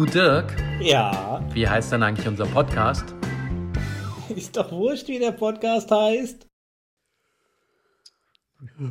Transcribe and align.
Du 0.00 0.06
Dirk, 0.06 0.56
Ja, 0.80 1.44
wie 1.52 1.68
heißt 1.68 1.92
denn 1.92 2.02
eigentlich 2.02 2.26
unser 2.26 2.46
Podcast? 2.46 3.04
ist 4.34 4.56
doch 4.56 4.72
wurscht, 4.72 5.08
wie 5.08 5.18
der 5.18 5.32
Podcast 5.32 5.90
heißt. 5.90 6.46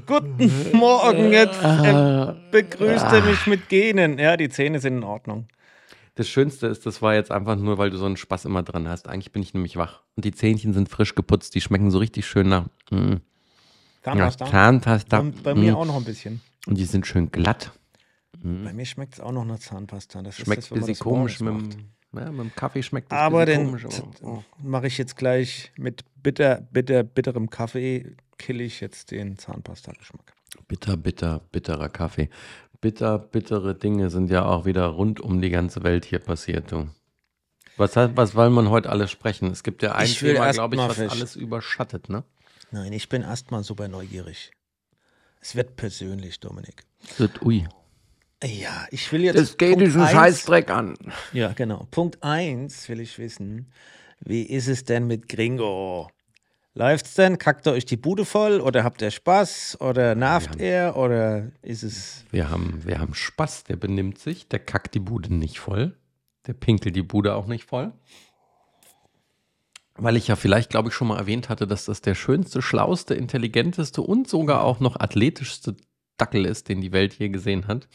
Guten 0.05 0.51
Morgen, 0.77 1.31
jetzt 1.31 1.63
äh, 1.63 2.35
begrüßt 2.51 3.05
er 3.05 3.23
mich 3.23 3.47
mit 3.47 3.69
Genen. 3.69 4.19
Ja, 4.19 4.37
die 4.37 4.49
Zähne 4.49 4.79
sind 4.79 4.97
in 4.97 5.03
Ordnung. 5.03 5.47
Das 6.13 6.29
Schönste 6.29 6.67
ist, 6.67 6.85
das 6.85 7.01
war 7.01 7.15
jetzt 7.15 7.31
einfach 7.31 7.55
nur, 7.55 7.79
weil 7.79 7.89
du 7.89 7.97
so 7.97 8.05
einen 8.05 8.15
Spaß 8.15 8.45
immer 8.45 8.61
dran 8.61 8.87
hast. 8.87 9.07
Eigentlich 9.07 9.31
bin 9.31 9.41
ich 9.41 9.55
nämlich 9.55 9.77
wach. 9.77 10.03
Und 10.15 10.25
die 10.25 10.31
Zähnchen 10.31 10.73
sind 10.73 10.89
frisch 10.89 11.15
geputzt, 11.15 11.55
die 11.55 11.61
schmecken 11.61 11.89
so 11.89 11.97
richtig 11.97 12.27
schön 12.27 12.49
nach 12.49 12.65
mm, 12.91 13.15
Zahnpasta. 14.03 14.45
nach 14.45 14.51
Zahnpasta. 14.51 15.17
Und 15.17 15.41
bei 15.41 15.55
mir 15.55 15.71
Mm. 15.71 15.75
auch 15.75 15.85
noch 15.85 15.95
ein 15.95 16.05
bisschen. 16.05 16.41
Und 16.67 16.77
die 16.77 16.85
sind 16.85 17.07
schön 17.07 17.31
glatt. 17.31 17.71
Bei 18.41 18.73
mir 18.73 18.85
schmeckt 18.85 19.13
es 19.15 19.19
auch 19.19 19.31
noch 19.31 19.45
nach 19.45 19.59
Zahnpasta. 19.59 20.21
Das 20.21 20.35
Schmeckt 20.35 20.63
ist 20.63 20.71
ein 20.71 20.79
das, 20.79 20.87
bisschen 20.87 21.03
komisch. 21.03 21.39
Mit 21.41 21.53
dem, 21.73 21.89
ja, 22.13 22.31
mit 22.31 22.39
dem 22.39 22.55
Kaffee 22.55 22.81
schmeckt 22.83 23.11
das 23.11 23.19
Aber 23.19 23.45
den 23.45 23.65
komisch. 23.65 23.85
Aber, 23.85 24.43
mache 24.63 24.87
ich 24.87 24.97
jetzt 24.97 25.15
gleich 25.17 25.71
mit 25.77 26.03
bitter, 26.23 26.61
bitter, 26.71 27.03
bitterem 27.03 27.49
Kaffee, 27.49 28.15
kill 28.37 28.61
ich 28.61 28.79
jetzt 28.79 29.11
den 29.11 29.37
Zahnpasta-Geschmack. 29.37 30.33
bitter, 30.67 30.95
bitter, 30.97 31.41
bitterer 31.51 31.89
Kaffee. 31.89 32.29
Bitter, 32.81 33.19
bittere 33.19 33.75
Dinge 33.75 34.09
sind 34.09 34.29
ja 34.29 34.45
auch 34.45 34.63
wieder 34.65 34.85
rund 34.87 35.19
um 35.19 35.41
die 35.41 35.49
ganze 35.49 35.83
Welt 35.83 36.05
hier 36.05 36.19
passiert, 36.19 36.71
du. 36.71 36.87
Was, 37.75 37.95
was 37.95 38.35
wollen 38.35 38.53
wir 38.53 38.69
heute 38.69 38.89
alles 38.89 39.11
sprechen? 39.11 39.51
Es 39.51 39.63
gibt 39.63 39.83
ja 39.83 39.95
ein 39.95 40.05
Ich 40.05 40.19
Thema, 40.19 40.49
glaube 40.51 40.75
ich, 40.75 40.81
was 40.81 40.95
fest- 40.95 41.11
alles 41.11 41.35
überschattet, 41.35 42.07
ne? 42.09 42.23
Nein, 42.71 42.93
ich 42.93 43.09
bin 43.09 43.21
erstmal 43.21 43.63
super 43.63 43.87
neugierig. 43.89 44.51
Es 45.41 45.55
wird 45.55 45.75
persönlich, 45.75 46.39
Dominik. 46.39 46.83
Das- 47.17 47.29
Ui. 47.41 47.67
Ja, 48.43 48.87
ich 48.91 49.11
will 49.11 49.23
jetzt. 49.23 49.37
Das 49.37 49.57
geht 49.57 49.71
Punkt 49.71 49.85
diesen 49.85 50.01
eins- 50.01 50.11
Scheißdreck 50.11 50.69
an. 50.69 50.95
Ja, 51.33 51.51
genau. 51.53 51.87
Punkt 51.91 52.23
1 52.23 52.87
will 52.87 53.01
ich 53.01 53.17
wissen. 53.19 53.71
Wie 54.21 54.43
ist 54.43 54.67
es 54.67 54.83
denn 54.85 55.07
mit 55.07 55.27
Gringo? 55.27 56.09
Läuft's 56.73 57.15
denn? 57.15 57.37
Kackt 57.37 57.65
er 57.67 57.73
euch 57.73 57.85
die 57.85 57.97
Bude 57.97 58.23
voll 58.23 58.61
oder 58.61 58.83
habt 58.83 59.01
ihr 59.01 59.11
Spaß 59.11 59.81
oder 59.81 60.15
nervt 60.15 60.57
er 60.59 60.95
oder 60.95 61.51
ist 61.61 61.83
es. 61.83 62.23
Wir 62.31 62.49
haben, 62.49 62.81
wir 62.85 62.99
haben 62.99 63.13
Spaß, 63.13 63.65
der 63.65 63.75
benimmt 63.75 64.19
sich, 64.19 64.47
der 64.47 64.59
kackt 64.59 64.93
die 64.93 64.99
Bude 64.99 65.33
nicht 65.33 65.59
voll, 65.59 65.97
der 66.47 66.53
pinkelt 66.53 66.95
die 66.95 67.01
Bude 67.01 67.35
auch 67.35 67.47
nicht 67.47 67.65
voll. 67.65 67.91
Weil 69.95 70.15
ich 70.15 70.27
ja 70.29 70.37
vielleicht, 70.37 70.69
glaube 70.69 70.89
ich, 70.89 70.95
schon 70.95 71.09
mal 71.09 71.17
erwähnt 71.17 71.49
hatte, 71.49 71.67
dass 71.67 71.85
das 71.85 71.99
der 72.01 72.15
schönste, 72.15 72.61
schlauste, 72.61 73.15
intelligenteste 73.15 74.01
und 74.01 74.29
sogar 74.29 74.63
auch 74.63 74.79
noch 74.79 74.97
athletischste 74.97 75.75
Dackel 76.17 76.45
ist, 76.45 76.69
den 76.69 76.79
die 76.79 76.93
Welt 76.93 77.15
je 77.15 77.27
gesehen 77.29 77.67
hat. 77.67 77.89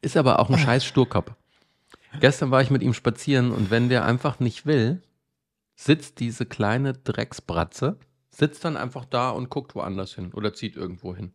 Ist 0.00 0.16
aber 0.16 0.38
auch 0.38 0.50
ein 0.50 0.58
scheiß 0.58 0.84
Sturkopf. 0.84 1.32
Gestern 2.20 2.50
war 2.50 2.62
ich 2.62 2.70
mit 2.70 2.82
ihm 2.82 2.94
spazieren 2.94 3.50
und 3.50 3.70
wenn 3.70 3.88
der 3.88 4.04
einfach 4.04 4.40
nicht 4.40 4.66
will, 4.66 5.02
sitzt 5.74 6.20
diese 6.20 6.46
kleine 6.46 6.94
Drecksbratze, 6.94 7.98
sitzt 8.30 8.64
dann 8.64 8.76
einfach 8.76 9.04
da 9.04 9.30
und 9.30 9.50
guckt 9.50 9.74
woanders 9.74 10.14
hin 10.14 10.32
oder 10.32 10.54
zieht 10.54 10.76
irgendwo 10.76 11.14
hin. 11.14 11.32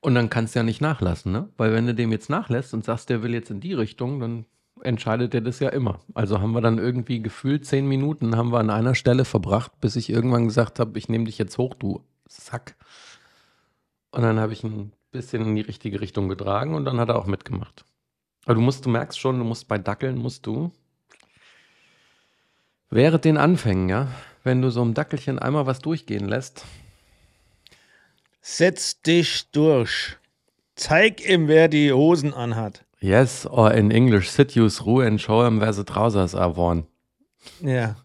Und 0.00 0.14
dann 0.14 0.30
kannst 0.30 0.54
du 0.54 0.60
ja 0.60 0.62
nicht 0.62 0.80
nachlassen, 0.80 1.32
ne? 1.32 1.48
Weil 1.56 1.72
wenn 1.72 1.86
du 1.86 1.94
dem 1.94 2.12
jetzt 2.12 2.30
nachlässt 2.30 2.74
und 2.74 2.84
sagst, 2.84 3.08
der 3.10 3.22
will 3.22 3.34
jetzt 3.34 3.50
in 3.50 3.60
die 3.60 3.74
Richtung, 3.74 4.20
dann 4.20 4.46
entscheidet 4.82 5.34
er 5.34 5.40
das 5.40 5.58
ja 5.58 5.70
immer. 5.70 6.00
Also 6.14 6.40
haben 6.40 6.52
wir 6.52 6.60
dann 6.60 6.78
irgendwie 6.78 7.20
gefühlt 7.20 7.66
zehn 7.66 7.86
Minuten 7.86 8.36
haben 8.36 8.52
wir 8.52 8.60
an 8.60 8.70
einer 8.70 8.94
Stelle 8.94 9.24
verbracht, 9.24 9.72
bis 9.80 9.96
ich 9.96 10.10
irgendwann 10.10 10.46
gesagt 10.46 10.78
habe, 10.78 10.98
ich 10.98 11.08
nehme 11.08 11.24
dich 11.24 11.38
jetzt 11.38 11.58
hoch, 11.58 11.74
du 11.74 12.04
Sack. 12.28 12.76
Und 14.10 14.22
dann 14.22 14.38
habe 14.38 14.52
ich 14.52 14.62
ihn 14.62 14.92
bisschen 15.10 15.42
in 15.44 15.56
die 15.56 15.62
richtige 15.62 16.00
Richtung 16.00 16.28
getragen 16.28 16.74
und 16.74 16.84
dann 16.84 17.00
hat 17.00 17.08
er 17.08 17.16
auch 17.16 17.26
mitgemacht. 17.26 17.84
Aber 18.44 18.54
du 18.54 18.60
musst, 18.60 18.86
du 18.86 18.90
merkst 18.90 19.18
schon, 19.18 19.38
du 19.38 19.44
musst 19.44 19.68
bei 19.68 19.78
Dackeln 19.78 20.18
musst 20.18 20.46
du 20.46 20.72
während 22.90 23.24
den 23.24 23.36
Anfängen, 23.36 23.88
ja, 23.88 24.08
wenn 24.44 24.62
du 24.62 24.70
so 24.70 24.80
einem 24.82 24.94
Dackelchen 24.94 25.38
einmal 25.38 25.66
was 25.66 25.80
durchgehen 25.80 26.28
lässt, 26.28 26.64
Setz 28.50 29.02
dich 29.02 29.50
durch. 29.50 30.16
Zeig 30.74 31.28
ihm, 31.28 31.48
wer 31.48 31.68
die 31.68 31.92
Hosen 31.92 32.32
anhat. 32.32 32.82
Yes, 32.98 33.46
or 33.46 33.72
in 33.72 33.90
English, 33.90 34.30
sit 34.30 34.52
you 34.52 34.70
through 34.70 35.02
and 35.02 35.20
show 35.20 35.44
him 35.44 35.60
where 35.60 35.72
the 35.72 35.84
trousers 35.84 36.34
are 36.34 36.56
worn. 36.56 36.86
Ja, 37.60 37.96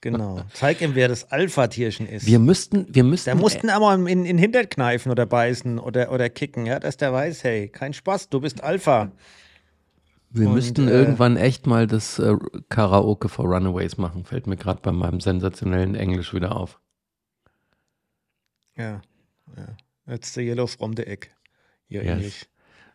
genau. 0.00 0.40
Zeig 0.52 0.80
ihm, 0.80 0.94
wer 0.94 1.08
das 1.08 1.30
Alpha-Tierchen 1.30 2.06
ist. 2.06 2.26
Wir 2.26 2.38
müssten, 2.38 2.86
wir 2.94 3.04
müssten. 3.04 3.26
der 3.26 3.34
mussten 3.34 3.70
aber 3.70 3.94
in, 3.94 4.06
in 4.06 4.24
den 4.24 4.38
Hintern 4.38 4.68
kneifen 4.68 5.10
oder 5.12 5.26
beißen 5.26 5.78
oder, 5.78 6.12
oder 6.12 6.28
kicken, 6.30 6.66
ja, 6.66 6.78
dass 6.78 6.96
der 6.96 7.12
weiß, 7.12 7.44
hey, 7.44 7.68
kein 7.68 7.92
Spaß, 7.92 8.28
du 8.28 8.40
bist 8.40 8.62
Alpha. 8.62 9.12
wir 10.30 10.48
und, 10.48 10.54
müssten 10.54 10.88
äh, 10.88 10.92
irgendwann 10.92 11.36
echt 11.36 11.66
mal 11.66 11.86
das 11.86 12.18
äh, 12.18 12.34
Karaoke 12.68 13.28
for 13.28 13.46
Runaways 13.46 13.96
machen. 13.98 14.24
Fällt 14.24 14.46
mir 14.46 14.56
gerade 14.56 14.80
bei 14.82 14.92
meinem 14.92 15.20
sensationellen 15.20 15.94
Englisch 15.94 16.32
wieder 16.34 16.56
auf. 16.56 16.80
Ja, 18.76 19.02
ja. 19.56 19.76
That's 20.06 20.32
the 20.34 20.40
yellow 20.42 20.66
from 20.66 20.94
the 20.96 21.06
egg. 21.06 21.28
Ja, 21.88 22.02
Yes. 22.02 22.12
Englisch. 22.12 22.46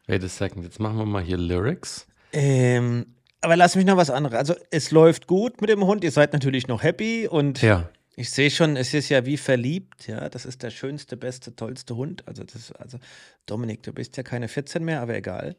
Wait 0.08 0.24
a 0.24 0.28
second, 0.28 0.64
jetzt 0.64 0.80
machen 0.80 0.98
wir 0.98 1.06
mal 1.06 1.22
hier 1.24 1.38
Lyrics. 1.38 2.08
Ähm, 2.34 3.06
aber 3.44 3.56
lass 3.56 3.76
mich 3.76 3.86
noch 3.86 3.98
was 3.98 4.10
anderes. 4.10 4.38
Also, 4.38 4.56
es 4.72 4.92
läuft 4.92 5.28
gut 5.28 5.62
mit 5.62 5.70
dem 5.70 5.84
Hund. 5.86 6.04
Ihr 6.04 6.12
seid 6.12 6.34
natürlich 6.34 6.68
noch 6.68 6.84
happy 6.84 7.28
und 7.28 7.62
Ja, 7.62 7.90
ich 8.16 8.30
sehe 8.30 8.52
schon, 8.52 8.78
es 8.78 8.94
ist 8.94 9.10
ja 9.10 9.26
wie 9.26 9.38
verliebt. 9.38 10.08
Ja, 10.08 10.30
das 10.30 10.46
ist 10.46 10.64
der 10.64 10.70
schönste, 10.70 11.18
beste, 11.18 11.56
tollste 11.56 11.96
Hund. 11.96 12.28
Also, 12.28 12.44
das, 12.44 12.72
also 12.74 13.00
Dominik, 13.46 13.84
du 13.84 13.92
bist 13.94 14.18
ja 14.18 14.24
keine 14.24 14.48
14 14.48 14.84
mehr, 14.84 15.02
aber 15.02 15.16
egal. 15.16 15.56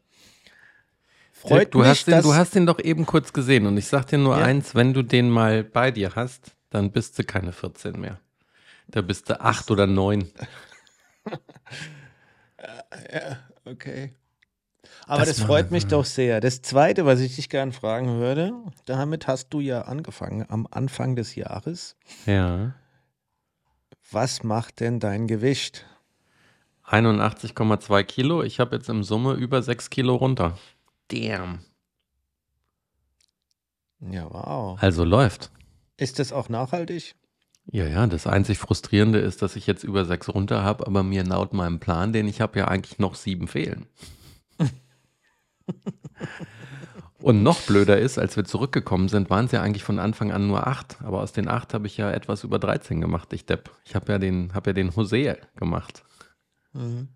Freut 1.32 1.74
du, 1.74 1.78
mich, 1.78 1.88
hast 1.88 2.08
dass, 2.08 2.22
du 2.22 2.34
hast 2.34 2.54
den 2.54 2.64
doch 2.64 2.78
eben 2.78 3.06
kurz 3.06 3.32
gesehen 3.32 3.66
und 3.66 3.76
ich 3.76 3.86
sag 3.86 4.06
dir 4.06 4.18
nur 4.18 4.38
Ja. 4.38 4.44
eins, 4.44 4.74
wenn 4.74 4.94
du 4.94 5.02
den 5.02 5.28
mal 5.28 5.64
bei 5.64 5.90
dir 5.90 6.14
hast, 6.14 6.52
dann 6.70 6.92
bist 6.92 7.18
du 7.18 7.24
keine 7.24 7.52
14 7.52 8.00
mehr. 8.00 8.20
Da 8.86 9.02
bist 9.02 9.28
du 9.28 9.40
8 9.40 9.70
oder 9.70 9.86
9. 9.86 10.30
Okay. 13.66 14.14
Aber 15.06 15.25
Das 15.25 15.37
das, 15.37 15.41
freut 15.47 15.70
mich 15.70 15.87
doch 15.87 16.04
sehr. 16.04 16.41
Das 16.41 16.62
Zweite, 16.62 17.04
was 17.04 17.20
ich 17.20 17.37
dich 17.37 17.48
gern 17.48 17.72
fragen 17.72 18.19
würde, 18.19 18.53
damit 18.87 19.26
hast 19.26 19.50
du 19.50 19.60
ja 19.60 19.82
angefangen 19.82 20.47
am 20.48 20.66
Anfang 20.70 21.16
des 21.16 21.34
Jahres. 21.34 21.97
Ja. 22.26 22.75
Was 24.10 24.43
macht 24.43 24.81
denn 24.81 25.00
dein 25.00 25.26
Gewicht? 25.26 25.87
81,2 26.87 28.03
Kilo. 28.04 28.43
Ich 28.43 28.60
habe 28.60 28.76
jetzt 28.76 28.88
im 28.88 29.03
Summe 29.03 29.34
über 29.34 29.62
6 29.62 29.91
Kilo 29.91 30.16
runter. 30.16 30.59
Damn. 31.09 31.60
Ja, 34.00 34.28
wow. 34.31 34.78
Also 34.82 35.04
läuft. 35.04 35.50
Ist 35.97 36.19
das 36.19 36.32
auch 36.32 36.48
nachhaltig? 36.48 37.14
Ja, 37.70 37.87
ja, 37.87 38.06
das 38.06 38.26
einzig 38.26 38.59
Frustrierende 38.59 39.19
ist, 39.19 39.41
dass 39.41 39.56
ich 39.56 39.66
jetzt 39.66 39.84
über 39.84 40.04
6 40.04 40.28
runter 40.31 40.62
habe, 40.62 40.87
aber 40.87 41.03
mir 41.03 41.25
laut 41.25 41.54
meinem 41.54 41.81
Plan, 41.81 42.12
den 42.12 42.28
ich 42.28 42.41
habe, 42.43 42.59
ja 42.59 42.69
eigentlich 42.69 42.98
noch 42.98 43.14
7 43.14 43.48
fehlen. 43.48 43.87
Und 47.20 47.42
noch 47.42 47.62
blöder 47.62 47.98
ist, 47.98 48.19
als 48.19 48.36
wir 48.36 48.44
zurückgekommen 48.44 49.08
sind, 49.08 49.30
waren 49.30 49.47
es 49.47 49.52
ja 49.52 49.62
eigentlich 49.62 49.82
von 49.82 49.98
Anfang 49.98 50.30
an 50.30 50.47
nur 50.47 50.66
8. 50.66 50.98
Aber 51.02 51.22
aus 51.22 51.32
den 51.32 51.48
8 51.48 51.72
habe 51.72 51.86
ich 51.86 51.97
ja 51.97 52.10
etwas 52.10 52.44
über 52.44 52.58
13 52.58 53.00
gemacht, 53.00 53.32
ich 53.32 53.47
Depp. 53.47 53.70
Ich 53.84 53.94
habe 53.94 54.12
ja 54.12 54.19
den, 54.19 54.52
habe 54.52 54.70
ja 54.70 54.75
den 54.75 54.91
José 54.91 55.38
gemacht. 55.56 56.04
Mhm. 56.75 57.08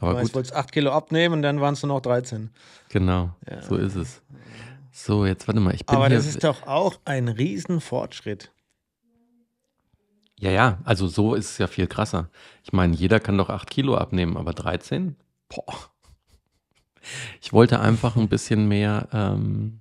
Aber 0.00 0.16
ich 0.22 0.28
gut, 0.28 0.34
wollte 0.34 0.56
8 0.56 0.72
Kilo 0.72 0.90
abnehmen 0.90 1.34
und 1.34 1.42
dann 1.42 1.60
waren 1.60 1.74
es 1.74 1.82
nur 1.82 1.94
noch 1.94 2.00
13. 2.00 2.50
genau, 2.88 3.30
Ja. 3.48 3.62
so 3.62 3.76
ist 3.76 3.94
es. 3.94 4.22
So, 4.90 5.24
jetzt 5.24 5.46
warte 5.46 5.60
mal, 5.60 5.74
ich 5.74 5.86
bin 5.86 5.94
Aber 5.94 6.08
das 6.08 6.26
ist 6.26 6.42
doch 6.42 6.66
auch 6.66 6.98
ein 7.04 7.28
Riesenfortschritt. 7.28 8.50
Ja, 10.40 10.50
ja, 10.50 10.78
also 10.84 11.06
so 11.06 11.34
ist 11.34 11.50
es 11.50 11.58
ja 11.58 11.68
viel 11.68 11.86
krasser. 11.86 12.28
Ich 12.64 12.72
meine, 12.72 12.94
jeder 12.94 13.20
kann 13.20 13.38
doch 13.38 13.50
8 13.50 13.70
Kilo 13.70 13.96
abnehmen, 13.96 14.36
aber 14.36 14.52
13? 14.52 15.14
Boah. 15.48 15.90
Ich 17.40 17.52
wollte 17.52 17.80
einfach 17.80 18.16
ein 18.16 18.28
bisschen 18.28 18.68
mehr 18.68 19.08
ähm, 19.12 19.80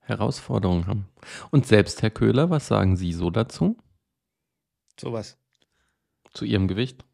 Herausforderungen 0.00 0.86
haben. 0.86 1.08
Und 1.50 1.66
selbst, 1.66 2.02
Herr 2.02 2.10
Köhler, 2.10 2.50
was 2.50 2.66
sagen 2.66 2.96
Sie 2.96 3.12
so 3.12 3.30
dazu? 3.30 3.76
Sowas. 4.98 5.36
Zu 6.32 6.44
Ihrem 6.44 6.68
Gewicht? 6.68 7.04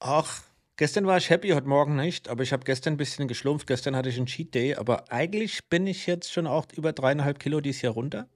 Ach, 0.00 0.42
gestern 0.76 1.06
war 1.06 1.16
ich 1.16 1.30
happy, 1.30 1.50
heute 1.50 1.66
Morgen 1.66 1.96
nicht. 1.96 2.28
Aber 2.28 2.42
ich 2.42 2.52
habe 2.52 2.64
gestern 2.64 2.94
ein 2.94 2.98
bisschen 2.98 3.28
geschlumpft. 3.28 3.66
Gestern 3.66 3.96
hatte 3.96 4.08
ich 4.08 4.16
einen 4.16 4.26
Cheat 4.26 4.54
Day. 4.54 4.74
Aber 4.76 5.10
eigentlich 5.10 5.68
bin 5.68 5.86
ich 5.86 6.06
jetzt 6.06 6.32
schon 6.32 6.46
auch 6.46 6.66
über 6.76 6.92
dreieinhalb 6.92 7.38
Kilo 7.38 7.60
dieses 7.60 7.82
Jahr 7.82 7.94
runter. 7.94 8.28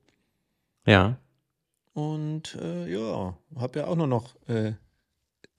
Ja. 0.87 1.19
Und 1.93 2.57
äh, 2.61 2.91
ja, 2.91 3.37
habe 3.57 3.79
ja 3.81 3.87
auch 3.87 3.97
nur 3.97 4.07
noch 4.07 4.35
äh, 4.49 4.73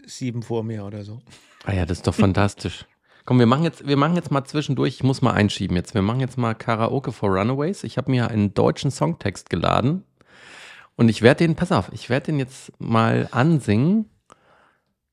sieben 0.05 0.41
vor 0.41 0.63
mir 0.63 0.85
oder 0.85 1.03
so. 1.03 1.21
Ah 1.65 1.73
ja, 1.73 1.85
das 1.85 1.99
ist 1.99 2.07
doch 2.07 2.15
fantastisch. 2.15 2.85
Komm, 3.25 3.39
wir 3.39 3.45
machen 3.45 3.63
jetzt, 3.63 3.87
wir 3.87 3.97
machen 3.97 4.15
jetzt 4.15 4.31
mal 4.31 4.43
zwischendurch, 4.45 4.95
ich 4.95 5.03
muss 5.03 5.21
mal 5.21 5.33
einschieben 5.33 5.75
jetzt. 5.77 5.93
Wir 5.93 6.01
machen 6.01 6.19
jetzt 6.19 6.37
mal 6.37 6.55
Karaoke 6.55 7.11
for 7.11 7.29
Runaways. 7.29 7.83
Ich 7.83 7.97
habe 7.97 8.09
mir 8.11 8.29
einen 8.29 8.53
deutschen 8.53 8.91
Songtext 8.91 9.49
geladen 9.49 10.03
und 10.95 11.09
ich 11.09 11.21
werde 11.21 11.45
den, 11.45 11.55
pass 11.55 11.71
auf, 11.71 11.91
ich 11.93 12.09
werde 12.09 12.27
den 12.27 12.39
jetzt 12.39 12.71
mal 12.79 13.27
ansingen. 13.31 14.09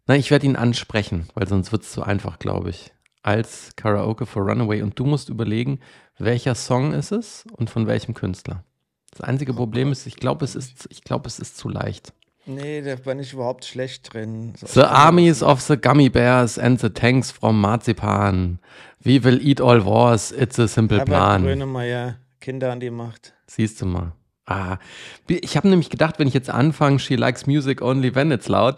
Nein, 0.06 0.20
ich 0.20 0.30
werde 0.30 0.46
ihn 0.46 0.56
ansprechen, 0.56 1.28
weil 1.34 1.48
sonst 1.48 1.72
wird 1.72 1.82
es 1.82 1.92
zu 1.92 2.02
einfach, 2.02 2.38
glaube 2.38 2.70
ich. 2.70 2.92
als 3.22 3.74
Karaoke 3.74 4.24
for 4.24 4.44
Runaway 4.44 4.82
und 4.82 4.96
du 4.98 5.04
musst 5.04 5.28
überlegen, 5.28 5.80
welcher 6.16 6.54
Song 6.54 6.92
ist 6.92 7.10
es 7.10 7.44
und 7.50 7.68
von 7.70 7.88
welchem 7.88 8.14
Künstler. 8.14 8.62
Das 9.10 9.20
einzige 9.20 9.52
Problem 9.52 9.90
ist, 9.90 10.06
ich 10.06 10.16
glaube, 10.16 10.44
es 10.44 10.54
ist, 10.54 10.86
ich 10.90 11.02
glaube, 11.02 11.26
es 11.26 11.40
ist 11.40 11.56
zu 11.56 11.68
leicht. 11.68 12.12
Nee, 12.46 12.80
da 12.80 12.94
bin 12.94 13.18
ich 13.18 13.32
überhaupt 13.32 13.64
schlecht 13.64 14.12
drin. 14.12 14.54
So, 14.56 14.66
The 14.66 14.86
armies 14.86 15.42
of 15.42 15.60
the 15.60 15.76
gummy 15.76 16.08
bears 16.08 16.58
and 16.58 16.80
the 16.80 16.90
tanks 16.90 17.30
from 17.32 17.60
Marzipan. 17.60 18.60
We 19.02 19.22
will 19.22 19.40
eat 19.44 19.60
all 19.60 19.84
wars. 19.84 20.30
It's 20.30 20.58
a 20.58 20.68
simple 20.68 20.98
Herbert 20.98 21.14
plan. 21.14 21.42
Grönemeyer, 21.42 22.16
Kinder 22.40 22.70
an 22.70 22.80
die 22.80 22.90
Macht. 22.90 23.34
Siehst 23.48 23.82
du 23.82 23.86
mal. 23.86 24.12
Ah, 24.46 24.78
ich 25.26 25.56
habe 25.56 25.68
nämlich 25.68 25.90
gedacht, 25.90 26.20
wenn 26.20 26.28
ich 26.28 26.34
jetzt 26.34 26.50
anfange, 26.50 27.00
she 27.00 27.16
likes 27.16 27.46
music 27.46 27.82
only 27.82 28.14
when 28.14 28.30
it's 28.30 28.46
loud, 28.46 28.76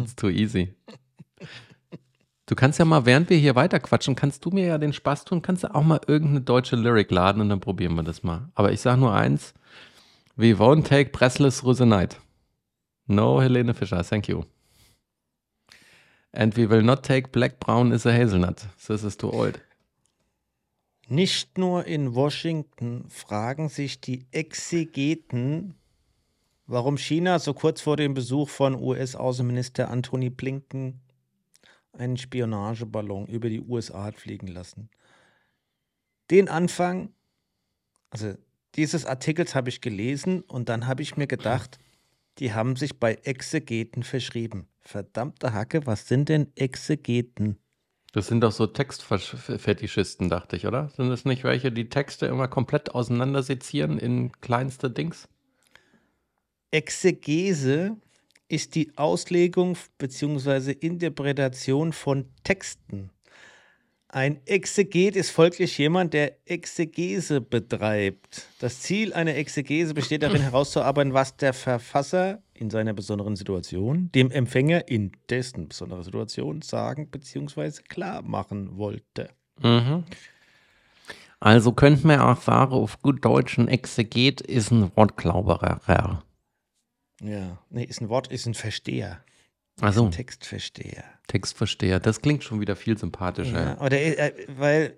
it's 0.00 0.14
too 0.14 0.28
easy. 0.28 0.72
Du 2.46 2.54
kannst 2.54 2.78
ja 2.78 2.84
mal, 2.84 3.04
während 3.04 3.28
wir 3.28 3.38
hier 3.38 3.56
weiterquatschen, 3.56 4.14
kannst 4.14 4.44
du 4.44 4.50
mir 4.50 4.66
ja 4.66 4.78
den 4.78 4.92
Spaß 4.92 5.24
tun, 5.24 5.42
kannst 5.42 5.64
du 5.64 5.74
auch 5.74 5.82
mal 5.82 6.00
irgendeine 6.06 6.42
deutsche 6.42 6.76
Lyric 6.76 7.10
laden 7.10 7.40
und 7.40 7.48
dann 7.48 7.60
probieren 7.60 7.94
wir 7.96 8.04
das 8.04 8.22
mal. 8.22 8.50
Aber 8.54 8.70
ich 8.70 8.80
sage 8.80 9.00
nur 9.00 9.12
eins, 9.12 9.52
we 10.36 10.52
won't 10.52 10.84
take 10.84 11.10
breathless 11.10 11.64
Rosenite. 11.64 12.16
No 13.12 13.42
Helene 13.42 13.74
Fischer, 13.74 14.02
thank 14.02 14.26
you. 14.26 14.44
And 16.32 16.56
we 16.56 16.68
will 16.68 16.82
not 16.82 17.02
take 17.02 17.30
black 17.30 17.60
brown 17.60 17.92
is 17.92 18.06
a 18.06 18.12
hazelnut. 18.12 18.66
This 18.86 19.04
is 19.04 19.16
too 19.16 19.30
old. 19.30 19.60
Nicht 21.08 21.58
nur 21.58 21.84
in 21.84 22.14
Washington 22.14 23.04
fragen 23.10 23.68
sich 23.68 24.00
die 24.00 24.24
Exegeten, 24.30 25.74
warum 26.66 26.96
China 26.96 27.38
so 27.38 27.52
kurz 27.52 27.82
vor 27.82 27.98
dem 27.98 28.14
Besuch 28.14 28.48
von 28.48 28.74
US-Außenminister 28.74 29.90
Anthony 29.90 30.30
Blinken 30.30 31.00
einen 31.92 32.16
Spionageballon 32.16 33.26
über 33.26 33.50
die 33.50 33.60
USA 33.60 34.04
hat 34.04 34.18
fliegen 34.18 34.46
lassen. 34.46 34.88
Den 36.30 36.48
Anfang, 36.48 37.12
also 38.08 38.34
dieses 38.76 39.04
Artikels 39.04 39.54
habe 39.54 39.68
ich 39.68 39.82
gelesen 39.82 40.40
und 40.40 40.70
dann 40.70 40.86
habe 40.86 41.02
ich 41.02 41.18
mir 41.18 41.26
gedacht, 41.26 41.78
die 42.38 42.52
haben 42.52 42.76
sich 42.76 42.98
bei 42.98 43.14
Exegeten 43.14 44.02
verschrieben. 44.02 44.68
Verdammte 44.80 45.52
Hacke, 45.52 45.86
was 45.86 46.08
sind 46.08 46.28
denn 46.28 46.50
Exegeten? 46.56 47.58
Das 48.12 48.26
sind 48.26 48.42
doch 48.42 48.52
so 48.52 48.66
Textfetischisten, 48.66 50.28
dachte 50.28 50.56
ich, 50.56 50.66
oder? 50.66 50.90
Sind 50.90 51.08
das 51.08 51.24
nicht 51.24 51.44
welche, 51.44 51.72
die 51.72 51.88
Texte 51.88 52.26
immer 52.26 52.46
komplett 52.46 52.94
auseinandersezieren 52.94 53.98
in 53.98 54.32
kleinste 54.40 54.90
Dings? 54.90 55.28
Exegese 56.70 57.96
ist 58.48 58.74
die 58.74 58.92
Auslegung 58.96 59.78
bzw. 59.96 60.72
Interpretation 60.72 61.92
von 61.92 62.26
Texten. 62.44 63.10
Ein 64.14 64.40
Exeget 64.44 65.16
ist 65.16 65.30
folglich 65.30 65.78
jemand, 65.78 66.12
der 66.12 66.36
Exegese 66.44 67.40
betreibt. 67.40 68.46
Das 68.58 68.80
Ziel 68.80 69.14
einer 69.14 69.34
Exegese 69.36 69.94
besteht 69.94 70.22
darin 70.22 70.42
herauszuarbeiten, 70.42 71.14
was 71.14 71.38
der 71.38 71.54
Verfasser 71.54 72.42
in 72.52 72.68
seiner 72.68 72.92
besonderen 72.92 73.36
Situation 73.36 74.10
dem 74.14 74.30
Empfänger 74.30 74.86
in 74.86 75.12
dessen 75.30 75.66
besonderer 75.66 76.02
Situation 76.02 76.60
sagen 76.60 77.08
bzw. 77.08 77.70
klar 77.88 78.20
machen 78.20 78.76
wollte. 78.76 79.30
Mhm. 79.62 80.04
Also 81.40 81.72
könnte 81.72 82.06
man 82.06 82.20
auch 82.20 82.42
sagen, 82.42 82.72
auf 82.72 83.00
gut 83.00 83.24
Deutsch, 83.24 83.56
ein 83.56 83.68
Exeget 83.68 84.42
ist 84.42 84.72
ein 84.72 84.94
Wortklauberer. 84.94 86.22
Ja, 87.22 87.58
nee, 87.70 87.84
ist 87.84 88.02
ein 88.02 88.10
Wort, 88.10 88.28
ist 88.28 88.44
ein 88.44 88.52
Versteher. 88.52 89.24
Also 89.80 90.08
Textversteher. 90.10 91.04
Textversteher, 91.28 91.98
das 92.00 92.20
klingt 92.20 92.44
schon 92.44 92.60
wieder 92.60 92.76
viel 92.76 92.98
sympathischer. 92.98 93.76
Ja, 93.76 93.80
oder, 93.80 94.00
äh, 94.00 94.32
weil 94.58 94.96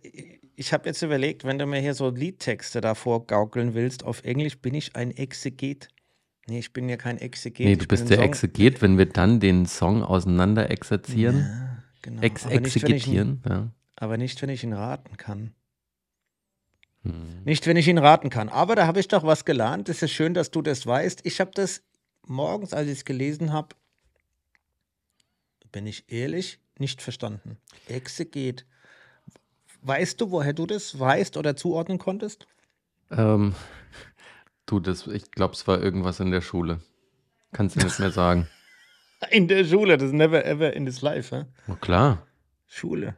ich 0.57 0.73
habe 0.73 0.89
jetzt 0.89 1.01
überlegt, 1.03 1.45
wenn 1.45 1.59
du 1.59 1.67
mir 1.67 1.81
hier 1.81 1.95
so 1.95 2.11
Liedtexte 2.11 2.81
davor 2.81 3.27
gaukeln 3.27 3.75
willst, 3.75 4.05
auf 4.05 4.25
Englisch 4.25 4.59
bin 4.59 4.75
ich 4.75 4.97
ein 4.97 5.11
Exeget. 5.11 5.89
Nee, 6.47 6.59
ich 6.59 6.73
bin 6.73 6.89
ja 6.89 6.97
kein 6.97 7.19
Exeget. 7.19 7.67
Nee, 7.67 7.77
du 7.77 7.87
bist 7.87 8.11
der 8.11 8.19
Song- 8.19 8.27
Exeget, 8.27 8.83
wenn 8.83 8.99
wir 8.99 9.07
dann 9.07 9.41
den 9.41 9.65
Song 9.67 10.03
auseinander 10.03 10.71
exerzieren, 10.71 11.39
Ja, 11.39 11.83
genau. 12.03 12.23
ex 12.23 12.45
aber, 12.45 12.61
nicht, 12.61 12.83
wenn 12.83 12.93
ich, 12.95 13.07
ihn- 13.07 13.13
exegetieren. 13.17 13.43
Ja. 13.49 13.71
aber 13.97 14.17
nicht, 14.19 14.43
wenn 14.43 14.49
ich 14.51 14.65
ihn 14.65 14.73
raten 14.75 15.17
kann. 15.17 15.55
Hm. 17.05 17.43
Nicht, 17.45 17.67
wenn 17.67 17.77
ich 17.77 17.89
ihn 17.89 17.99
raten 17.99 18.29
kann. 18.31 18.49
Aber 18.49 18.75
da 18.75 18.87
habe 18.87 19.01
ich 19.01 19.09
doch 19.09 19.25
was 19.25 19.45
gelernt. 19.45 19.89
Es 19.89 20.03
ist 20.03 20.11
schön, 20.13 20.35
dass 20.35 20.51
du 20.51 20.63
das 20.63 20.87
weißt. 20.87 21.21
Ich 21.25 21.41
habe 21.41 21.51
das 21.55 21.83
morgens, 22.27 22.73
als 22.73 22.87
ich 22.89 22.99
es 22.99 23.05
gelesen 23.05 23.53
habe, 23.53 23.75
bin 25.75 25.89
ich 25.89 26.05
ehrlich, 26.07 26.61
nicht 26.79 27.03
verstanden. 27.03 27.59
Exeget. 27.89 28.65
Weißt 29.83 30.21
du, 30.21 30.31
woher 30.31 30.53
du 30.53 30.67
das 30.67 30.97
weißt 30.99 31.37
oder 31.37 31.57
zuordnen 31.57 31.99
konntest? 31.99 32.47
Ähm, 33.11 33.57
du, 34.67 34.79
das, 34.79 35.09
ich 35.09 35.33
glaube, 35.33 35.55
es 35.55 35.67
war 35.67 35.83
irgendwas 35.83 36.21
in 36.21 36.31
der 36.31 36.43
Schule. 36.43 36.81
Kannst 37.53 37.75
du 37.75 37.85
nicht 37.85 37.99
mehr 37.99 38.13
sagen. 38.13 38.47
In 39.31 39.49
der 39.49 39.65
Schule, 39.65 39.97
das 39.97 40.09
ist 40.09 40.13
never 40.13 40.45
ever 40.45 40.75
in 40.75 40.85
this 40.85 41.01
life. 41.01 41.35
Hä? 41.35 41.45
Na 41.67 41.77
klar. 41.77 42.27
Schule. 42.67 43.17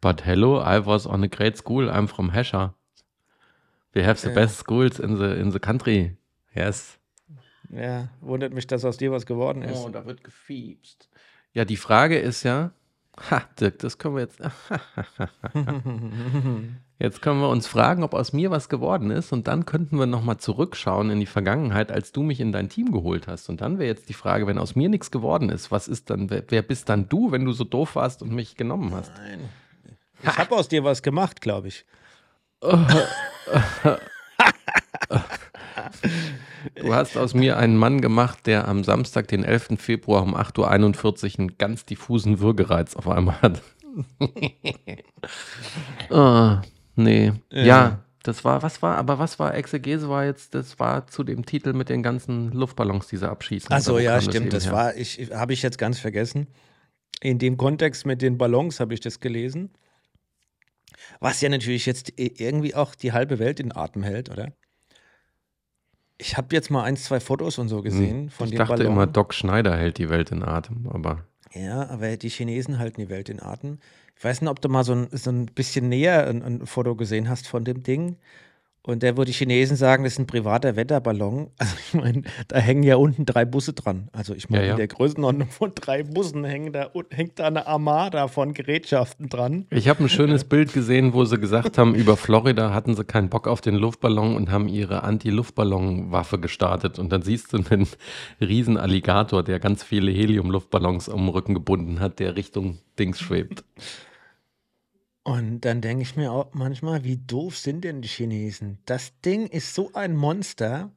But 0.00 0.24
hello, 0.24 0.60
I 0.60 0.84
was 0.86 1.06
on 1.06 1.24
a 1.24 1.26
great 1.26 1.56
school. 1.56 1.90
I'm 1.90 2.06
from 2.06 2.32
Hesher. 2.32 2.72
We 3.92 4.06
have 4.06 4.20
the 4.20 4.28
Ja. 4.28 4.34
best 4.34 4.58
schools 4.58 5.00
in 5.00 5.16
the, 5.16 5.34
in 5.40 5.50
the 5.50 5.58
country. 5.58 6.16
Yes. 6.54 6.98
Ja, 7.68 8.08
wundert 8.20 8.52
mich, 8.54 8.66
dass 8.68 8.84
aus 8.84 8.96
dir 8.96 9.10
was 9.10 9.26
geworden 9.26 9.62
ist. 9.62 9.78
Oh, 9.84 9.88
da 9.88 10.06
wird 10.06 10.22
gefiebst. 10.22 11.09
Ja, 11.52 11.64
die 11.64 11.76
Frage 11.76 12.18
ist 12.18 12.44
ja, 12.44 12.70
ha, 13.30 13.42
Dirk, 13.58 13.80
das 13.80 13.98
können 13.98 14.14
wir 14.16 14.22
jetzt. 14.22 14.40
Jetzt 17.02 17.22
können 17.22 17.40
wir 17.40 17.48
uns 17.48 17.66
fragen, 17.66 18.02
ob 18.02 18.12
aus 18.12 18.34
mir 18.34 18.50
was 18.50 18.68
geworden 18.68 19.10
ist 19.10 19.32
und 19.32 19.48
dann 19.48 19.64
könnten 19.64 19.98
wir 19.98 20.04
nochmal 20.04 20.36
zurückschauen 20.36 21.08
in 21.08 21.18
die 21.18 21.24
Vergangenheit, 21.24 21.90
als 21.90 22.12
du 22.12 22.22
mich 22.22 22.40
in 22.40 22.52
dein 22.52 22.68
Team 22.68 22.92
geholt 22.92 23.26
hast. 23.26 23.48
Und 23.48 23.62
dann 23.62 23.78
wäre 23.78 23.88
jetzt 23.88 24.10
die 24.10 24.14
Frage, 24.14 24.46
wenn 24.46 24.58
aus 24.58 24.76
mir 24.76 24.90
nichts 24.90 25.10
geworden 25.10 25.48
ist, 25.48 25.70
was 25.70 25.88
ist 25.88 26.10
dann, 26.10 26.28
wer, 26.28 26.44
wer 26.48 26.60
bist 26.60 26.90
dann 26.90 27.08
du, 27.08 27.32
wenn 27.32 27.46
du 27.46 27.52
so 27.52 27.64
doof 27.64 27.96
warst 27.96 28.20
und 28.20 28.32
mich 28.32 28.54
genommen 28.54 28.94
hast? 28.94 29.12
Nein. 29.16 29.48
Ich 30.22 30.36
habe 30.36 30.54
aus 30.54 30.68
dir 30.68 30.84
was 30.84 31.02
gemacht, 31.02 31.40
glaube 31.40 31.68
ich. 31.68 31.86
Du 36.74 36.94
hast 36.94 37.16
aus 37.16 37.34
mir 37.34 37.56
einen 37.56 37.76
Mann 37.76 38.00
gemacht, 38.00 38.46
der 38.46 38.68
am 38.68 38.84
Samstag, 38.84 39.28
den 39.28 39.44
11. 39.44 39.78
Februar 39.78 40.22
um 40.22 40.34
8.41 40.34 41.34
Uhr 41.34 41.38
einen 41.38 41.58
ganz 41.58 41.84
diffusen 41.84 42.40
Würgereiz 42.40 42.96
auf 42.96 43.08
einmal 43.08 43.40
hat. 43.42 43.62
Ah, 46.10 46.62
nee. 46.96 47.32
Ja. 47.50 47.64
Ja. 47.64 48.04
das 48.22 48.44
war, 48.44 48.62
was 48.62 48.82
war, 48.82 48.96
aber 48.96 49.18
was 49.18 49.38
war 49.38 49.54
Exegese 49.54 50.08
war 50.08 50.24
jetzt, 50.24 50.54
das 50.54 50.78
war 50.78 51.06
zu 51.06 51.24
dem 51.24 51.44
Titel 51.44 51.72
mit 51.72 51.88
den 51.88 52.02
ganzen 52.02 52.52
Luftballons, 52.52 53.08
die 53.08 53.16
sie 53.16 53.28
abschießen. 53.28 53.70
Achso, 53.70 53.94
wo 53.94 53.98
ja, 53.98 54.20
stimmt. 54.20 54.52
Das 54.52 54.66
her? 54.66 54.72
war, 54.72 54.96
ich 54.96 55.30
habe 55.32 55.52
ich 55.52 55.62
jetzt 55.62 55.78
ganz 55.78 55.98
vergessen. 55.98 56.46
In 57.20 57.38
dem 57.38 57.56
Kontext 57.56 58.06
mit 58.06 58.22
den 58.22 58.38
Ballons 58.38 58.80
habe 58.80 58.94
ich 58.94 59.00
das 59.00 59.20
gelesen. 59.20 59.70
Was 61.20 61.40
ja 61.40 61.48
natürlich 61.48 61.86
jetzt 61.86 62.12
irgendwie 62.16 62.74
auch 62.74 62.94
die 62.94 63.12
halbe 63.12 63.38
Welt 63.38 63.60
in 63.60 63.74
Atem 63.74 64.02
hält, 64.02 64.30
oder? 64.30 64.52
Ich 66.22 66.36
habe 66.36 66.48
jetzt 66.54 66.70
mal 66.70 66.82
ein, 66.84 66.96
zwei 66.96 67.18
Fotos 67.18 67.58
und 67.58 67.68
so 67.68 67.80
gesehen 67.82 68.28
von 68.30 68.46
Hm. 68.46 68.52
ich 68.52 68.56
dem 68.56 68.58
dachte 68.58 68.74
Ballon. 68.76 68.92
immer, 68.92 69.06
Doc 69.06 69.32
Schneider 69.32 69.76
hält 69.76 69.96
die 69.98 70.10
Welt 70.10 70.30
in 70.30 70.42
Atem, 70.42 70.86
aber 70.92 71.24
Ja, 71.54 71.88
aber 71.88 72.16
die 72.16 72.28
Chinesen 72.28 72.78
halten 72.78 73.00
die 73.00 73.08
Welt 73.08 73.28
in 73.28 73.40
Atem. 73.42 73.78
Ich 74.16 74.24
weiß 74.24 74.42
nicht, 74.42 74.50
ob 74.50 74.60
du 74.60 74.68
mal 74.68 74.84
so 74.84 74.92
ein, 74.92 75.08
so 75.12 75.30
ein 75.30 75.46
bisschen 75.46 75.88
näher 75.88 76.26
ein, 76.28 76.42
ein 76.42 76.66
Foto 76.66 76.94
gesehen 76.94 77.28
hast 77.30 77.48
von 77.48 77.64
dem 77.64 77.82
Ding. 77.82 78.16
Und 78.82 79.02
der, 79.02 79.18
wo 79.18 79.24
die 79.24 79.32
Chinesen 79.32 79.76
sagen, 79.76 80.04
das 80.04 80.14
ist 80.14 80.18
ein 80.20 80.26
privater 80.26 80.74
Wetterballon. 80.74 81.50
Also 81.58 81.76
ich 81.86 81.94
meine, 81.94 82.22
da 82.48 82.58
hängen 82.58 82.82
ja 82.82 82.96
unten 82.96 83.26
drei 83.26 83.44
Busse 83.44 83.74
dran. 83.74 84.08
Also 84.12 84.34
ich 84.34 84.48
meine, 84.48 84.62
Ja, 84.62 84.66
ja. 84.68 84.72
in 84.72 84.78
der 84.78 84.88
Größenordnung 84.88 85.48
von 85.48 85.72
drei 85.74 86.02
Bussen 86.02 86.44
hängen 86.44 86.72
da, 86.72 86.90
hängt 87.10 87.38
da 87.38 87.46
eine 87.46 87.66
Armada 87.66 88.28
von 88.28 88.54
Gerätschaften 88.54 89.28
dran. 89.28 89.66
Ich 89.70 89.88
habe 89.88 90.02
ein 90.04 90.08
schönes 90.08 90.44
Bild 90.44 90.72
gesehen, 90.72 91.12
wo 91.12 91.24
sie 91.26 91.38
gesagt 91.38 91.76
haben, 91.76 91.94
über 91.94 92.16
Florida 92.16 92.72
hatten 92.72 92.94
sie 92.94 93.04
keinen 93.04 93.28
Bock 93.28 93.46
auf 93.46 93.60
den 93.60 93.74
Luftballon 93.74 94.34
und 94.34 94.50
haben 94.50 94.68
ihre 94.68 95.02
Anti-Luftballon-Waffe 95.02 96.38
gestartet. 96.38 96.98
Und 96.98 97.12
dann 97.12 97.22
siehst 97.22 97.52
du 97.52 97.58
einen 97.58 97.86
riesen 98.40 98.78
Alligator, 98.78 99.42
der 99.42 99.58
ganz 99.60 99.82
viele 99.82 100.10
Helium-Luftballons 100.10 101.08
um 101.08 101.26
den 101.26 101.28
Rücken 101.28 101.54
gebunden 101.54 102.00
hat, 102.00 102.18
der 102.18 102.36
Richtung 102.36 102.78
Dings 102.98 103.20
schwebt. 103.20 103.64
Und 105.22 105.60
dann 105.60 105.80
denke 105.80 106.02
ich 106.02 106.16
mir 106.16 106.32
auch 106.32 106.54
manchmal, 106.54 107.04
wie 107.04 107.18
doof 107.18 107.56
sind 107.58 107.84
denn 107.84 108.00
die 108.02 108.08
Chinesen? 108.08 108.78
Das 108.86 109.12
Ding 109.20 109.46
ist 109.46 109.74
so 109.74 109.90
ein 109.92 110.16
Monster. 110.16 110.90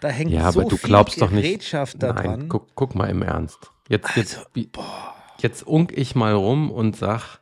Da 0.00 0.08
hängt 0.08 0.32
Ja, 0.32 0.50
so 0.50 0.60
aber 0.60 0.68
du 0.68 0.76
viel 0.76 0.88
glaubst 0.88 1.20
doch 1.22 1.30
nicht. 1.30 1.72
Nein, 1.98 2.48
guck, 2.48 2.74
guck 2.74 2.94
mal 2.96 3.08
im 3.08 3.22
Ernst. 3.22 3.70
Jetzt, 3.88 4.16
jetzt, 4.16 4.36
Also, 4.38 4.48
wie- 4.54 4.68
jetzt 5.40 5.66
unk 5.66 5.92
ich 5.96 6.16
mal 6.16 6.34
rum 6.34 6.70
und 6.72 6.96
sag, 6.96 7.38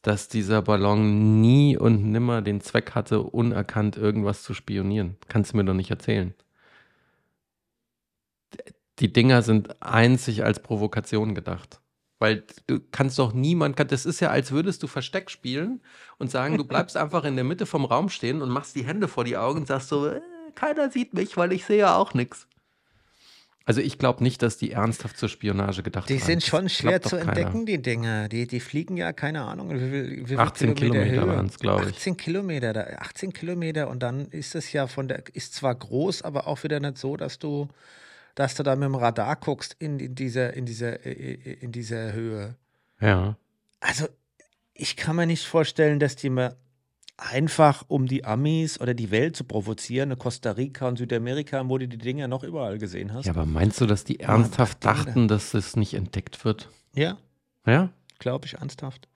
dass 0.00 0.28
dieser 0.28 0.62
Ballon 0.62 1.40
nie 1.40 1.76
und 1.76 2.04
nimmer 2.10 2.40
den 2.40 2.60
Zweck 2.62 2.92
hatte, 2.94 3.22
unerkannt 3.22 3.96
irgendwas 3.96 4.42
zu 4.42 4.54
spionieren. 4.54 5.16
Kannst 5.28 5.52
du 5.52 5.58
mir 5.58 5.64
doch 5.64 5.74
nicht 5.74 5.90
erzählen. 5.90 6.34
Die 9.00 9.12
Dinger 9.12 9.42
sind 9.42 9.82
einzig 9.82 10.44
als 10.44 10.62
Provokation 10.62 11.34
gedacht. 11.34 11.80
Weil 12.24 12.42
du 12.66 12.80
kannst 12.90 13.18
doch 13.18 13.34
niemand, 13.34 13.78
das 13.92 14.06
ist 14.06 14.20
ja, 14.20 14.30
als 14.30 14.50
würdest 14.50 14.82
du 14.82 14.86
Versteck 14.86 15.30
spielen 15.30 15.82
und 16.16 16.30
sagen, 16.30 16.56
du 16.56 16.64
bleibst 16.72 16.96
einfach 16.96 17.24
in 17.24 17.34
der 17.36 17.44
Mitte 17.44 17.66
vom 17.66 17.84
Raum 17.84 18.08
stehen 18.08 18.40
und 18.40 18.48
machst 18.48 18.74
die 18.76 18.84
Hände 18.84 19.08
vor 19.08 19.24
die 19.24 19.36
Augen 19.36 19.60
und 19.60 19.66
sagst 19.66 19.88
so, 19.90 20.06
äh, 20.06 20.22
keiner 20.54 20.90
sieht 20.90 21.12
mich, 21.12 21.36
weil 21.36 21.52
ich 21.52 21.66
sehe 21.66 21.76
ja 21.80 21.96
auch 21.96 22.14
nichts. 22.14 22.46
Also 23.66 23.82
ich 23.82 23.98
glaube 23.98 24.22
nicht, 24.22 24.40
dass 24.40 24.56
die 24.56 24.72
ernsthaft 24.72 25.18
zur 25.18 25.28
Spionage 25.28 25.82
gedacht 25.82 26.08
Die 26.08 26.14
haben. 26.18 26.24
sind 26.24 26.42
Das 26.42 26.48
schon 26.48 26.68
schwer 26.70 27.02
zu 27.02 27.16
doch 27.16 27.24
keiner. 27.26 27.38
entdecken, 27.38 27.66
die 27.66 27.80
Dinger. 27.82 28.28
Die, 28.28 28.46
die 28.46 28.60
fliegen 28.60 28.96
ja, 28.96 29.12
keine 29.12 29.42
Ahnung, 29.42 29.70
wie 29.70 29.78
viel, 29.78 30.20
wie 30.22 30.26
viel 30.26 30.38
18 30.38 30.74
Kilometer 30.74 31.10
Höhe. 31.10 31.26
waren's, 31.28 31.58
glaub 31.58 31.82
ich. 31.82 31.88
18 31.88 32.16
Kilometer, 32.16 32.72
da, 32.72 32.82
18 33.00 33.32
Kilometer 33.34 33.88
und 33.88 34.02
dann 34.02 34.26
ist 34.26 34.54
es 34.54 34.72
ja 34.72 34.86
von 34.86 35.08
der, 35.08 35.24
ist 35.34 35.54
zwar 35.54 35.74
groß, 35.74 36.22
aber 36.22 36.46
auch 36.46 36.62
wieder 36.62 36.80
nicht 36.80 36.96
so, 36.98 37.16
dass 37.18 37.38
du, 37.38 37.68
dass 38.34 38.54
du 38.54 38.62
da 38.62 38.74
mit 38.76 38.86
dem 38.86 38.94
Radar 38.94 39.36
guckst 39.36 39.76
in, 39.78 39.98
in 39.98 40.14
dieser, 40.14 40.54
in 40.54 40.66
dieser, 40.66 41.04
äh, 41.06 41.54
in 41.60 41.72
dieser 41.72 42.12
Höhe. 42.12 42.56
Ja. 43.00 43.36
Also, 43.80 44.06
ich 44.72 44.96
kann 44.96 45.16
mir 45.16 45.26
nicht 45.26 45.46
vorstellen, 45.46 46.00
dass 46.00 46.16
die 46.16 46.30
mal 46.30 46.56
einfach, 47.16 47.84
um 47.88 48.06
die 48.06 48.24
Amis 48.24 48.80
oder 48.80 48.94
die 48.94 49.10
Welt 49.10 49.36
zu 49.36 49.44
provozieren, 49.44 50.08
eine 50.08 50.16
Costa 50.16 50.52
Rica 50.52 50.88
und 50.88 50.98
Südamerika, 50.98 51.68
wo 51.68 51.78
du 51.78 51.86
die 51.86 51.98
Dinger 51.98 52.28
noch 52.28 52.42
überall 52.42 52.78
gesehen 52.78 53.12
hast. 53.12 53.26
ja, 53.26 53.32
aber 53.32 53.46
meinst 53.46 53.80
du, 53.80 53.86
dass 53.86 54.04
die 54.04 54.20
ernsthaft 54.20 54.84
dachten, 54.84 55.28
dass 55.28 55.54
es 55.54 55.76
nicht 55.76 55.94
entdeckt 55.94 56.44
wird? 56.44 56.68
ja 56.92 57.18
Ja? 57.66 57.90
glaube 58.18 58.46
ich 58.46 58.54
ernsthaft. 58.54 59.08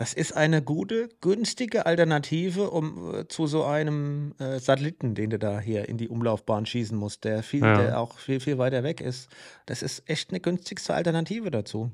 Das 0.00 0.14
ist 0.14 0.32
eine 0.32 0.62
gute, 0.62 1.10
günstige 1.20 1.84
Alternative 1.84 2.70
um 2.70 3.14
äh, 3.14 3.28
zu 3.28 3.46
so 3.46 3.64
einem 3.64 4.34
äh, 4.38 4.58
Satelliten, 4.58 5.14
den 5.14 5.28
du 5.28 5.38
da 5.38 5.60
hier 5.60 5.90
in 5.90 5.98
die 5.98 6.08
Umlaufbahn 6.08 6.64
schießen 6.64 6.96
musst, 6.96 7.24
der 7.24 7.42
viel, 7.42 7.60
Ja. 7.60 7.76
der 7.76 8.00
auch 8.00 8.18
viel, 8.18 8.40
viel 8.40 8.56
weiter 8.56 8.82
weg 8.82 9.02
ist. 9.02 9.28
Das 9.66 9.82
ist 9.82 10.08
echt 10.08 10.30
eine 10.30 10.40
günstigste 10.40 10.94
Alternative 10.94 11.50
dazu. 11.50 11.92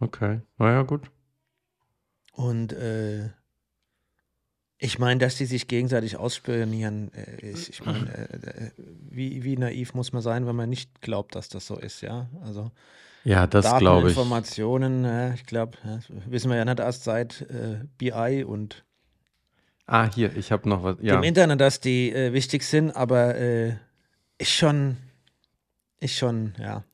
Okay. 0.00 0.40
Na 0.58 0.72
ja, 0.72 0.82
gut. 0.82 1.12
Und 2.32 2.72
äh, 2.72 3.28
ich 4.78 4.98
meine, 4.98 5.20
dass 5.20 5.36
die 5.36 5.46
sich 5.46 5.68
gegenseitig 5.68 6.16
ausspionieren, 6.16 7.14
äh, 7.14 7.50
ist, 7.52 7.68
ich 7.68 7.84
meine, 7.86 8.12
äh, 8.18 8.70
wie, 8.76 9.44
wie 9.44 9.56
naiv 9.56 9.94
muss 9.94 10.12
man 10.12 10.22
sein, 10.22 10.44
wenn 10.48 10.56
man 10.56 10.68
nicht 10.68 11.00
glaubt, 11.00 11.36
dass 11.36 11.48
das 11.48 11.68
so 11.68 11.78
ist, 11.78 12.00
ja? 12.00 12.28
Also 12.42 12.72
Ja, 13.24 13.46
das 13.46 13.76
glaube 13.78 14.10
ich. 14.10 14.16
Informationen, 14.16 15.04
äh, 15.04 15.34
ich 15.34 15.46
glaube, 15.46 15.78
wissen 16.26 16.50
wir 16.50 16.56
ja 16.56 16.64
nicht 16.64 16.80
erst 16.80 17.04
seit 17.04 17.42
äh, 17.42 17.84
BI 17.98 18.44
und 18.44 18.84
Ah, 19.86 20.08
hier, 20.12 20.34
ich 20.36 20.52
habe 20.52 20.68
noch 20.68 20.84
was. 20.84 20.96
Ja. 21.00 21.16
dem 21.16 21.24
Internet, 21.24 21.60
dass 21.60 21.80
die 21.80 22.12
äh, 22.12 22.32
wichtig 22.32 22.62
sind, 22.62 22.92
aber 22.92 23.34
äh, 23.34 23.76
ist 24.38 24.50
schon, 24.52 24.96
ist 26.00 26.16
schon, 26.16 26.54
ja. 26.58 26.84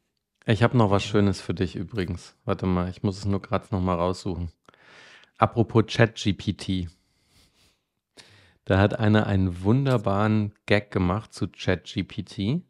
Ich 0.47 0.63
habe 0.63 0.77
noch 0.77 0.91
was 0.91 1.05
Schönes 1.05 1.41
für 1.41 1.53
dich 1.55 1.77
übrigens. 1.77 2.35
Warte 2.45 2.65
mal, 2.67 2.89
ich 2.89 3.03
muss 3.03 3.19
es 3.19 3.27
nur 3.27 3.43
gerade 3.43 3.67
noch 3.71 3.81
mal 3.83 3.95
raussuchen. 3.95 4.51
Apropos 5.37 5.85
ChatGPT. 5.87 6.89
Da 8.65 8.79
hat 8.79 8.99
einer 8.99 9.27
einen 9.27 9.63
wunderbaren 9.63 10.55
Gag 10.67 10.91
gemacht 10.91 11.33
zu 11.33 11.49
ChatGPT. 11.49 12.63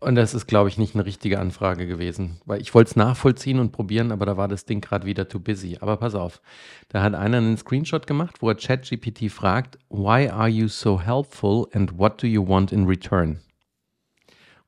Und 0.00 0.14
das 0.14 0.32
ist, 0.32 0.46
glaube 0.46 0.68
ich, 0.68 0.78
nicht 0.78 0.94
eine 0.94 1.04
richtige 1.04 1.40
Anfrage 1.40 1.86
gewesen. 1.88 2.40
Weil 2.44 2.60
ich 2.60 2.72
wollte 2.72 2.90
es 2.90 2.96
nachvollziehen 2.96 3.58
und 3.58 3.72
probieren, 3.72 4.12
aber 4.12 4.26
da 4.26 4.36
war 4.36 4.46
das 4.46 4.64
Ding 4.64 4.80
gerade 4.80 5.06
wieder 5.06 5.28
too 5.28 5.40
busy. 5.40 5.76
Aber 5.80 5.96
pass 5.96 6.14
auf. 6.14 6.40
Da 6.88 7.02
hat 7.02 7.14
einer 7.14 7.38
einen 7.38 7.56
Screenshot 7.56 8.06
gemacht, 8.06 8.36
wo 8.40 8.48
er 8.48 8.54
ChatGPT 8.54 9.30
fragt, 9.30 9.76
Why 9.88 10.28
are 10.28 10.48
you 10.48 10.68
so 10.68 11.00
helpful 11.00 11.66
and 11.72 11.98
what 11.98 12.22
do 12.22 12.28
you 12.28 12.46
want 12.46 12.70
in 12.72 12.86
return? 12.86 13.40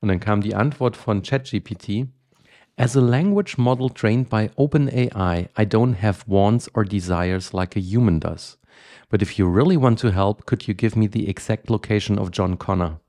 Und 0.01 0.09
dann 0.09 0.19
kam 0.19 0.41
die 0.41 0.55
Antwort 0.55 0.97
von 0.97 1.21
ChatGPT. 1.21 2.07
As 2.75 2.97
a 2.97 3.01
language 3.01 3.57
model 3.57 3.89
trained 3.89 4.29
by 4.29 4.49
OpenAI, 4.57 5.49
I 5.57 5.65
don't 5.65 6.01
have 6.01 6.25
wants 6.27 6.73
or 6.73 6.83
desires 6.83 7.53
like 7.53 7.77
a 7.77 7.79
human 7.79 8.19
does. 8.19 8.57
But 9.09 9.21
if 9.21 9.37
you 9.37 9.47
really 9.47 9.77
want 9.77 9.99
to 9.99 10.11
help, 10.11 10.45
could 10.45 10.67
you 10.67 10.73
give 10.73 10.97
me 10.97 11.07
the 11.07 11.29
exact 11.29 11.69
location 11.69 12.17
of 12.17 12.31
John 12.31 12.57
Connor? 12.57 13.00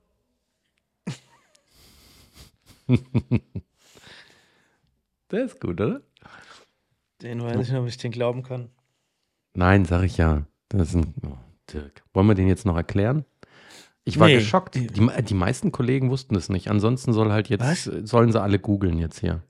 Der 5.31 5.45
ist 5.45 5.61
gut, 5.61 5.81
oder? 5.81 6.03
Den 7.23 7.43
weiß 7.43 7.53
ich 7.61 7.69
nicht, 7.73 7.81
ob 7.81 7.87
ich 7.89 7.97
den 7.97 8.13
glauben 8.13 8.43
kann. 8.43 8.69
Nein, 9.55 9.85
sag 9.85 10.03
ich 10.03 10.17
ja. 10.19 10.45
Das 10.69 10.89
ist 10.89 10.95
ein, 10.97 11.15
oh, 11.27 11.37
Dirk. 11.73 12.03
Wollen 12.13 12.27
wir 12.27 12.35
den 12.35 12.49
jetzt 12.49 12.67
noch 12.67 12.77
erklären? 12.77 13.25
Ich 14.05 14.19
war 14.19 14.27
Nee. 14.27 14.37
geschockt. 14.37 14.75
Die, 14.75 14.87
die 14.89 15.35
meisten 15.35 15.71
Kollegen 15.71 16.11
wussten 16.11 16.35
es 16.35 16.49
nicht. 16.49 16.69
Ansonsten 16.69 17.13
soll 17.13 17.31
halt 17.31 17.49
jetzt, 17.49 17.63
Was? 17.63 17.85
sollen 17.85 18.33
sie 18.33 18.41
alle 18.41 18.59
googeln 18.59 18.99
jetzt 18.99 19.21
hier. 19.21 19.43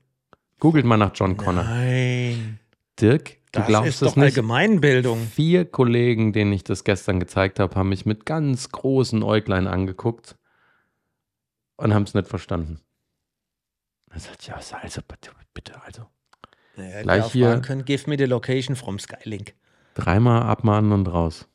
Googelt 0.59 0.85
mal 0.85 0.97
nach 0.97 1.11
John 1.15 1.35
Connor. 1.37 1.63
Nein, 1.63 2.59
Dirk, 3.01 3.37
du 3.51 3.59
das 3.59 3.67
glaubst 3.67 3.89
ist 3.89 4.01
es 4.03 4.09
doch 4.09 4.15
nicht. 4.15 4.25
Allgemeinbildung. 4.37 5.19
Vier 5.27 5.65
Kollegen, 5.65 6.31
denen 6.33 6.53
ich 6.53 6.63
das 6.63 6.83
gestern 6.83 7.19
gezeigt 7.19 7.59
habe, 7.59 7.75
haben 7.75 7.89
mich 7.89 8.05
mit 8.05 8.25
ganz 8.25 8.69
großen 8.69 9.23
Äuglein 9.23 9.67
angeguckt 9.67 10.37
und 11.77 11.93
haben 11.93 12.03
es 12.03 12.13
nicht 12.13 12.27
verstanden. 12.27 12.79
Er 14.13 14.19
sagt, 14.19 14.45
ja, 14.47 14.55
also 14.55 15.01
bitte, 15.07 15.31
bitte, 15.53 15.81
also. 15.83 16.05
Ja, 16.77 17.01
Gleich 17.01 17.31
hier- 17.31 17.59
können, 17.61 17.83
give 17.85 18.09
me 18.09 18.15
the 18.17 18.25
location 18.25 18.75
from 18.75 18.99
Skylink. 18.99 19.53
Dreimal 19.95 20.43
abmahnen 20.43 20.91
und 20.91 21.07
raus. 21.07 21.47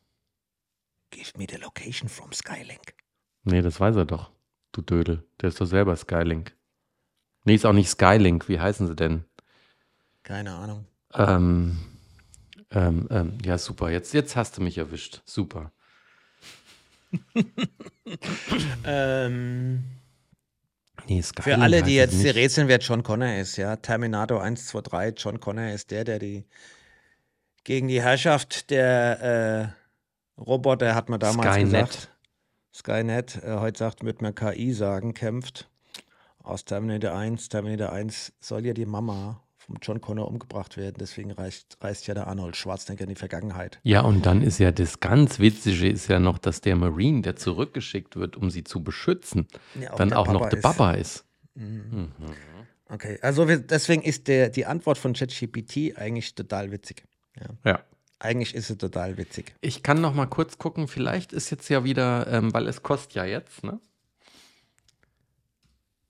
Give 1.11 1.31
me 1.39 1.47
the 1.49 1.57
location 1.57 2.09
from 2.09 2.33
Skylink. 2.33 2.95
Nee, 3.45 3.63
das 3.63 3.81
weiß 3.81 3.97
er 3.97 4.05
doch. 4.05 4.31
Du 4.73 4.83
Dödel. 4.83 5.25
Der 5.41 5.49
ist 5.49 5.61
doch 5.61 5.67
selber 5.67 5.97
Skylink. 5.97 6.55
Nee, 7.45 7.55
ist 7.55 7.65
auch 7.65 7.73
nicht 7.73 7.89
Skylink. 7.89 8.49
Wie 8.49 8.61
heißen 8.61 8.87
sie 8.87 8.95
denn? 8.95 9.25
Keine 10.23 10.55
Ahnung. 10.55 10.87
Ähm, 11.15 11.79
ähm, 12.71 13.07
ähm, 13.11 13.39
ja, 13.45 13.57
super. 13.57 13.91
Jetzt, 13.91 14.13
jetzt 14.13 14.37
hast 14.37 14.59
du 14.59 14.63
mich 14.63 14.77
erwischt. 14.79 15.23
Super. 15.25 15.73
Ähm, 18.85 19.85
Nee, 21.07 21.23
Skylink 21.23 21.45
für 21.45 21.59
alle, 21.59 21.83
die 21.83 21.95
jetzt 21.95 22.15
nicht. 22.15 22.35
rätseln, 22.35 22.69
wer 22.69 22.79
John 22.79 23.03
Connor 23.03 23.35
ist, 23.37 23.57
ja. 23.57 23.77
Terminator 23.77 24.43
1, 24.43 24.67
2, 24.67 24.81
3, 24.81 25.09
John 25.11 25.41
Connor 25.41 25.71
ist 25.71 25.91
der, 25.91 26.05
der 26.05 26.19
die 26.19 26.45
gegen 27.65 27.89
die 27.89 28.03
Herrschaft 28.03 28.71
der 28.71 29.75
äh, 30.39 30.41
Roboter, 30.41 30.95
hat 30.95 31.09
man 31.09 31.21
damals 31.21 31.55
Skynet. 31.55 31.65
gesagt. 31.65 32.11
Skynet, 32.75 33.43
äh, 33.43 33.57
heute 33.57 33.79
sagt, 33.79 34.05
wird 34.05 34.23
man 34.23 34.35
KI 34.35 34.73
sagen, 34.73 35.15
kämpft. 35.15 35.69
Aus 36.43 36.65
Terminator 36.65 37.17
1. 37.17 37.49
Terminator 37.49 37.93
1 37.93 38.33
soll 38.41 38.65
ja 38.65 38.73
die 38.73 38.87
Mama 38.87 39.43
vom 39.69 39.77
John 39.83 40.01
Connor 40.01 40.27
umgebracht 40.27 40.77
werden. 40.77 40.97
Deswegen 40.99 41.31
reist, 41.31 41.77
reist 41.81 42.07
ja 42.07 42.15
der 42.15 42.27
Arnold 42.27 42.57
Schwarzenegger 42.57 43.05
in 43.05 43.11
die 43.11 43.15
Vergangenheit. 43.15 43.79
Ja, 43.83 44.01
und 44.01 44.25
dann 44.25 44.43
ist 44.43 44.59
ja 44.59 44.73
das 44.73 44.99
ganz 45.01 45.39
Witzige 45.39 45.89
ist 45.89 46.09
ja 46.09 46.19
noch, 46.19 46.39
dass 46.39 46.63
der 46.63 46.75
Marine, 46.75 47.21
der 47.21 47.37
zurückgeschickt 47.37 48.17
wird, 48.17 48.37
um 48.37 48.51
sie 48.51 48.65
zu 48.65 48.83
beschützen, 48.83 49.47
Ja, 49.79 49.95
dann 49.95 50.09
der 50.09 50.19
auch 50.19 50.27
noch 50.27 50.41
Papa 50.41 50.49
der 50.49 50.59
ist. 50.59 50.63
Papa 50.63 50.93
ist. 50.93 51.25
Okay, 52.89 53.19
also 53.21 53.47
wir, 53.47 53.59
deswegen 53.59 54.03
ist 54.03 54.27
der, 54.29 54.49
die 54.49 54.65
Antwort 54.65 54.97
von 54.97 55.13
ChatGPT 55.13 55.99
eigentlich 55.99 56.35
total 56.35 56.73
witzig. 56.73 57.05
Ja. 57.39 57.71
Ja. 57.71 57.81
Eigentlich 58.21 58.55
ist 58.55 58.71
es 58.71 58.79
total 58.79 59.17
witzig. 59.19 59.55
Ich 59.61 59.83
kann 59.83 60.01
noch 60.01 60.15
mal 60.15 60.27
kurz 60.27 60.59
gucken, 60.59 60.89
vielleicht 60.89 61.33
ist 61.33 61.51
jetzt 61.51 61.69
ja 61.69 61.85
wieder, 61.85 62.27
ähm, 62.29 62.53
weil 62.53 62.67
es 62.67 62.83
kostet 62.83 63.15
ja 63.15 63.25
jetzt, 63.25 63.63
ne? 63.63 63.79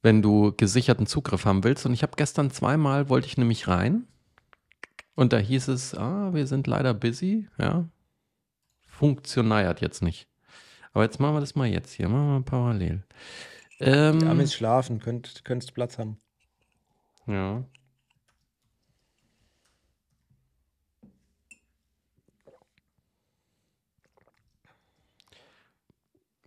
Wenn 0.02 0.22
du 0.22 0.52
gesicherten 0.56 1.06
Zugriff 1.06 1.44
haben 1.44 1.64
willst. 1.64 1.84
Und 1.86 1.92
ich 1.92 2.02
habe 2.02 2.12
gestern 2.16 2.50
zweimal, 2.50 3.08
wollte 3.08 3.26
ich 3.26 3.36
nämlich 3.36 3.66
rein. 3.68 4.06
Und 5.14 5.32
da 5.32 5.38
hieß 5.38 5.68
es, 5.68 5.94
ah, 5.94 6.32
wir 6.32 6.46
sind 6.46 6.66
leider 6.68 6.94
busy, 6.94 7.48
ja. 7.58 7.88
Funktioniert 8.86 9.80
jetzt 9.80 10.02
nicht. 10.02 10.28
Aber 10.92 11.04
jetzt 11.04 11.18
machen 11.18 11.34
wir 11.34 11.40
das 11.40 11.54
mal 11.56 11.66
jetzt 11.66 11.92
hier, 11.92 12.08
machen 12.08 12.26
wir 12.26 12.32
mal 12.38 12.42
parallel. 12.42 13.04
Ähm, 13.80 14.20
Die 14.20 14.26
Amis 14.26 14.54
schlafen, 14.54 15.00
könnt, 15.00 15.44
könntest 15.44 15.74
Platz 15.74 15.98
haben. 15.98 16.18
ja. 17.26 17.64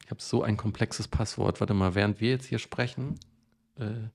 Ich 0.04 0.12
habe 0.12 0.22
so 0.22 0.44
ein 0.44 0.58
komplexes 0.58 1.08
Passwort. 1.08 1.62
Warte 1.62 1.74
mal, 1.74 1.96
während 1.96 2.20
wir 2.20 2.32
jetzt 2.32 2.46
hier 2.46 2.60
sprechen. 2.60 3.18
Äh, 3.78 4.10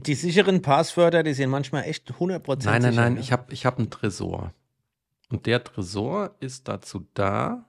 Die 0.00 0.14
sicheren 0.14 0.60
Passwörter, 0.60 1.22
die 1.22 1.34
sind 1.34 1.50
manchmal 1.50 1.84
echt 1.84 2.10
100% 2.12 2.64
nein, 2.64 2.82
nein, 2.82 2.82
sicher. 2.82 2.92
nein, 3.02 3.14
ne? 3.14 3.20
ich 3.20 3.32
habe 3.32 3.52
ich 3.52 3.64
hab 3.64 3.78
einen 3.78 3.90
Tresor. 3.90 4.52
Und 5.30 5.46
der 5.46 5.62
Tresor 5.62 6.34
ist 6.40 6.66
dazu 6.68 7.06
da, 7.14 7.64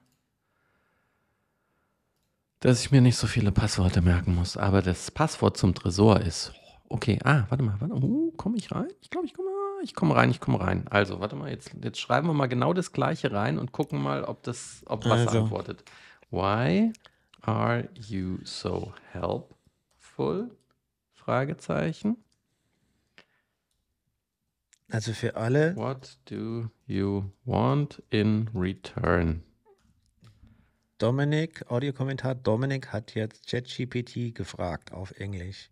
dass 2.62 2.82
ich 2.82 2.92
mir 2.92 3.02
nicht 3.02 3.18
so 3.18 3.28
viele 3.28 3.52
Passwörter 3.52 4.02
merken 4.02 4.34
muss. 4.34 4.58
Aber 4.58 4.82
das 4.82 5.12
Passwort 5.12 5.56
zum 5.58 5.75
Tresor 5.75 6.20
ist. 6.22 6.52
Okay, 6.90 7.20
ah, 7.24 7.44
warte 7.50 7.64
mal, 7.64 7.80
warte. 7.80 7.94
Uh, 7.96 8.32
komme 8.32 8.58
ich 8.58 8.72
rein? 8.72 8.88
Ich 9.02 9.10
glaube, 9.10 9.28
ich 9.28 9.34
komme 9.34 9.50
ich 9.84 9.94
komme 9.94 10.16
rein, 10.16 10.32
ich 10.32 10.40
komme 10.40 10.60
rein. 10.60 10.88
Also, 10.88 11.20
warte 11.20 11.36
mal, 11.36 11.52
jetzt, 11.52 11.72
jetzt 11.84 12.00
schreiben 12.00 12.28
wir 12.28 12.34
mal 12.34 12.48
genau 12.48 12.74
das 12.74 12.92
gleiche 12.92 13.32
rein 13.32 13.60
und 13.60 13.72
gucken 13.72 14.02
mal, 14.02 14.24
ob 14.24 14.42
das, 14.42 14.82
ob 14.88 15.06
was 15.06 15.28
Also. 15.28 15.44
antwortet. 15.44 15.84
Why 16.32 16.92
Are 17.46 17.88
you 17.94 18.40
so 18.44 18.94
helpful? 19.14 20.50
Fragezeichen. 21.14 22.18
Also 24.90 25.14
für 25.14 25.36
alle. 25.36 25.75
What 25.75 26.18
do 26.25 26.72
you 26.88 27.32
want 27.44 28.02
in 28.10 28.50
return? 28.56 29.44
Dominik, 30.98 31.70
Audiokommentar, 31.70 32.34
Dominik 32.34 32.94
hat 32.94 33.14
jetzt 33.14 33.48
ChatGPT 33.48 34.34
gefragt 34.34 34.92
auf 34.92 35.12
Englisch. 35.20 35.70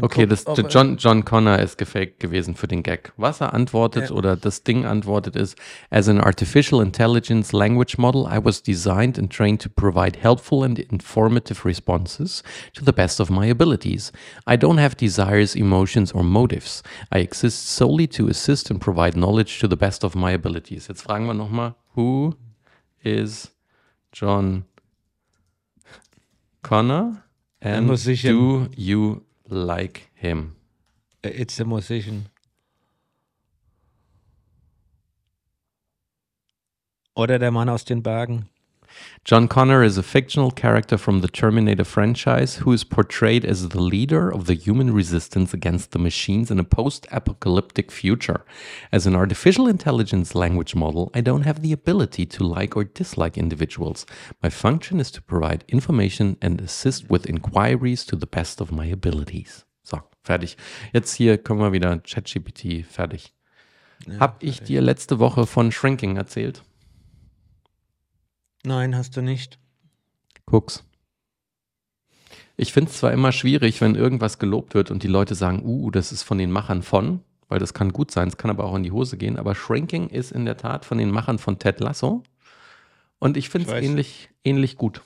Okay, 0.00 0.26
guckt, 0.26 0.48
das, 0.48 0.72
John, 0.72 0.96
John 0.96 1.24
Connor 1.24 1.58
ist 1.58 1.76
gefaked 1.76 2.18
gewesen 2.18 2.54
für 2.54 2.66
den 2.66 2.82
Gag. 2.82 3.12
Was 3.18 3.40
er 3.42 3.52
antwortet 3.52 4.08
Ja. 4.08 4.16
oder 4.16 4.36
das 4.36 4.62
Ding 4.62 4.86
antwortet 4.86 5.36
ist, 5.36 5.58
as 5.90 6.08
an 6.08 6.18
artificial 6.20 6.80
intelligence 6.80 7.52
language 7.52 7.96
model, 7.98 8.22
I 8.22 8.42
was 8.42 8.62
designed 8.62 9.18
and 9.18 9.30
trained 9.30 9.60
to 9.62 9.68
provide 9.68 10.18
helpful 10.20 10.64
and 10.64 10.78
informative 10.78 11.66
responses 11.66 12.42
to 12.74 12.84
the 12.84 12.92
best 12.92 13.20
of 13.20 13.28
my 13.28 13.50
abilities. 13.50 14.12
I 14.46 14.56
don't 14.56 14.78
have 14.80 14.96
desires, 14.96 15.54
emotions 15.54 16.14
or 16.14 16.22
motives. 16.24 16.82
I 17.10 17.18
exist 17.20 17.68
solely 17.68 18.08
to 18.08 18.28
assist 18.28 18.70
and 18.70 18.80
provide 18.80 19.18
knowledge 19.18 19.58
to 19.60 19.68
the 19.68 19.76
best 19.76 20.04
of 20.04 20.14
my 20.14 20.32
abilities. 20.32 20.88
Jetzt 20.88 21.02
fragen 21.02 21.26
wir 21.26 21.34
nochmal, 21.34 21.74
who 21.94 22.34
is 23.02 23.52
John 24.12 24.64
Connor 26.62 27.22
and 27.60 27.88
do 28.22 28.68
you 28.76 29.22
like 29.52 30.08
him? 30.14 30.56
It's 31.22 31.60
a 31.60 31.64
musician. 31.64 32.26
Oder 37.14 37.38
der 37.38 37.50
Mann 37.50 37.68
aus 37.68 37.84
den 37.84 38.02
Bergen. 38.02 38.48
John 39.24 39.46
Connor 39.46 39.84
is 39.84 39.96
a 39.96 40.02
fictional 40.02 40.50
character 40.50 40.98
from 40.98 41.20
the 41.20 41.28
Terminator 41.28 41.84
franchise 41.84 42.56
who 42.56 42.72
is 42.72 42.84
portrayed 42.84 43.44
as 43.44 43.68
the 43.68 43.80
leader 43.80 44.30
of 44.30 44.46
the 44.46 44.54
human 44.54 44.92
resistance 44.92 45.54
against 45.54 45.92
the 45.92 45.98
machines 45.98 46.50
in 46.50 46.58
a 46.58 46.64
post 46.64 47.06
apocalyptic 47.12 47.92
future. 47.92 48.44
As 48.90 49.06
an 49.06 49.14
artificial 49.14 49.68
intelligence 49.68 50.34
language 50.34 50.74
model, 50.74 51.10
I 51.14 51.20
don't 51.20 51.42
have 51.42 51.62
the 51.62 51.72
ability 51.72 52.26
to 52.26 52.44
like 52.44 52.76
or 52.76 52.84
dislike 52.84 53.38
individuals. 53.38 54.06
My 54.42 54.50
function 54.50 54.98
is 54.98 55.10
to 55.12 55.22
provide 55.22 55.64
information 55.68 56.36
and 56.42 56.60
assist 56.60 57.08
with 57.08 57.28
inquiries 57.28 58.04
to 58.06 58.16
the 58.16 58.26
best 58.26 58.60
of 58.60 58.72
my 58.72 58.86
abilities. 58.86 59.64
So, 59.84 60.00
fertig. 60.24 60.56
Jetzt 60.92 61.14
hier 61.14 61.38
können 61.38 61.60
wir 61.60 61.72
wieder 61.72 61.98
ChatGPT 61.98 62.84
fertig. 62.84 63.32
Hab 64.18 64.42
ich 64.42 64.60
dir 64.62 64.80
letzte 64.80 65.18
Woche 65.20 65.46
von 65.46 65.70
Shrinking 65.70 66.16
erzählt? 66.16 66.62
Nein, 68.64 68.96
hast 68.96 69.16
du 69.16 69.22
nicht. 69.22 69.58
Guck's. 70.46 70.84
Ich 72.56 72.72
finde 72.72 72.90
es 72.90 72.98
zwar 72.98 73.12
immer 73.12 73.32
schwierig, 73.32 73.80
wenn 73.80 73.94
irgendwas 73.94 74.38
gelobt 74.38 74.74
wird 74.74 74.90
und 74.90 75.02
die 75.02 75.08
Leute 75.08 75.34
sagen, 75.34 75.62
uh, 75.64 75.90
das 75.90 76.12
ist 76.12 76.22
von 76.22 76.38
den 76.38 76.50
Machern 76.50 76.82
von, 76.82 77.20
weil 77.48 77.58
das 77.58 77.74
kann 77.74 77.92
gut 77.92 78.10
sein, 78.10 78.28
es 78.28 78.36
kann 78.36 78.50
aber 78.50 78.64
auch 78.64 78.76
in 78.76 78.82
die 78.82 78.92
Hose 78.92 79.16
gehen, 79.16 79.38
aber 79.38 79.54
Shrinking 79.54 80.08
ist 80.08 80.32
in 80.32 80.44
der 80.44 80.56
Tat 80.56 80.84
von 80.84 80.98
den 80.98 81.10
Machern 81.10 81.38
von 81.38 81.58
Ted 81.58 81.80
Lasso 81.80 82.22
und 83.18 83.36
ich 83.36 83.48
finde 83.48 83.68
es 83.72 83.82
ähnlich, 83.82 84.30
ähnlich 84.44 84.76
gut. 84.76 85.02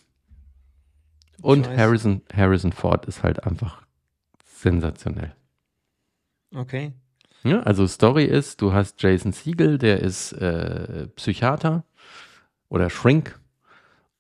Und. 1.41 1.69
Harrison, 1.69 2.23
Harrison 2.35 2.73
Ford 2.73 3.07
ist 3.07 3.23
halt 3.23 3.45
einfach 3.45 3.83
sensationell. 4.45 5.35
Okay. 6.55 6.93
Ja, 7.45 7.61
also 7.61 7.87
Story 7.87 8.25
ist, 8.25 8.61
du 8.61 8.73
hast 8.73 9.01
Jason 9.03 9.33
Siegel, 9.33 9.79
der 9.79 10.01
ist 10.01 10.33
äh, 10.33 11.07
Psychiater 11.15 11.85
oder 12.69 12.91
Shrink 12.91 13.39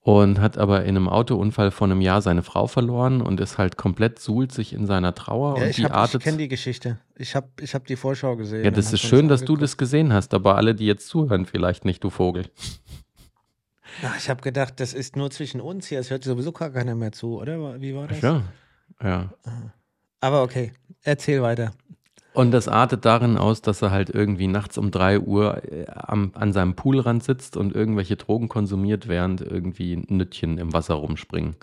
und 0.07 0.41
hat 0.41 0.57
aber 0.57 0.85
in 0.85 0.91
einem 0.97 1.09
Autounfall 1.09 1.73
vor 1.73 1.89
einem 1.89 2.01
Jahr 2.01 2.23
seine 2.23 2.45
Frau 2.45 2.69
verloren 2.69 3.21
und 3.21 3.41
ist 3.41 3.59
halt 3.59 3.77
komplett 3.77 4.21
suhlt 4.21 4.53
sich 4.53 4.73
in 4.73 4.87
seiner 4.87 5.17
Trauer 5.17 5.57
Ja, 5.59 5.65
und 5.65 5.71
ich 5.71 5.83
hab- 5.85 6.15
ich 6.15 6.21
kenne 6.21 6.37
die 6.39 6.47
Geschichte. 6.47 6.99
Ich 7.17 7.35
habe 7.35 7.49
ich 7.61 7.75
hab 7.75 7.87
die 7.89 7.97
Vorschau 7.97 8.37
gesehen. 8.37 8.65
ja, 8.65 8.71
das 8.71 8.93
ist 8.93 9.01
schön, 9.01 9.27
dass 9.27 9.41
du 9.41 9.55
angeguckt. 9.55 9.63
das 9.63 9.77
gesehen 9.77 10.13
hast, 10.13 10.33
aber 10.33 10.57
alle, 10.57 10.77
die 10.77 10.87
jetzt 10.87 11.09
zuhören, 11.09 11.45
vielleicht 11.45 11.85
nicht, 11.85 12.05
du 12.05 12.11
Vogel. 12.11 12.45
Ach, 14.05 14.17
ich 14.17 14.31
habe 14.31 14.43
gedacht, 14.43 14.75
das 14.79 14.93
ist 14.95 15.17
nur 15.17 15.31
zwischen 15.33 15.61
uns 15.61 15.87
hier. 15.89 15.99
Es 15.99 16.11
hört 16.11 16.23
sowieso 16.23 16.53
gar 16.53 16.71
keiner 16.71 16.95
mehr 16.95 17.11
zu, 17.13 17.41
oder? 17.41 17.81
Wie 17.81 17.95
war 17.97 18.07
das? 18.07 18.21
Ja, 18.21 18.43
ja. 19.03 19.33
Aber 20.21 20.43
okay, 20.45 20.73
erzähl 21.03 21.43
weiter. 21.43 21.73
Und 22.37 22.51
das 22.51 22.69
artet 22.69 23.07
darin 23.07 23.39
aus, 23.39 23.63
dass 23.63 23.81
er 23.81 23.91
halt 23.91 24.11
irgendwie 24.11 24.47
nachts 24.47 24.77
um 24.77 24.91
3 24.91 25.21
Uhr 25.21 25.65
äh, 25.73 25.87
am, 25.89 26.33
an 26.35 26.53
seinem 26.53 26.75
Poolrand 26.75 27.25
sitzt 27.25 27.57
und 27.57 27.75
irgendwelche 27.75 28.17
Drogen 28.17 28.51
konsumiert, 28.51 29.09
während 29.09 29.41
irgendwie 29.41 30.05
Nüttchen 30.09 30.59
im 30.59 30.75
Wasser 30.75 30.97
rumspringen. 30.97 31.57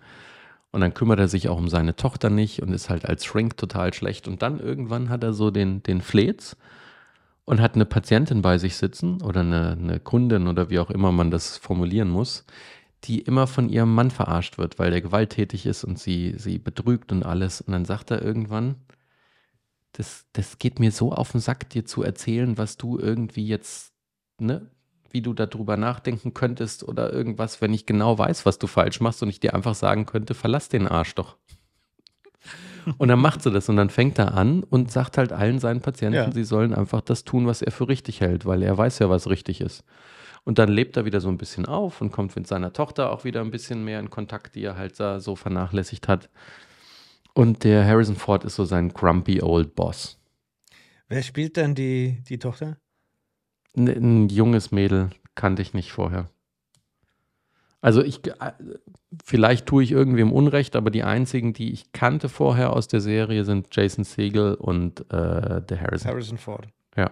Und 0.71 0.81
dann 0.81 0.95
kümmert 0.95 1.19
er 1.19 1.27
sich 1.27 1.47
auch 1.47 1.59
um 1.59 1.69
seine 1.69 1.95
Tochter 1.95 2.31
nicht 2.31 2.63
und 2.63 2.73
ist 2.73 2.89
halt 2.89 3.05
als 3.05 3.23
Shrink 3.23 3.55
total 3.55 3.93
schlecht. 3.93 4.27
Und 4.27 4.41
dann 4.41 4.59
irgendwann 4.59 5.09
hat 5.09 5.23
er 5.23 5.33
so 5.33 5.51
den, 5.51 5.83
den 5.83 6.01
Flez 6.01 6.57
und 7.45 7.61
hat 7.61 7.75
eine 7.75 7.85
Patientin 7.85 8.41
bei 8.41 8.57
sich 8.57 8.75
sitzen 8.75 9.21
oder 9.21 9.41
eine, 9.41 9.77
eine 9.79 9.99
Kundin 9.99 10.47
oder 10.47 10.71
wie 10.71 10.79
auch 10.79 10.89
immer 10.89 11.11
man 11.11 11.29
das 11.29 11.55
formulieren 11.55 12.09
muss, 12.09 12.45
die 13.03 13.19
immer 13.19 13.45
von 13.45 13.69
ihrem 13.69 13.93
Mann 13.93 14.09
verarscht 14.09 14.57
wird, 14.57 14.79
weil 14.79 14.89
der 14.89 15.01
gewalttätig 15.01 15.67
ist 15.67 15.83
und 15.83 15.99
sie, 15.99 16.33
sie 16.39 16.57
betrügt 16.57 17.11
und 17.11 17.21
alles. 17.21 17.61
Und 17.61 17.73
dann 17.73 17.85
sagt 17.85 18.09
er 18.09 18.23
irgendwann, 18.23 18.73
das, 19.93 20.25
das 20.33 20.59
geht 20.59 20.79
mir 20.79 20.91
so 20.91 21.11
auf 21.11 21.31
den 21.31 21.39
Sack, 21.41 21.69
dir 21.69 21.85
zu 21.85 22.03
erzählen, 22.03 22.57
was 22.57 22.77
du 22.77 22.99
irgendwie 22.99 23.47
jetzt, 23.47 23.93
ne, 24.39 24.69
wie 25.11 25.21
du 25.21 25.33
darüber 25.33 25.77
nachdenken 25.77 26.33
könntest 26.33 26.83
oder 26.83 27.13
irgendwas, 27.13 27.61
wenn 27.61 27.73
ich 27.73 27.85
genau 27.85 28.17
weiß, 28.17 28.45
was 28.45 28.57
du 28.57 28.67
falsch 28.67 28.99
machst 28.99 29.21
und 29.23 29.29
ich 29.29 29.39
dir 29.39 29.53
einfach 29.53 29.75
sagen 29.75 30.05
könnte, 30.05 30.33
verlass 30.33 30.69
den 30.69 30.87
Arsch 30.87 31.15
doch. 31.15 31.37
Und 32.97 33.07
dann 33.07 33.19
macht 33.19 33.41
sie 33.41 33.49
das 33.51 33.69
und 33.69 33.77
dann 33.77 33.89
fängt 33.89 34.19
er 34.19 34.33
an 34.33 34.61
und 34.63 34.91
sagt 34.91 35.17
halt 35.17 35.31
allen 35.31 35.57
seinen 35.59 35.79
Patienten, 35.79 36.15
Ja. 36.17 36.31
sie 36.33 36.43
sollen 36.43 36.73
einfach 36.73 36.99
das 36.99 37.23
tun, 37.23 37.47
was 37.47 37.61
er 37.61 37.71
für 37.71 37.87
richtig 37.87 38.19
hält, 38.19 38.45
weil 38.45 38.61
er 38.61 38.77
weiß 38.77 38.99
ja, 38.99 39.09
was 39.09 39.29
richtig 39.29 39.61
ist. 39.61 39.85
Und 40.43 40.59
dann 40.59 40.67
lebt 40.67 40.97
er 40.97 41.05
wieder 41.05 41.21
so 41.21 41.29
ein 41.29 41.37
bisschen 41.37 41.65
auf 41.65 42.01
und 42.01 42.11
kommt 42.11 42.35
mit 42.35 42.45
seiner 42.45 42.73
Tochter 42.73 43.09
auch 43.11 43.23
wieder 43.23 43.39
ein 43.39 43.51
bisschen 43.51 43.85
mehr 43.85 44.01
in 44.01 44.09
Kontakt, 44.09 44.55
die 44.55 44.63
er 44.65 44.75
halt 44.75 44.99
da 44.99 45.21
so 45.21 45.37
vernachlässigt 45.37 46.09
hat. 46.09 46.29
Und 47.33 47.63
der 47.63 47.85
Harrison 47.85 48.15
Ford 48.15 48.43
ist 48.43 48.55
so 48.55 48.65
sein 48.65 48.89
grumpy 48.89 49.41
old 49.41 49.75
Boss. 49.75 50.19
Wer 51.07 51.23
spielt 51.23 51.57
denn 51.57 51.75
die, 51.75 52.21
die 52.29 52.39
Tochter? 52.39 52.77
Ein, 53.75 53.87
ein 53.87 54.29
junges 54.29 54.71
Mädel 54.71 55.09
kannte 55.35 55.61
ich 55.61 55.73
nicht 55.73 55.91
vorher. 55.91 56.29
Also 57.81 58.01
ich, 58.01 58.25
äh, 58.25 58.53
vielleicht 59.25 59.65
tue 59.65 59.83
ich 59.83 59.91
irgendwem 59.91 60.31
Unrecht, 60.31 60.75
aber 60.75 60.89
die 60.89 61.03
einzigen, 61.03 61.53
die 61.53 61.73
ich 61.73 61.91
kannte 61.91 62.29
vorher 62.29 62.71
aus 62.71 62.87
der 62.87 63.01
Serie, 63.01 63.43
sind 63.43 63.67
Jason 63.75 64.05
Segel 64.05 64.53
und 64.53 65.01
äh, 65.11 65.61
der 65.61 65.81
Harrison. 65.81 66.11
Harrison 66.11 66.37
Ford. 66.37 66.67
Ja. 66.95 67.11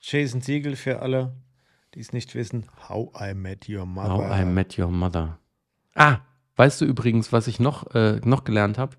Jason 0.00 0.40
Siegel 0.40 0.74
für 0.74 1.00
alle, 1.00 1.32
die 1.94 2.00
es 2.00 2.12
nicht 2.12 2.34
wissen. 2.34 2.66
How 2.88 3.10
I 3.20 3.34
Met 3.34 3.68
Your 3.68 3.86
Mother. 3.86 4.10
How 4.10 4.40
I 4.40 4.44
Met 4.44 4.78
Your 4.78 4.90
Mother. 4.90 5.38
Ah, 5.94 6.18
weißt 6.56 6.80
du 6.80 6.84
übrigens, 6.84 7.32
was 7.32 7.46
ich 7.46 7.60
noch, 7.60 7.94
äh, 7.94 8.20
noch 8.24 8.44
gelernt 8.44 8.78
habe? 8.78 8.96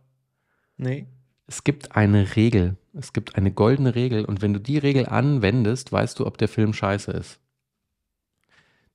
Nee. 0.78 1.08
Es 1.48 1.64
gibt 1.64 1.96
eine 1.96 2.36
Regel. 2.36 2.78
Es 2.94 3.14
gibt 3.14 3.36
eine 3.36 3.52
goldene 3.52 3.96
Regel 3.96 4.26
und 4.26 4.42
wenn 4.42 4.54
du 4.54 4.60
die 4.60 4.78
Regel 4.78 5.08
anwendest, 5.08 5.92
weißt 5.92 6.20
du, 6.20 6.26
ob 6.26 6.38
der 6.38 6.48
Film 6.48 6.74
scheiße 6.74 7.12
ist. 7.12 7.40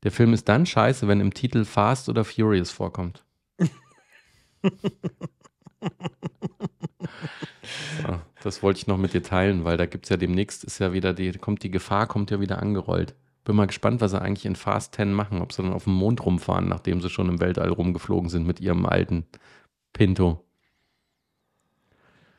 Der 0.03 0.11
Film 0.11 0.33
ist 0.33 0.49
dann 0.49 0.67
scheiße, 0.67 1.07
wenn 1.07 1.21
im 1.21 1.33
Titel 1.33 1.65
Fast 1.65 2.09
oder 2.09 2.25
Furious 2.25 2.71
vorkommt. 2.71 3.25
so, 8.03 8.21
das 8.43 8.63
wollte 8.63 8.79
ich 8.79 8.87
noch 8.89 8.99
mit 8.99 9.15
dir 9.15 9.23
teilen, 9.23 9.65
weil 9.65 9.77
da 9.77 9.87
gibt 9.87 10.07
es 10.07 10.11
ja 10.11 10.17
demnächst, 10.17 10.65
ist 10.65 10.81
ja 10.81 10.93
wieder 10.93 11.15
die, 11.15 11.33
kommt 11.33 11.63
die 11.63 11.71
Gefahr, 11.71 12.09
kommt 12.09 12.33
ja 12.33 12.41
wieder 12.41 12.61
angerollt. 12.61 13.15
Bin 13.45 13.57
mal 13.57 13.67
gespannt, 13.67 14.01
was 14.01 14.13
sie 14.13 14.21
eigentlich 14.21 14.47
in 14.47 14.57
Fast 14.57 14.95
10 14.95 15.13
machen, 15.13 15.43
ob 15.43 15.53
sie 15.53 15.63
dann 15.63 15.73
auf 15.73 15.85
dem 15.85 15.95
Mond 15.95 16.25
rumfahren, 16.25 16.69
nachdem 16.69 17.01
sie 17.01 17.11
schon 17.11 17.29
im 17.29 17.41
Weltall 17.41 17.71
rumgeflogen 17.71 18.29
sind 18.31 18.47
mit 18.47 18.61
ihrem 18.61 18.87
alten 18.87 19.27
Pinto. 19.93 20.45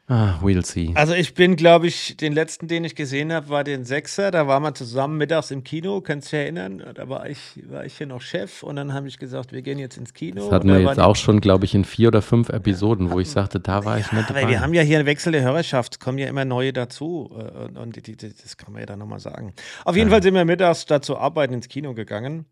Ah, 0.10 0.38
we'll 0.42 0.66
see. 0.66 0.92
Also 0.96 1.14
ich 1.14 1.34
bin, 1.34 1.56
glaube 1.56 1.88
ich, 1.88 2.18
den 2.18 2.34
letzten, 2.34 2.68
den 2.68 2.84
ich 2.84 2.94
gesehen 2.94 3.32
habe, 3.32 3.48
war 3.48 3.64
den 3.64 3.86
Sechser. 3.86 4.32
Da 4.32 4.48
waren 4.48 4.62
wir 4.62 4.76
zusammen 4.76 5.18
mittags 5.18 5.50
im 5.50 5.64
Kino, 5.64 6.02
kannst 6.02 6.28
du 6.28 6.36
dich 6.36 6.44
erinnern? 6.44 6.84
Da 6.94 7.08
war 7.08 7.30
ich, 7.30 7.64
war 7.70 7.86
ich 7.86 7.98
hier 7.98 8.08
noch 8.08 8.20
Chef 8.20 8.64
und 8.64 8.76
dann 8.76 8.94
habe 8.94 9.08
ich 9.08 9.18
gesagt, 9.18 9.54
wir 9.54 9.62
gehen 9.62 9.80
jetzt 9.80 9.98
ins 9.98 10.14
Kino. 10.14 10.44
Das 10.44 10.52
hatten 10.52 10.68
wir 10.68 10.82
jetzt 10.82 11.00
auch 11.00 11.16
schon, 11.16 11.40
glaube 11.40 11.64
ich, 11.64 11.74
in 11.74 11.86
vier 11.86 12.10
oder 12.10 12.22
fünf 12.22 12.50
Episoden, 12.50 13.12
wo 13.12 13.22
ich 13.22 13.30
sagte, 13.30 13.62
da 13.62 13.86
war 13.86 13.98
ich 13.98 14.08
die, 14.08 14.16
nicht 14.18 14.30
aber 14.30 14.42
dabei. 14.42 14.52
wir 14.52 14.60
haben 14.60 14.74
ja 14.74 14.82
hier 14.82 15.00
eine 15.00 15.06
wechselnde 15.06 15.42
Hörerschaft, 15.42 15.94
es 15.94 16.00
kommen 16.00 16.18
ja 16.18 16.28
immer 16.28 16.44
neue 16.44 16.74
dazu 16.74 17.32
äh, 17.38 17.66
und, 17.66 17.78
und 17.78 17.96
die, 17.96 18.02
die, 18.02 18.18
das 18.18 18.58
kann 18.58 18.74
man 18.74 18.82
ja 18.82 18.86
dann 18.86 19.00
nochmal 19.00 19.20
sagen. 19.20 19.54
Auf 19.86 19.96
jeden 19.96 20.10
Fall 20.10 20.22
sind 20.22 20.34
wir 20.34 20.44
mittags 20.44 20.82
statt 20.82 21.06
zu 21.06 21.18
arbeiten 21.18 21.54
ins 21.54 21.70
Kino 21.70 21.94
gegangen 21.94 22.46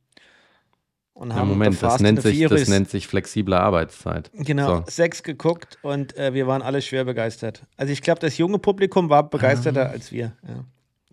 und 1.22 1.30
ja, 1.30 1.36
haben 1.36 1.50
Moment, 1.50 1.76
The 1.76 1.82
das 1.82 2.00
nennt, 2.02 2.22
sich, 2.22 2.40
das 2.48 2.68
nennt 2.68 2.90
sich 2.90 3.08
flexible 3.08 3.54
Arbeitszeit. 3.54 4.30
Genau, 4.34 4.78
So. 4.78 4.84
sechs 4.88 5.24
geguckt 5.24 5.78
und 5.84 6.18
äh, 6.18 6.34
wir 6.34 6.48
waren 6.48 6.62
alle 6.62 6.82
schwer 6.82 7.06
begeistert. 7.06 7.64
Also 7.78 7.94
ich 7.94 8.02
glaube, 8.02 8.20
das 8.20 8.38
junge 8.38 8.60
Publikum 8.60 9.10
war 9.10 9.30
begeisterter 9.30 9.88
Ah. 9.88 9.92
als 9.92 10.12
wir. 10.12 10.34
Ja. 10.48 10.66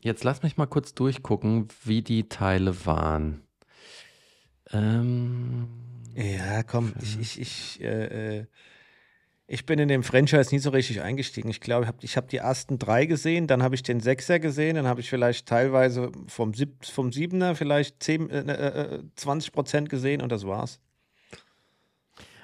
Jetzt 0.03 0.25
lass 0.25 0.43
mich 0.43 0.57
mal 0.57 0.67
kurz 0.67 0.95
durchgucken, 0.95 1.69
wie 1.85 2.03
die 2.03 2.29
Teile 2.29 2.87
waren. 2.87 3.43
Ähm, 4.73 5.69
Ja, 6.15 6.63
komm, 6.63 6.93
ich, 7.01 7.19
ich, 7.21 7.41
ich, 7.41 7.81
äh, 7.83 8.39
äh, 8.41 8.47
Ich 9.51 9.65
bin 9.65 9.79
in 9.79 9.89
dem 9.89 10.03
Franchise 10.03 10.55
nie 10.55 10.59
so 10.59 10.69
richtig 10.69 11.01
eingestiegen. 11.01 11.49
Ich 11.49 11.63
glaube, 11.63 11.91
ich 12.03 12.17
habe 12.17 12.27
hab 12.27 12.29
die 12.29 12.37
ersten 12.37 12.79
drei 12.79 13.07
gesehen, 13.07 13.47
dann 13.47 13.63
habe 13.63 13.75
ich 13.75 13.83
den 13.83 13.99
Sechser 14.01 14.39
gesehen, 14.39 14.77
dann 14.77 14.87
habe 14.87 15.01
ich 15.01 15.09
vielleicht 15.09 15.49
teilweise 15.49 16.13
vom, 16.27 16.53
Sieb, 16.53 16.85
vom 16.85 17.13
Siebener 17.13 17.55
vielleicht 17.55 18.03
10, 18.03 18.29
äh, 18.29 18.97
äh, 18.97 19.03
20 19.17 19.53
Prozent 19.53 19.89
gesehen 19.89 20.21
und 20.21 20.31
das 20.31 20.47
war's. 20.47 20.81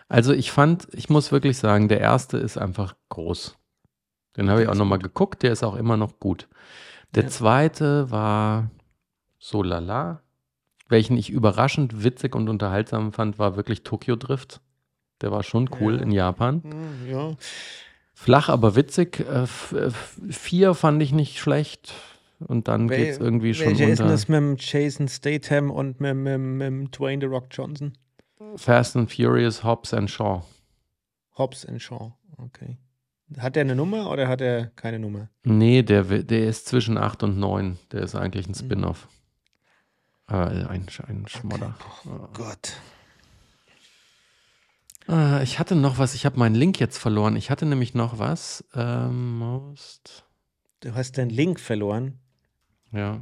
Also 0.09 0.33
ich 0.33 0.51
fand, 0.51 0.89
ich 0.93 1.11
muss 1.11 1.31
wirklich 1.31 1.59
sagen, 1.59 1.89
der 1.89 2.01
erste 2.01 2.39
ist 2.39 2.57
einfach 2.57 2.97
groß. 3.11 3.59
Den 4.39 4.49
habe 4.49 4.63
ich 4.63 4.69
auch 4.69 4.75
nochmal 4.75 4.99
geguckt, 4.99 5.43
der 5.43 5.53
ist 5.53 5.63
auch 5.63 5.77
immer 5.77 5.99
noch 5.99 6.19
gut. 6.21 6.49
Der 7.15 7.25
Ja. 7.25 7.29
zweite 7.29 8.11
war 8.11 8.71
so 9.39 9.63
lala. 9.63 10.23
Welchen 10.89 11.19
ich 11.19 11.29
überraschend 11.29 12.03
witzig 12.03 12.35
und 12.35 12.49
unterhaltsam 12.49 13.13
fand, 13.13 13.39
war 13.39 13.57
wirklich 13.57 13.83
Tokyo 13.83 14.17
Drift. 14.17 14.63
Der 15.21 15.31
war 15.33 15.43
schon 15.43 15.71
cool 15.81 15.97
Ja. 15.97 16.03
in 16.03 16.11
Japan. 16.11 16.63
Hm, 16.63 17.11
Ja. 17.11 17.33
Flach, 18.15 18.49
aber 18.49 18.77
witzig. 18.77 19.21
Äh, 19.21 19.43
äh, 19.45 19.91
vier 20.31 20.75
fand 20.75 21.03
ich 21.03 21.13
nicht 21.13 21.39
schlecht. 21.39 21.95
Und 22.41 22.69
dann 22.69 22.89
Wel- 22.91 22.97
geht 22.97 23.09
es 23.11 23.19
irgendwie 23.19 23.55
schon 23.55 23.67
Welcher 23.69 23.89
ist 23.89 23.99
denn 23.99 24.07
unter 24.07 24.13
das 24.15 24.29
mit 24.29 24.37
dem 24.39 24.57
Jason 24.59 25.09
Statham 25.09 25.71
und 25.71 26.01
mit, 26.01 26.15
mit, 26.17 26.39
mit 26.39 26.67
dem 26.67 26.91
Dwayne 26.91 27.21
The 27.21 27.27
Rock 27.27 27.47
Johnson? 27.51 27.97
Fast 28.57 28.97
and 28.97 29.11
Furious, 29.13 29.65
Hobbs 29.65 29.95
and 29.95 30.11
Shaw. 30.11 30.43
Hobbs 31.39 31.65
and 31.67 31.81
Shaw. 31.81 32.13
Okay. 32.39 32.77
Hat 33.39 33.57
er 33.57 33.63
eine 33.63 33.75
Nummer 33.75 34.11
oder 34.11 34.29
hat 34.29 34.41
er 34.41 34.67
keine 34.77 34.99
Nummer? 34.99 35.29
Nee, 35.45 35.83
der, 35.83 36.03
der 36.05 36.47
ist 36.49 36.67
zwischen 36.67 36.99
8 36.99 37.23
und 37.23 37.39
9. 37.39 37.79
Der 37.93 38.03
ist 38.03 38.15
eigentlich 38.15 38.47
Mhm. 38.47 38.53
ein 38.53 38.55
Spin-off. 38.55 39.09
Äh, 40.29 40.35
ein, 40.35 40.87
ein 41.07 41.25
Schmodder. 41.29 41.75
Gott. 42.35 42.75
Äh, 45.09 45.43
ich 45.43 45.59
hatte 45.59 45.75
noch 45.77 45.99
was, 45.99 46.15
ich 46.15 46.27
habe 46.27 46.39
meinen 46.39 46.55
Link 46.55 46.81
jetzt 46.81 46.99
verloren. 46.99 47.37
Ich 47.37 47.51
hatte 47.51 47.67
nämlich 47.67 47.95
noch 47.95 48.19
was. 48.19 48.65
Ähm, 48.75 49.39
most. 49.39 50.25
Du 50.81 50.95
hast 50.95 51.17
den 51.17 51.31
Link 51.31 51.61
verloren. 51.61 52.19
Ja, 52.93 53.21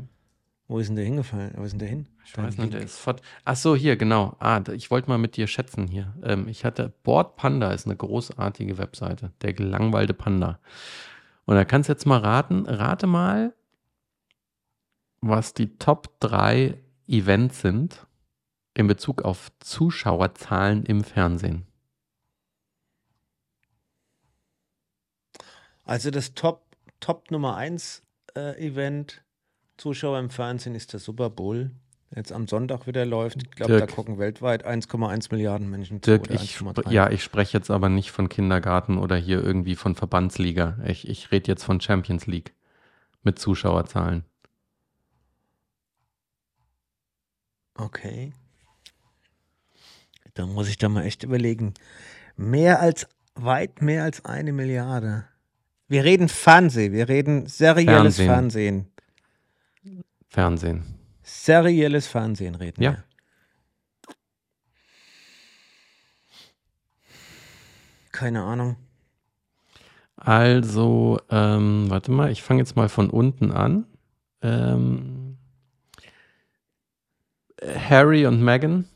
Wo 0.69 0.79
ist 0.79 0.89
denn 0.89 0.97
der 0.97 1.05
hingefallen? 1.05 1.53
Wo 1.57 1.63
ist 1.63 1.73
denn 1.73 1.79
der 1.79 1.89
hin? 1.89 2.07
ich 2.25 2.37
weiß 2.37 2.59
nicht, 2.59 2.73
der 2.73 2.83
ist 2.83 2.99
fort. 2.99 3.21
Ach 3.45 3.57
so, 3.57 3.75
hier, 3.75 3.97
genau. 3.97 4.37
Ah, 4.39 4.61
ich 4.73 4.91
wollte 4.91 5.09
mal 5.09 5.19
mit 5.19 5.37
dir 5.37 5.47
schätzen 5.47 5.87
hier. 5.87 6.15
Ähm, 6.23 6.49
ich 6.49 6.65
hatte 6.65 6.93
Board 7.03 7.37
Panda 7.37 7.73
ist 7.73 7.87
eine 7.87 7.97
großartige 7.97 8.79
Webseite. 8.79 9.33
Der 9.43 9.53
gelangweilte 9.53 10.15
Panda. 10.15 10.61
Und 11.47 11.57
da 11.57 11.65
kannst 11.65 11.89
du 11.89 11.93
jetzt 11.93 12.07
mal 12.07 12.19
raten. 12.21 12.67
Rate 12.67 13.07
mal, 13.07 13.55
was 15.21 15.55
die 15.55 15.77
Top 15.79 16.21
3 16.21 16.79
Events 17.09 17.61
sind 17.61 18.07
in 18.75 18.87
Bezug 18.87 19.23
auf 19.23 19.51
Zuschauerzahlen 19.61 20.85
im 20.85 21.05
Fernsehen. 21.05 21.67
Also 25.85 26.11
das 26.11 26.35
Top, 26.35 26.65
Top 27.01 27.31
Nummer 27.31 27.57
1 27.57 28.03
äh, 28.37 28.67
Event, 28.67 29.23
Zuschauer 29.77 30.19
im 30.19 30.31
Fernsehen, 30.31 30.75
ist 30.75 30.93
der 30.93 31.01
Super 31.01 31.31
Bowl. 31.31 31.71
Jetzt 32.15 32.31
am 32.31 32.47
Sonntag 32.47 32.87
wieder 32.87 33.07
läuft. 33.07 33.43
Ich 33.43 33.51
glaube, 33.53 33.79
da 33.79 33.87
gucken 33.87 34.19
weltweit 34.19 34.67
1,1 34.67 35.29
Milliarden 35.33 35.71
Menschen 35.71 36.03
zu. 36.03 36.11
Dirk, 36.19 36.31
ich, 36.31 36.57
1,3. 36.59 36.75
spr- 36.85 36.91
ja, 36.91 37.11
ich 37.11 37.25
spreche 37.25 37.57
jetzt 37.57 37.71
aber 37.71 37.89
nicht 37.89 38.11
von 38.11 38.29
Kindergarten 38.29 38.99
oder 38.99 39.17
hier 39.17 39.43
irgendwie 39.43 39.77
von 39.77 39.95
Verbandsliga. 39.95 40.79
Ich, 40.85 41.09
ich 41.09 41.33
rede 41.33 41.51
jetzt 41.51 41.65
von 41.65 41.81
Champions 41.81 42.27
League 42.27 42.53
mit 43.23 43.39
Zuschauerzahlen. 43.39 44.25
Okay. 47.77 48.33
Da 50.35 50.47
muss 50.47 50.69
ich 50.69 50.77
da 50.79 50.89
mal 50.91 51.05
echt 51.05 51.23
überlegen. 51.25 51.75
Mehr 52.37 52.81
als, 52.81 53.07
weit 53.35 53.81
mehr 53.83 54.05
als 54.05 54.25
eine 54.27 54.53
Milliarde. 54.53 55.25
Wir 55.93 56.05
reden 56.05 56.31
Fernsehen, 56.31 56.95
wir 56.95 57.07
reden 57.11 57.47
serielles 57.47 58.17
Fernsehen. 58.17 58.87
Fernsehen. 59.77 60.05
Fernsehen. 60.31 60.85
Serielles 61.23 62.07
Fernsehen 62.07 62.55
reden 62.55 62.83
Ja. 62.83 62.93
wir. 62.93 63.05
Keine 68.11 68.43
Ahnung. 68.43 68.77
Also, 70.17 71.21
ähm, 71.29 71.91
warte 71.91 72.11
mal, 72.11 72.31
ich 72.31 72.43
fange 72.43 72.61
jetzt 72.63 72.75
mal 72.75 72.89
von 72.89 73.11
unten 73.11 73.53
an. 73.53 73.85
Ähm, 74.41 75.37
Harry 77.63 78.25
und 78.25 78.41
Meghan, 78.43 78.89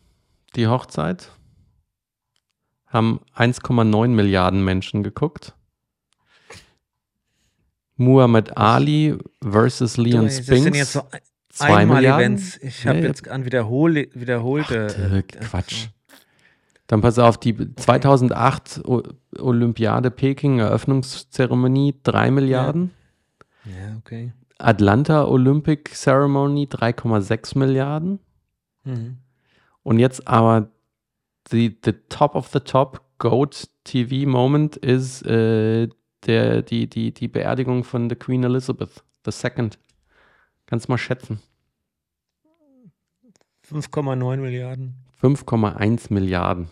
die 0.54 0.66
Hochzeit, 0.66 1.30
haben 2.87 3.20
1,9 3.35 4.09
Milliarden 4.14 4.64
Menschen 4.64 5.02
geguckt. 5.02 5.56
Muhammad 7.96 8.56
Ali 8.56 9.16
versus 9.42 9.96
Leon 9.96 10.22
Du, 10.22 10.26
das 10.26 10.37
sind 10.37 10.59
Spinks. 10.59 10.78
jetzt 10.78 10.92
so 10.92 11.02
zwei 11.48 11.76
einmal 11.78 11.96
Milliarden. 11.98 12.24
Events. 12.35 12.59
Ich 12.62 12.87
habe 12.87 13.00
Nee, 13.00 13.06
jetzt 13.06 13.28
an 13.28 13.44
wiederhole, 13.44 14.09
wiederholte. 14.14 14.88
Ach, 14.90 15.12
äh, 15.12 15.22
Quatsch. 15.22 15.88
Dann 16.88 17.00
pass 17.00 17.18
auf, 17.18 17.38
die 17.38 17.74
2008 17.74 18.82
O- 18.85 19.02
Olympiade 19.38 20.11
Peking 20.11 20.61
Eröffnungszeremonie 20.61 21.94
3 22.04 22.30
Milliarden. 22.30 22.92
Ja, 23.64 23.96
okay. 23.98 24.32
Atlanta 24.59 25.24
Olympic 25.26 25.90
Ceremony 25.94 26.66
3,6 26.70 27.59
Milliarden. 27.59 28.20
Mhm. 28.85 29.18
Und 29.82 29.98
jetzt 29.98 30.26
aber 30.28 30.68
die 31.52 31.76
the 31.85 31.92
top 32.09 32.35
of 32.37 32.48
the 32.52 32.61
top 32.61 33.00
GOAT 33.18 33.68
TV 33.85 34.28
Moment 34.28 34.76
ist 34.76 35.22
äh, 35.26 35.88
der, 36.26 36.62
die, 36.62 36.88
die, 36.88 37.12
die 37.12 37.28
Beerdigung 37.28 37.84
von 37.84 38.08
der 38.08 38.18
Queen 38.18 38.44
Elizabeth 38.44 39.02
II. 39.26 39.70
Kannst 40.66 40.88
mal 40.88 40.98
schätzen. 40.98 41.40
5,9 43.70 44.36
Milliarden. 44.36 44.94
5,1 45.20 46.12
Milliarden. 46.12 46.68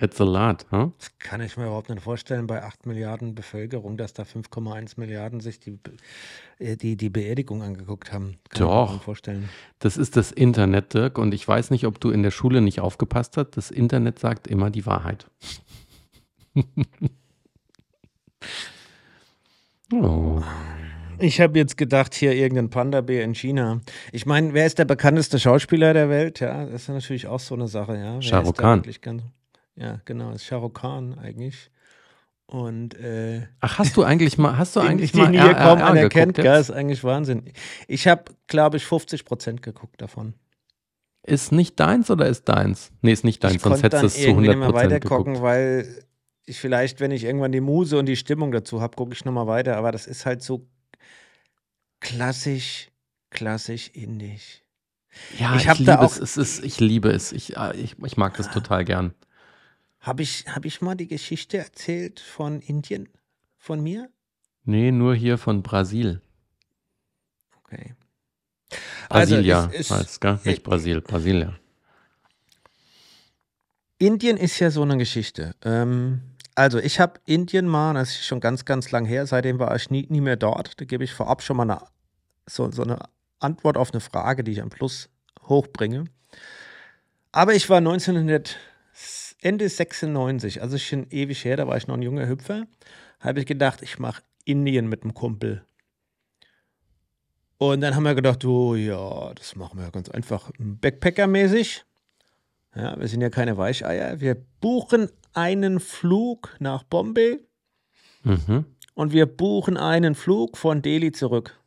It's 0.00 0.20
a 0.20 0.24
lot, 0.24 0.64
huh? 0.70 0.92
Das 0.98 1.18
kann 1.18 1.40
ich 1.40 1.56
mir 1.56 1.64
überhaupt 1.64 1.88
nicht 1.88 2.02
vorstellen, 2.02 2.46
bei 2.46 2.62
8 2.62 2.86
Milliarden 2.86 3.34
Bevölkerung, 3.34 3.96
dass 3.96 4.12
da 4.12 4.22
5,1 4.22 4.92
Milliarden 4.96 5.40
sich 5.40 5.58
die, 5.58 5.80
äh, 6.60 6.76
die, 6.76 6.96
die 6.96 7.10
Beerdigung 7.10 7.62
angeguckt 7.62 8.12
haben. 8.12 8.36
Kann 8.48 8.52
ich 8.54 8.60
mir 8.60 8.66
Doch. 8.66 9.02
vorstellen. 9.02 9.48
Das 9.80 9.96
ist 9.96 10.16
das 10.16 10.30
Internet, 10.30 10.94
Dirk. 10.94 11.18
Und 11.18 11.34
ich 11.34 11.46
weiß 11.46 11.70
nicht, 11.70 11.84
ob 11.84 11.98
du 11.98 12.10
in 12.10 12.22
der 12.22 12.30
Schule 12.30 12.60
nicht 12.60 12.78
aufgepasst 12.78 13.36
hast. 13.36 13.56
Das 13.56 13.72
Internet 13.72 14.20
sagt 14.20 14.46
immer 14.46 14.70
die 14.70 14.86
Wahrheit. 14.86 15.28
oh. 19.92 20.42
Ich 21.20 21.40
habe 21.40 21.58
jetzt 21.58 21.76
gedacht, 21.76 22.14
hier 22.14 22.32
irgendein 22.32 22.70
Panda-Bär 22.70 23.24
in 23.24 23.34
China. 23.34 23.80
Ich 24.12 24.24
meine, 24.24 24.54
wer 24.54 24.66
ist 24.66 24.78
der 24.78 24.84
bekannteste 24.84 25.40
Schauspieler 25.40 25.92
der 25.92 26.08
Welt? 26.08 26.40
Ja, 26.40 26.64
das 26.64 26.82
ist 26.82 26.88
natürlich 26.88 27.26
auch 27.26 27.40
so 27.40 27.54
eine 27.54 27.66
Sache, 27.66 27.96
ja. 27.96 28.14
Wer 28.14 28.22
Shah 28.22 28.40
ist 28.40 28.46
Rukh 28.46 28.62
Khan. 28.62 28.82
Ganz, 29.00 29.22
ja, 29.74 30.00
genau, 30.04 30.30
ist 30.30 30.44
Shah 30.44 30.56
Rukh 30.56 30.80
Khan 30.80 31.18
eigentlich. 31.18 31.70
Und 32.46 32.94
äh, 32.98 33.46
Ach, 33.60 33.78
hast 33.78 33.96
du 33.96 34.04
eigentlich 34.04 34.38
mal, 34.38 34.56
hast 34.56 34.76
du 34.76 34.80
den, 34.80 34.88
eigentlich 34.88 35.12
den 35.12 35.20
mal 35.20 35.30
hier 35.30 35.54
kaum 35.54 35.82
einer 35.82 36.08
kennt, 36.08 36.38
ist 36.38 36.70
eigentlich 36.70 37.04
Wahnsinn. 37.04 37.52
Ich 37.88 38.06
habe, 38.06 38.24
glaube 38.46 38.78
ich, 38.78 38.86
50 38.86 39.24
Prozent 39.24 39.62
geguckt 39.62 40.00
davon. 40.00 40.34
Ist 41.24 41.52
nicht 41.52 41.78
deins 41.78 42.10
oder 42.10 42.26
ist 42.26 42.48
deins? 42.48 42.90
Nee, 43.02 43.12
ist 43.12 43.24
nicht 43.24 43.44
deins, 43.44 43.56
ich 43.56 43.60
sonst 43.60 43.82
konnte 43.82 43.96
hättest 43.96 44.02
du 44.02 44.06
dann 44.06 44.06
es 44.06 44.14
zu 44.14 44.20
irgendwie 44.20 44.48
100 44.48 44.56
nicht 44.56 44.58
mehr 44.60 44.70
Prozent 44.70 45.02
geguckt. 45.02 45.42
weil 45.42 46.04
ich 46.48 46.58
vielleicht, 46.58 47.00
wenn 47.00 47.10
ich 47.10 47.24
irgendwann 47.24 47.52
die 47.52 47.60
Muse 47.60 47.98
und 47.98 48.06
die 48.06 48.16
Stimmung 48.16 48.50
dazu 48.52 48.80
habe, 48.80 48.96
gucke 48.96 49.12
ich 49.12 49.24
nochmal 49.24 49.46
weiter. 49.46 49.76
Aber 49.76 49.92
das 49.92 50.06
ist 50.06 50.26
halt 50.26 50.42
so 50.42 50.66
klassisch, 52.00 52.88
klassisch 53.30 53.88
indisch. 53.92 54.62
Ja, 55.38 55.56
ich 55.56 55.66
ich, 55.66 55.78
liebe 55.78 55.84
da 55.84 56.04
es. 56.04 56.18
auch- 56.18 56.22
es 56.22 56.36
ist, 56.36 56.64
ich 56.64 56.80
liebe 56.80 57.10
es. 57.10 57.32
Ich, 57.32 57.56
äh, 57.56 57.76
ich, 57.76 57.96
ich 58.04 58.16
mag 58.16 58.36
das 58.36 58.50
total 58.50 58.84
gern. 58.84 59.14
Habe 60.00 60.22
ich, 60.22 60.44
hab 60.48 60.64
ich 60.64 60.80
mal 60.80 60.94
die 60.94 61.08
Geschichte 61.08 61.58
erzählt 61.58 62.20
von 62.20 62.60
Indien? 62.60 63.08
Von 63.56 63.82
mir? 63.82 64.08
Nee, 64.64 64.92
nur 64.92 65.14
hier 65.14 65.38
von 65.38 65.62
Brasil. 65.62 66.20
Okay. 67.64 67.94
Also, 69.08 69.34
Brasilia 69.34 69.70
es 69.72 69.80
ist- 69.80 69.90
heißt, 69.90 70.20
gell? 70.20 70.38
Nicht 70.44 70.62
Brasil, 70.62 71.00
Brasilia. 71.00 71.58
Indien 73.98 74.36
ist 74.36 74.58
ja 74.60 74.70
so 74.70 74.82
eine 74.82 74.96
Geschichte. 74.96 75.54
Ähm, 75.64 76.20
also 76.58 76.80
ich 76.80 76.98
habe 76.98 77.20
Indien 77.24 77.68
mal, 77.68 77.94
das 77.94 78.10
ist 78.10 78.26
schon 78.26 78.40
ganz, 78.40 78.64
ganz 78.64 78.90
lang 78.90 79.04
her, 79.04 79.28
seitdem 79.28 79.60
war 79.60 79.76
ich 79.76 79.90
nie, 79.90 80.08
nie 80.10 80.20
mehr 80.20 80.34
dort. 80.34 80.80
Da 80.80 80.84
gebe 80.84 81.04
ich 81.04 81.12
vorab 81.12 81.40
schon 81.40 81.56
mal 81.56 81.70
eine, 81.70 81.80
so, 82.46 82.68
so 82.72 82.82
eine 82.82 82.98
Antwort 83.38 83.76
auf 83.76 83.92
eine 83.92 84.00
Frage, 84.00 84.42
die 84.42 84.50
ich 84.50 84.60
am 84.60 84.68
Plus 84.68 85.08
hochbringe. 85.42 86.06
Aber 87.30 87.54
ich 87.54 87.70
war 87.70 87.78
1900, 87.78 88.56
Ende 89.40 89.68
96, 89.68 90.60
also 90.60 90.78
schon 90.78 91.06
ewig 91.10 91.44
her, 91.44 91.56
da 91.56 91.68
war 91.68 91.76
ich 91.76 91.86
noch 91.86 91.94
ein 91.94 92.02
junger 92.02 92.26
Hüpfer, 92.26 92.66
habe 93.20 93.38
ich 93.38 93.46
gedacht, 93.46 93.82
ich 93.82 94.00
mache 94.00 94.22
Indien 94.44 94.88
mit 94.88 95.04
einem 95.04 95.14
Kumpel. 95.14 95.64
Und 97.58 97.82
dann 97.82 97.94
haben 97.94 98.02
wir 98.02 98.16
gedacht, 98.16 98.44
oh 98.44 98.74
ja, 98.74 99.32
das 99.34 99.54
machen 99.54 99.78
wir 99.78 99.92
ganz 99.92 100.08
einfach 100.08 100.50
Backpacker-mäßig. 100.58 101.84
Ja, 102.74 102.98
wir 102.98 103.06
sind 103.06 103.20
ja 103.20 103.30
keine 103.30 103.56
Weicheier. 103.56 104.20
Wir 104.20 104.36
buchen 104.60 105.08
einen 105.32 105.80
Flug 105.80 106.56
nach 106.58 106.82
Bombay 106.82 107.40
Mhm. 108.24 108.64
und 108.94 109.12
wir 109.12 109.26
buchen 109.26 109.76
einen 109.76 110.14
Flug 110.14 110.56
von 110.56 110.82
Delhi 110.82 111.12
zurück. 111.12 111.58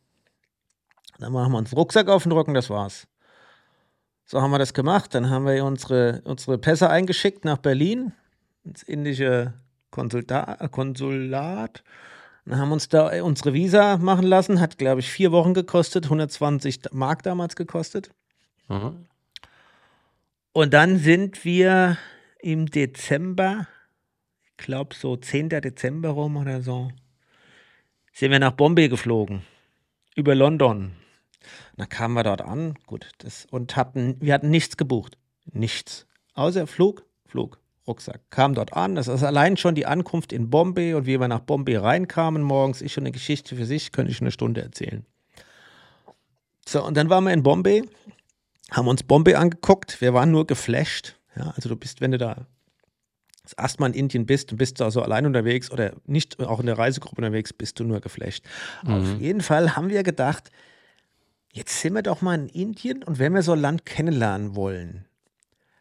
Dann 1.20 1.32
machen 1.34 1.52
wir 1.54 1.58
uns 1.60 1.76
Rucksack 1.76 2.10
auf 2.10 2.24
den 2.24 2.32
Rücken, 2.32 2.54
das 2.54 2.70
war's. 2.70 3.08
So 4.26 4.42
haben 4.42 4.52
wir 4.52 4.60
das 4.60 4.74
gemacht. 4.74 5.14
Dann 5.14 5.30
haben 5.30 5.46
wir 5.46 5.64
unsere, 5.66 6.22
unsere 6.24 6.58
Pässe 6.58 6.90
eingeschickt 6.90 7.46
nach 7.46 7.58
Berlin, 7.58 8.14
ins 8.64 8.82
indische 8.84 9.54
Konsulta 9.92 10.56
Konsulat. 10.70 11.84
Dann 12.46 12.58
haben 12.58 12.72
uns 12.72 12.90
da 12.90 13.24
unsere 13.24 13.54
Visa 13.54 13.98
machen 13.98 14.26
lassen. 14.26 14.60
Hat, 14.60 14.78
glaube 14.78 15.02
ich, 15.02 15.10
vier 15.12 15.32
Wochen 15.32 15.54
gekostet, 15.54 16.06
120 16.06 16.80
Mark 16.92 17.24
damals 17.24 17.56
gekostet. 17.56 18.12
Mhm. 18.68 19.06
Und 20.54 20.74
dann 20.74 20.98
sind 20.98 21.46
wir 21.46 21.98
im 22.42 22.68
Dezember, 22.68 23.68
ich 24.46 24.66
glaube 24.66 24.96
so 24.96 25.16
10. 25.16 25.50
Dezember 25.50 26.10
rum 26.10 26.38
oder 26.38 26.62
so, 26.62 26.92
sind 28.14 28.32
wir 28.32 28.40
nach 28.40 28.52
Bombay 28.52 28.90
geflogen. 28.90 29.44
Über 30.16 30.36
London. 30.36 30.94
Dann 31.78 31.90
kamen 31.90 32.14
wir 32.14 32.24
dort 32.24 32.42
an, 32.42 32.76
gut, 32.86 33.10
das, 33.20 33.48
und 33.50 33.76
hatten, 33.76 34.18
wir 34.20 34.34
hatten 34.34 34.50
nichts 34.50 34.78
gebucht. 34.78 35.18
Nichts. 35.52 36.06
Außer 36.34 36.68
Flug, 36.68 37.06
Flug, 37.26 37.60
Rucksack. 37.88 38.22
Kam 38.30 38.54
dort 38.54 38.74
an. 38.74 38.96
Das 38.96 39.08
ist 39.08 39.24
allein 39.24 39.58
schon 39.58 39.74
die 39.74 39.86
Ankunft 39.86 40.34
in 40.34 40.50
Bombay 40.50 40.94
und 40.94 41.06
wie 41.06 41.20
wir 41.20 41.28
nach 41.28 41.40
Bombay 41.40 41.78
reinkamen 41.78 42.44
morgens, 42.44 42.82
ist 42.82 42.92
schon 42.92 43.04
eine 43.04 43.12
Geschichte 43.12 43.56
für 43.56 43.66
sich, 43.66 43.92
könnte 43.92 44.12
ich 44.12 44.22
eine 44.22 44.32
Stunde 44.32 44.62
erzählen. 44.62 45.06
So, 46.68 46.86
und 46.86 46.96
dann 46.96 47.10
waren 47.10 47.24
wir 47.24 47.34
in 47.34 47.44
Bombay 47.44 47.84
haben 48.72 48.88
uns 48.88 49.04
Bombay 49.04 49.36
angeguckt. 49.36 50.02
Wir 50.02 50.14
waren 50.14 50.32
nur 50.32 50.48
geflasht. 50.48 51.18
Ja, 51.36 51.54
also 51.56 51.70
du 51.70 51.76
bist, 51.76 52.02
wenn 52.02 52.12
du 52.12 52.18
da 52.18 52.46
das 53.44 53.54
erste 53.54 53.82
Mal 53.82 53.88
in 53.88 53.94
Indien 53.94 54.26
bist 54.26 54.52
und 54.52 54.58
bist 54.58 54.80
da 54.80 54.92
so 54.92 55.02
allein 55.02 55.26
unterwegs 55.26 55.72
oder 55.72 55.94
nicht 56.06 56.40
auch 56.40 56.60
in 56.60 56.68
der 56.68 56.78
Reisegruppe 56.78 57.18
unterwegs, 57.18 57.54
bist 57.54 57.80
du 57.80 57.84
nur 57.84 58.00
geflasht. 58.00 58.46
Auf 58.86 59.20
jeden 59.20 59.42
Fall 59.42 59.76
haben 59.76 59.90
wir 59.90 60.04
gedacht, 60.04 60.52
jetzt 61.52 61.82
sind 61.82 61.94
wir 61.94 62.04
doch 62.04 62.22
mal 62.22 62.36
in 62.36 62.50
Indien 62.50 63.04
und 63.04 63.20
wenn 63.20 63.34
wir 63.34 63.42
so 63.42 63.54
ein 63.54 63.60
Land 63.60 63.86
kennenlernen 63.86 64.56
wollen, 64.56 65.08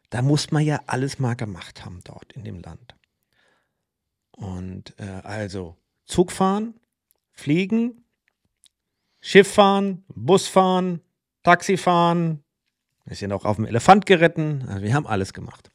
da 0.08 0.22
muss 0.22 0.50
man 0.50 0.64
ja 0.64 0.80
alles 0.86 1.18
mal 1.18 1.34
gemacht 1.34 1.84
haben 1.84 2.00
dort 2.04 2.32
in 2.32 2.44
dem 2.44 2.60
Land. 2.60 2.96
Und 4.32 4.94
äh, 4.98 5.20
also 5.22 5.76
Zug 6.06 6.32
fahren, 6.32 6.74
fliegen, 7.32 8.04
Schiff 9.20 9.52
fahren, 9.52 10.02
Bus 10.08 10.48
fahren, 10.48 11.00
Taxi 11.42 11.76
fahren, 11.76 12.42
wir 13.10 13.16
sind 13.16 13.32
auch 13.32 13.44
auf 13.44 13.56
dem 13.56 13.64
Elefant 13.64 14.06
geritten. 14.06 14.64
Also 14.68 14.82
wir 14.82 14.94
haben 14.94 15.04
alles 15.08 15.32
gemacht. 15.32 15.68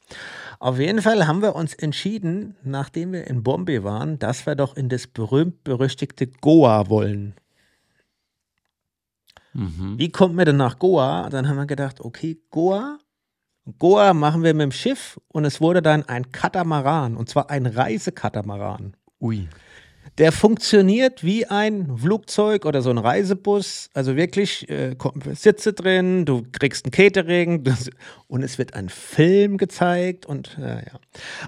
Auf 0.58 0.78
jeden 0.78 1.02
Fall 1.02 1.26
haben 1.26 1.42
wir 1.42 1.54
uns 1.54 1.74
entschieden, 1.74 2.56
nachdem 2.64 3.12
wir 3.12 3.26
in 3.26 3.42
Bombay 3.42 3.84
waren, 3.84 4.18
dass 4.18 4.46
wir 4.46 4.54
doch 4.54 4.74
in 4.74 4.88
das 4.88 5.06
berühmt-berüchtigte 5.06 6.28
Goa 6.28 6.88
wollen. 6.88 7.34
Mhm. 9.52 9.98
Wie 9.98 10.08
kommt 10.08 10.34
man 10.34 10.46
denn 10.46 10.56
nach 10.56 10.78
Goa? 10.78 11.28
Dann 11.28 11.46
haben 11.46 11.56
wir 11.56 11.66
gedacht, 11.66 12.00
okay, 12.00 12.38
Goa. 12.50 12.98
Goa 13.78 14.14
machen 14.14 14.42
wir 14.42 14.54
mit 14.54 14.62
dem 14.62 14.72
Schiff 14.72 15.20
und 15.28 15.44
es 15.44 15.60
wurde 15.60 15.82
dann 15.82 16.04
ein 16.04 16.32
Katamaran 16.32 17.18
und 17.18 17.28
zwar 17.28 17.50
ein 17.50 17.66
Reisekatamaran. 17.66 18.96
Ui. 19.20 19.46
Der 20.18 20.32
funktioniert 20.32 21.22
wie 21.22 21.46
ein 21.46 21.98
Flugzeug 21.98 22.64
oder 22.64 22.80
so 22.80 22.88
ein 22.88 22.96
Reisebus. 22.96 23.90
Also 23.92 24.16
wirklich 24.16 24.68
äh, 24.70 24.96
Sitze 25.34 25.74
drin, 25.74 26.24
du 26.24 26.42
kriegst 26.52 26.86
ein 26.86 26.90
Catering 26.90 27.64
das, 27.64 27.90
und 28.26 28.42
es 28.42 28.56
wird 28.56 28.72
ein 28.74 28.88
Film 28.88 29.58
gezeigt 29.58 30.24
und 30.24 30.56
äh, 30.58 30.76
ja. 30.76 31.00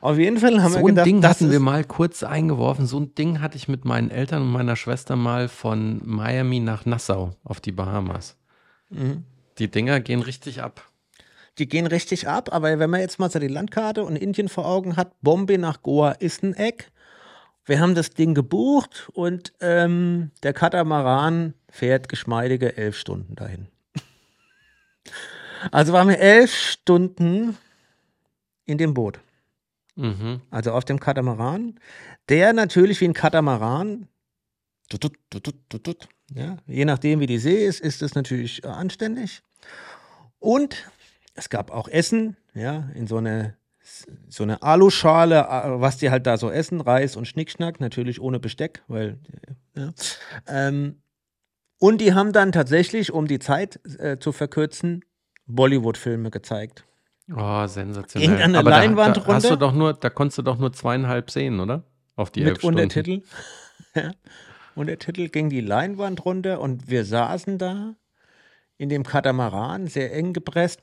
Auf 0.02 0.18
jeden 0.18 0.38
Fall 0.38 0.62
haben 0.62 0.72
So 0.72 0.78
wir 0.78 0.84
ein 0.84 0.86
gedacht, 0.88 1.06
Ding 1.06 1.20
das 1.22 1.30
hatten 1.40 1.50
wir 1.50 1.60
mal 1.60 1.82
kurz 1.84 2.22
eingeworfen. 2.22 2.86
So 2.86 3.00
ein 3.00 3.14
Ding 3.14 3.40
hatte 3.40 3.56
ich 3.56 3.68
mit 3.68 3.86
meinen 3.86 4.10
Eltern 4.10 4.42
und 4.42 4.52
meiner 4.52 4.76
Schwester 4.76 5.16
mal 5.16 5.48
von 5.48 6.02
Miami 6.04 6.60
nach 6.60 6.84
Nassau 6.84 7.30
auf 7.44 7.60
die 7.60 7.72
Bahamas. 7.72 8.36
Mhm. 8.90 9.24
Die 9.58 9.70
Dinger 9.70 10.00
gehen 10.00 10.20
richtig 10.20 10.62
ab. 10.62 10.84
Die 11.58 11.68
gehen 11.68 11.86
richtig 11.86 12.28
ab, 12.28 12.52
aber 12.52 12.78
wenn 12.78 12.90
man 12.90 13.00
jetzt 13.00 13.18
mal 13.18 13.30
so 13.30 13.38
die 13.38 13.48
Landkarte 13.48 14.04
und 14.04 14.16
Indien 14.16 14.48
vor 14.48 14.66
Augen 14.66 14.96
hat, 14.96 15.20
Bombay 15.22 15.58
nach 15.58 15.82
Goa 15.82 16.12
ist 16.12 16.42
ein 16.42 16.54
Eck. 16.54 16.92
Wir 17.68 17.80
haben 17.80 17.94
das 17.94 18.10
Ding 18.10 18.34
gebucht 18.34 19.10
und 19.12 19.52
ähm, 19.60 20.30
der 20.42 20.54
Katamaran 20.54 21.52
fährt 21.68 22.08
geschmeidige 22.08 22.76
elf 22.76 22.96
Stunden 22.96 23.36
dahin. 23.36 23.68
Also 25.72 25.92
waren 25.92 26.08
wir 26.08 26.20
elf 26.20 26.54
Stunden 26.54 27.58
in 28.64 28.78
dem 28.78 28.94
Boot. 28.94 29.18
Mhm. 29.96 30.40
Also 30.52 30.70
auf 30.70 30.84
dem 30.84 31.00
Katamaran, 31.00 31.80
der 32.28 32.52
natürlich 32.52 33.00
wie 33.00 33.06
ein 33.06 33.12
Katamaran, 33.12 34.06
tut, 34.88 35.00
tut, 35.00 35.18
tut, 35.28 35.42
tut, 35.42 35.68
tut, 35.68 35.84
tut, 35.84 36.08
ja, 36.32 36.58
je 36.66 36.84
nachdem 36.84 37.18
wie 37.18 37.26
die 37.26 37.38
See 37.38 37.66
ist, 37.66 37.80
ist 37.80 38.02
es 38.02 38.14
natürlich 38.14 38.62
äh, 38.62 38.68
anständig. 38.68 39.42
Und 40.38 40.88
es 41.34 41.50
gab 41.50 41.72
auch 41.72 41.88
Essen, 41.88 42.36
ja, 42.54 42.88
in 42.94 43.08
so 43.08 43.16
eine, 43.16 43.56
so 44.28 44.42
eine 44.42 44.62
Aluschale, 44.62 45.40
äh, 45.40 45.80
was 45.80 45.98
die 45.98 46.10
halt 46.10 46.26
da 46.26 46.36
so 46.36 46.50
essen, 46.50 46.80
Reis 46.80 47.16
und 47.16 47.26
Schnickschnack, 47.26 47.80
natürlich 47.80 48.20
ohne 48.20 48.40
Besteck, 48.40 48.82
weil, 48.88 49.18
ja. 49.76 49.92
Ähm, 50.46 51.02
und 51.78 52.00
die 52.00 52.14
haben 52.14 52.32
dann 52.32 52.52
tatsächlich, 52.52 53.12
um 53.12 53.26
die 53.26 53.38
Zeit 53.38 53.80
äh, 53.98 54.18
zu 54.18 54.32
verkürzen, 54.32 55.04
Bollywood-Filme 55.46 56.30
gezeigt. 56.30 56.84
Oh, 57.34 57.66
sensationell. 57.66 58.28
Irgendeine 58.28 58.58
Aber 58.58 58.70
da, 58.70 58.78
Leinwand 58.78 59.16
da 59.16 59.26
hast 59.26 59.44
du 59.44 59.50
runter? 59.50 59.56
doch 59.56 59.72
nur, 59.72 59.94
da 59.94 60.10
konntest 60.10 60.38
du 60.38 60.42
doch 60.42 60.58
nur 60.58 60.72
zweieinhalb 60.72 61.30
sehen, 61.30 61.60
oder? 61.60 61.84
Auf 62.16 62.30
die 62.30 62.40
elf 62.40 62.52
mit 62.52 62.58
Stunden. 62.58 62.80
Untertitel. 62.80 63.22
ja. 63.94 64.10
Untertitel 64.74 65.28
ging 65.28 65.50
die 65.50 65.60
Leinwand 65.60 66.24
runter 66.24 66.60
und 66.60 66.88
wir 66.88 67.04
saßen 67.04 67.58
da 67.58 67.94
in 68.76 68.88
dem 68.88 69.02
Katamaran, 69.04 69.88
sehr 69.88 70.14
eng 70.14 70.32
gepresst. 70.32 70.80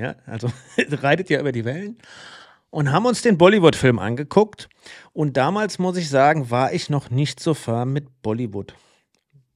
Ja, 0.00 0.16
also 0.24 0.50
reitet 0.78 1.28
ja 1.28 1.40
über 1.40 1.52
die 1.52 1.66
Wellen. 1.66 1.98
Und 2.70 2.90
haben 2.90 3.04
uns 3.04 3.20
den 3.20 3.36
Bollywood-Film 3.36 3.98
angeguckt. 3.98 4.68
Und 5.12 5.36
damals, 5.36 5.78
muss 5.78 5.96
ich 5.96 6.08
sagen, 6.08 6.50
war 6.50 6.72
ich 6.72 6.88
noch 6.88 7.10
nicht 7.10 7.40
so 7.40 7.52
firm 7.52 7.92
mit 7.92 8.22
Bollywood. 8.22 8.74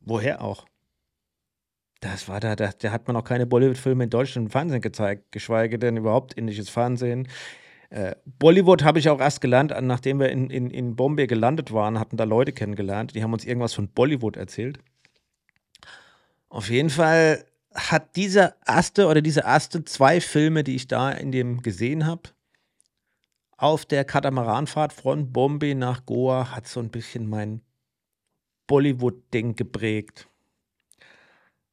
Woher 0.00 0.42
auch? 0.42 0.66
Das 2.00 2.28
war 2.28 2.40
da, 2.40 2.56
da, 2.56 2.72
da 2.78 2.90
hat 2.90 3.06
man 3.06 3.14
noch 3.14 3.24
keine 3.24 3.46
Bollywood-Filme 3.46 4.04
in 4.04 4.10
Deutschland 4.10 4.48
im 4.48 4.50
Fernsehen 4.50 4.82
gezeigt, 4.82 5.32
geschweige 5.32 5.78
denn 5.78 5.96
überhaupt 5.96 6.34
indisches 6.34 6.68
Fernsehen. 6.68 7.28
Äh, 7.88 8.16
Bollywood 8.38 8.84
habe 8.84 8.98
ich 8.98 9.08
auch 9.08 9.20
erst 9.20 9.40
gelernt, 9.40 9.72
nachdem 9.80 10.20
wir 10.20 10.28
in, 10.28 10.50
in, 10.50 10.68
in 10.68 10.94
Bombay 10.94 11.26
gelandet 11.26 11.72
waren, 11.72 11.98
hatten 11.98 12.18
da 12.18 12.24
Leute 12.24 12.52
kennengelernt, 12.52 13.14
die 13.14 13.22
haben 13.22 13.32
uns 13.32 13.46
irgendwas 13.46 13.72
von 13.72 13.88
Bollywood 13.88 14.36
erzählt. 14.36 14.78
Auf 16.50 16.68
jeden 16.68 16.90
Fall 16.90 17.46
hat 17.74 18.16
dieser 18.16 18.54
erste 18.66 19.06
oder 19.08 19.20
diese 19.20 19.40
erste 19.40 19.84
zwei 19.84 20.20
Filme, 20.20 20.64
die 20.64 20.76
ich 20.76 20.86
da 20.86 21.10
in 21.10 21.32
dem 21.32 21.62
gesehen 21.62 22.06
habe, 22.06 22.30
auf 23.56 23.84
der 23.84 24.04
Katamaranfahrt 24.04 24.92
von 24.92 25.32
Bombay 25.32 25.74
nach 25.74 26.06
Goa, 26.06 26.54
hat 26.54 26.66
so 26.66 26.80
ein 26.80 26.90
bisschen 26.90 27.28
mein 27.28 27.62
Bollywood-Ding 28.66 29.56
geprägt. 29.56 30.28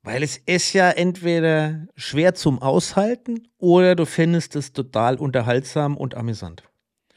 Weil 0.03 0.23
es 0.23 0.37
ist 0.37 0.73
ja 0.73 0.89
entweder 0.89 1.87
schwer 1.95 2.33
zum 2.33 2.61
Aushalten 2.61 3.47
oder 3.59 3.95
du 3.95 4.05
findest 4.05 4.55
es 4.55 4.73
total 4.73 5.17
unterhaltsam 5.17 5.95
und 5.95 6.15
amüsant. 6.15 6.63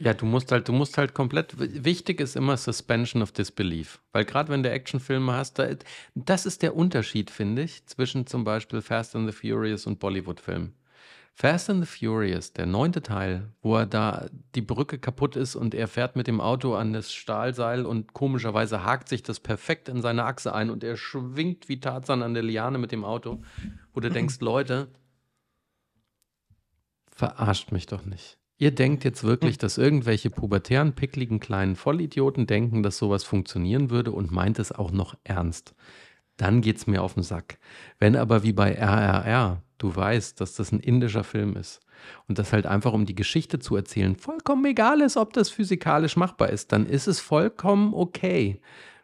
Ja, 0.01 0.13
du 0.13 0.27
musst 0.27 0.51
halt, 0.51 0.69
du 0.69 0.73
musst 0.73 0.99
halt 0.99 1.15
komplett. 1.15 1.55
Wichtig 1.59 2.21
ist 2.21 2.37
immer 2.37 2.57
Suspension 2.57 3.23
of 3.23 3.33
Disbelief. 3.33 4.01
Weil 4.13 4.25
gerade 4.25 4.51
wenn 4.51 4.63
du 4.63 4.71
Actionfilme 4.71 5.33
hast, 5.33 5.59
da, 5.59 5.69
das 6.15 6.47
ist 6.47 6.63
der 6.63 6.75
Unterschied, 6.75 7.31
finde 7.31 7.63
ich, 7.63 7.87
zwischen 7.87 8.27
zum 8.27 8.45
Beispiel 8.45 8.83
Fast 8.83 9.15
and 9.15 9.31
the 9.31 9.37
Furious 9.37 9.87
und 9.87 10.01
Bollywood-Filmen. 10.01 10.75
Fast 11.37 11.69
and 11.69 11.85
the 11.85 11.99
Furious, 11.99 12.53
der 12.53 12.67
neunte 12.67 13.03
Teil, 13.03 13.51
wo 13.61 13.77
er 13.77 13.87
da 13.87 14.29
die 14.55 14.63
Brücke 14.63 15.01
kaputt 15.01 15.35
ist 15.35 15.57
und 15.57 15.75
er 15.75 15.89
fährt 15.89 16.15
mit 16.15 16.29
dem 16.29 16.41
Auto 16.41 16.77
an 16.77 16.93
das 16.93 17.13
Stahlseil 17.13 17.87
und 17.87 18.13
komischerweise 18.13 18.85
hakt 18.85 19.09
sich 19.09 19.25
das 19.25 19.41
perfekt 19.41 19.89
in 19.89 20.01
seine 20.01 20.25
Achse 20.25 20.55
ein 20.55 20.71
und 20.71 20.85
er 20.85 20.97
schwingt 20.97 21.69
wie 21.69 21.81
Tarzan 21.81 22.23
an 22.23 22.35
der 22.35 22.45
Liane 22.45 22.79
mit 22.79 22.93
dem 22.93 23.05
Auto, 23.05 23.43
wo 23.93 23.99
du 23.99 24.11
denkst, 24.11 24.39
Leute, 24.41 24.87
verarscht 27.11 27.73
mich 27.73 27.87
doch 27.87 28.05
nicht. 28.05 28.39
Ihr 28.57 28.71
denkt 28.73 29.05
jetzt 29.05 29.25
wirklich, 29.25 29.59
dass 29.59 29.79
irgendwelche 29.79 30.31
pubertären, 30.31 30.95
pickligen 30.95 31.41
kleinen 31.41 31.75
Vollidioten 31.75 32.47
denken, 32.47 32.83
dass 32.83 32.99
sowas 32.99 33.25
funktionieren 33.25 33.91
würde 33.91 34.13
und 34.13 34.31
meint 34.31 34.59
es 34.61 34.71
auch 34.71 34.93
noch 34.93 35.17
ernst. 35.25 35.75
Dann 36.37 36.61
geht's 36.61 36.87
mir 36.87 37.03
auf 37.03 37.15
den 37.15 37.23
Sack. 37.23 37.59
Wenn 37.99 38.17
aber 38.17 38.43
wie 38.43 38.53
bei 38.53 38.73
RRR 38.73 39.63
du 39.79 39.95
weißt, 39.95 40.41
dass 40.41 40.55
das 40.55 40.73
ein 40.73 40.81
indischer 40.81 41.25
Film 41.25 41.57
ist 41.57 41.81
und 42.29 42.39
das 42.39 42.53
halt 42.53 42.67
einfach 42.67 42.93
um 42.93 43.07
die 43.07 43.15
Geschichte 43.15 43.59
zu 43.59 43.77
erzählen 43.77 44.17
vollkommen 44.17 44.65
egal 44.67 45.01
ist, 45.01 45.17
ob 45.17 45.33
das 45.33 45.51
physikalisch 45.51 46.17
machbar 46.17 46.51
ist, 46.51 46.73
dann 46.73 46.87
ist 46.87 47.07
es 47.07 47.21
vollkommen 47.21 47.93
okay. 47.93 48.61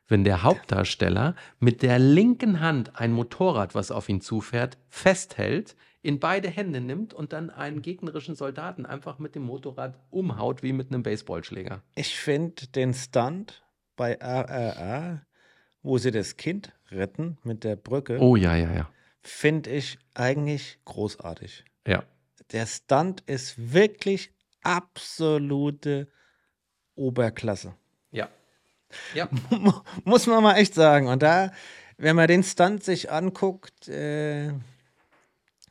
wenn 0.09 0.25
der 0.25 0.43
Hauptdarsteller 0.43 1.35
mit 1.61 1.83
der 1.83 1.99
linken 1.99 2.61
Hand 2.61 2.99
ein 2.99 3.13
Motorrad, 3.13 3.75
was 3.77 3.93
auf 3.93 4.09
ihn 4.09 4.21
zufährt, 4.21 4.79
festhält, 4.89 5.77
in 6.03 6.19
beide 6.19 6.49
Hände 6.49 6.81
nimmt 6.81 7.13
und 7.13 7.33
dann 7.33 7.51
einen 7.51 7.83
gegnerischen 7.83 8.35
Soldaten 8.35 8.87
einfach 8.87 9.19
mit 9.19 9.35
dem 9.35 9.43
Motorrad 9.43 9.99
umhaut 10.11 10.63
wie 10.63 10.73
mit 10.73 10.89
einem 10.91 11.03
Baseballschläger. 11.03 11.83
Ich 11.95 12.19
finde 12.19 12.67
den 12.69 12.95
Stunt 12.95 13.63
bei 13.97 14.15
RRR, 14.15 15.27
wo 15.83 15.99
sie 15.99 16.11
das 16.11 16.37
Kind 16.37 16.73
retten 16.91 17.39
mit 17.43 17.65
der 17.65 17.77
Brücke, 17.77 18.19
Oh 18.19 18.37
ja, 18.37 18.57
ja, 18.57 18.73
ja. 18.73 18.91
finde 19.23 19.71
ich 19.71 19.99
eigentlich 20.15 20.79
großartig. 20.87 21.65
Ja. 21.87 22.03
Der 22.53 22.67
Stunt 22.67 23.21
ist 23.27 23.73
wirklich 23.73 24.33
absolute 24.63 26.09
Oberklasse. 26.95 27.75
Ja. 28.11 28.29
Ja. 29.15 29.29
Muss 30.05 30.27
man 30.27 30.43
mal 30.43 30.57
echt 30.57 30.75
sagen. 30.75 31.09
Und 31.09 31.23
da, 31.23 31.53
wenn 31.97 32.17
man 32.17 32.27
den 32.27 32.43
Stunt 32.43 32.83
sich 32.83 33.11
anguckt, 33.11 33.89
äh, 33.89 34.53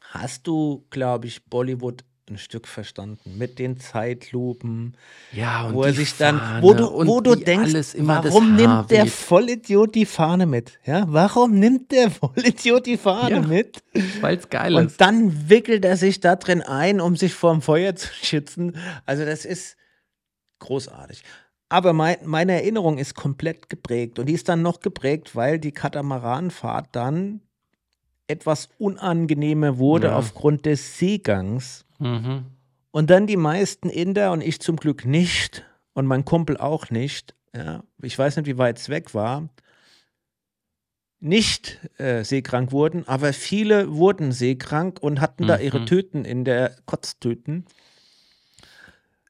hast 0.10 0.48
du, 0.48 0.86
glaube 0.90 1.28
ich, 1.28 1.46
Bollywood 1.46 2.04
ein 2.30 2.38
Stück 2.38 2.68
verstanden. 2.68 3.38
Mit 3.40 3.58
den 3.58 3.80
Zeitlupen, 3.80 4.96
Ja, 5.32 5.66
und 5.66 5.74
wo 5.74 5.84
er 5.84 5.94
sich 5.94 6.16
dann, 6.18 6.38
Fahne 6.38 6.62
wo 6.62 6.74
du, 6.76 6.86
und 6.88 7.08
wo 7.08 7.22
du 7.22 7.34
denkst, 7.34 7.74
warum 7.98 8.56
nimmt 8.56 8.92
der. 8.92 9.08
Vollidiot 9.08 9.96
die 9.96 10.06
Fahne 10.06 10.46
mit? 10.46 10.78
Ja, 10.86 11.06
warum 11.08 11.58
nimmt 11.58 11.92
der 11.92 12.12
Vollidiot 12.12 12.86
die 12.86 12.98
Fahne 12.98 13.38
Ja. 13.38 13.42
mit? 13.42 13.82
Weil's 14.22 14.48
geil 14.50 14.76
Und 14.76 14.86
ist. 14.88 15.02
dann 15.02 15.50
wickelt 15.50 15.84
er 15.86 15.98
sich 15.98 16.20
da 16.20 16.36
drin 16.36 16.62
ein, 16.62 17.02
um 17.02 17.16
sich 17.16 17.34
vorm 17.34 17.64
Feuer 17.64 17.96
zu 17.96 18.08
schützen. 18.22 18.78
Also 19.08 19.26
das 19.26 19.44
ist 19.46 19.76
großartig. 20.60 21.24
Aber 21.70 21.94
mein, 21.94 22.18
meine 22.26 22.54
Erinnerung 22.54 22.98
ist 22.98 23.16
komplett 23.16 23.70
geprägt. 23.70 24.18
Und 24.20 24.26
die 24.28 24.34
ist 24.34 24.50
dann 24.50 24.62
noch 24.62 24.80
geprägt, 24.82 25.36
weil 25.36 25.60
die 25.60 25.72
Katamaranfahrt 25.72 26.90
dann 26.96 27.42
etwas 28.30 28.70
unangenehmer 28.78 29.78
wurde 29.78 30.08
Ja. 30.08 30.16
aufgrund 30.16 30.66
des 30.66 30.98
Seegangs. 30.98 31.86
Mhm. 32.00 32.46
Und 32.92 33.10
dann 33.10 33.28
die 33.28 33.38
meisten 33.38 33.90
Inder 33.90 34.32
und 34.32 34.42
ich 34.42 34.60
zum 34.62 34.78
Glück 34.78 35.06
nicht 35.06 35.66
und 35.94 36.06
mein 36.06 36.26
Kumpel 36.26 36.58
auch 36.58 36.90
nicht. 36.90 37.36
Ja, 37.56 37.84
ich 38.02 38.18
weiß 38.18 38.38
nicht, 38.38 38.46
wie 38.46 38.58
weit 38.58 38.78
es 38.78 38.90
weg 38.90 39.14
war. 39.14 39.50
Nicht 41.22 41.80
äh, 41.98 42.24
seekrank 42.24 42.72
wurden, 42.72 43.06
aber 43.08 43.34
viele 43.34 43.94
wurden 43.94 44.32
seekrank 44.32 45.00
und 45.02 45.20
hatten 45.20 45.48
da 45.48 45.58
ihre 45.58 45.82
Mhm. 45.82 45.86
Tüten 45.86 46.26
in 46.26 46.46
der 46.46 46.76
Kotztüten. 46.86 47.66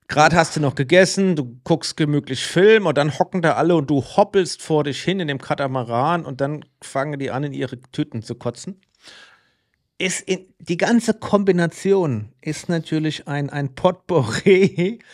Gerade 0.08 0.36
hast 0.36 0.56
du 0.56 0.60
noch 0.60 0.76
gegessen, 0.76 1.36
du 1.36 1.60
guckst 1.64 1.96
gemütlich 1.98 2.44
Film 2.46 2.86
und 2.86 2.98
dann 2.98 3.18
hocken 3.18 3.42
da 3.42 3.54
alle 3.54 3.76
und 3.76 3.90
du 3.90 4.02
hoppelst 4.04 4.62
vor 4.62 4.84
dich 4.84 5.02
hin 5.02 5.20
in 5.20 5.28
dem 5.28 5.40
Katamaran 5.40 6.26
und 6.26 6.42
dann 6.42 6.66
fangen 6.82 7.18
die 7.20 7.32
an, 7.32 7.44
in 7.44 7.54
ihre 7.54 7.80
Tüten 7.92 8.22
zu 8.24 8.36
kotzen 8.36 8.80
ist 10.00 10.22
in, 10.22 10.48
die 10.60 10.78
ganze 10.78 11.14
Kombination 11.14 12.32
ist 12.42 12.68
natürlich 12.70 13.28
ein, 13.28 13.50
ein 13.52 13.76
Potpourri. 13.76 15.00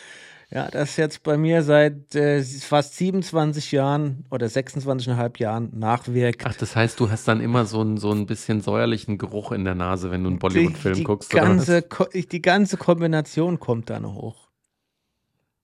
Ja, 0.51 0.69
das 0.69 0.95
jetzt 0.95 1.23
bei 1.23 1.37
mir 1.37 1.63
seit 1.63 2.13
äh, 2.15 2.41
fast 2.43 2.95
27 2.97 3.71
Jahren 3.71 4.25
oder 4.29 4.45
26,5 4.45 5.39
Jahren 5.39 5.71
nachwirkt. 5.77 6.45
Ach, 6.45 6.53
das 6.53 6.75
heißt, 6.75 6.99
du 6.99 7.09
hast 7.09 7.27
dann 7.27 7.41
immer 7.41 7.65
so 7.65 7.81
einen, 7.81 7.97
so 7.97 8.11
ein 8.11 8.27
bisschen 8.27 8.61
säuerlichen 8.61 9.17
Geruch 9.17 9.51
in 9.51 9.65
der 9.65 9.73
Nase, 9.75 10.11
wenn 10.11 10.23
du 10.23 10.29
einen 10.29 10.39
Bollywood-Film 10.39 11.03
guckst. 11.03 11.33
oder 11.33 11.43
ganze, 11.43 11.81
was? 11.81 11.89
Ko- 11.89 12.07
die 12.13 12.41
ganze 12.41 12.77
Kombination 12.77 13.59
kommt 13.59 13.89
dann 13.89 14.05
hoch. 14.13 14.47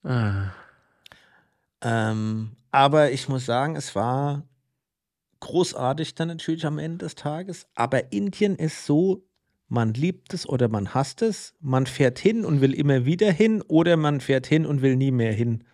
Ah, 0.02 0.50
Ähm, 1.80 2.56
aber 2.70 3.12
ich 3.12 3.28
muss 3.28 3.46
sagen, 3.46 3.76
es 3.76 3.94
war 3.94 4.42
großartig 5.42 6.14
dann 6.14 6.28
natürlich 6.28 6.64
am 6.64 6.78
Ende 6.78 6.98
des 6.98 7.16
Tages. 7.16 7.66
Aber 7.74 8.12
Indien 8.12 8.56
ist 8.56 8.86
so, 8.86 9.24
man 9.68 9.92
liebt 9.92 10.32
es 10.32 10.48
oder 10.48 10.68
man 10.68 10.94
hasst 10.94 11.20
es. 11.20 11.54
Man 11.60 11.86
fährt 11.86 12.18
hin 12.18 12.44
und 12.44 12.60
will 12.60 12.72
immer 12.72 13.04
wieder 13.04 13.30
hin 13.30 13.62
oder 13.62 13.96
man 13.96 14.20
fährt 14.20 14.46
hin 14.46 14.64
und 14.64 14.82
will 14.82 14.96
nie 14.96 15.10
mehr 15.10 15.32
hin. 15.32 15.64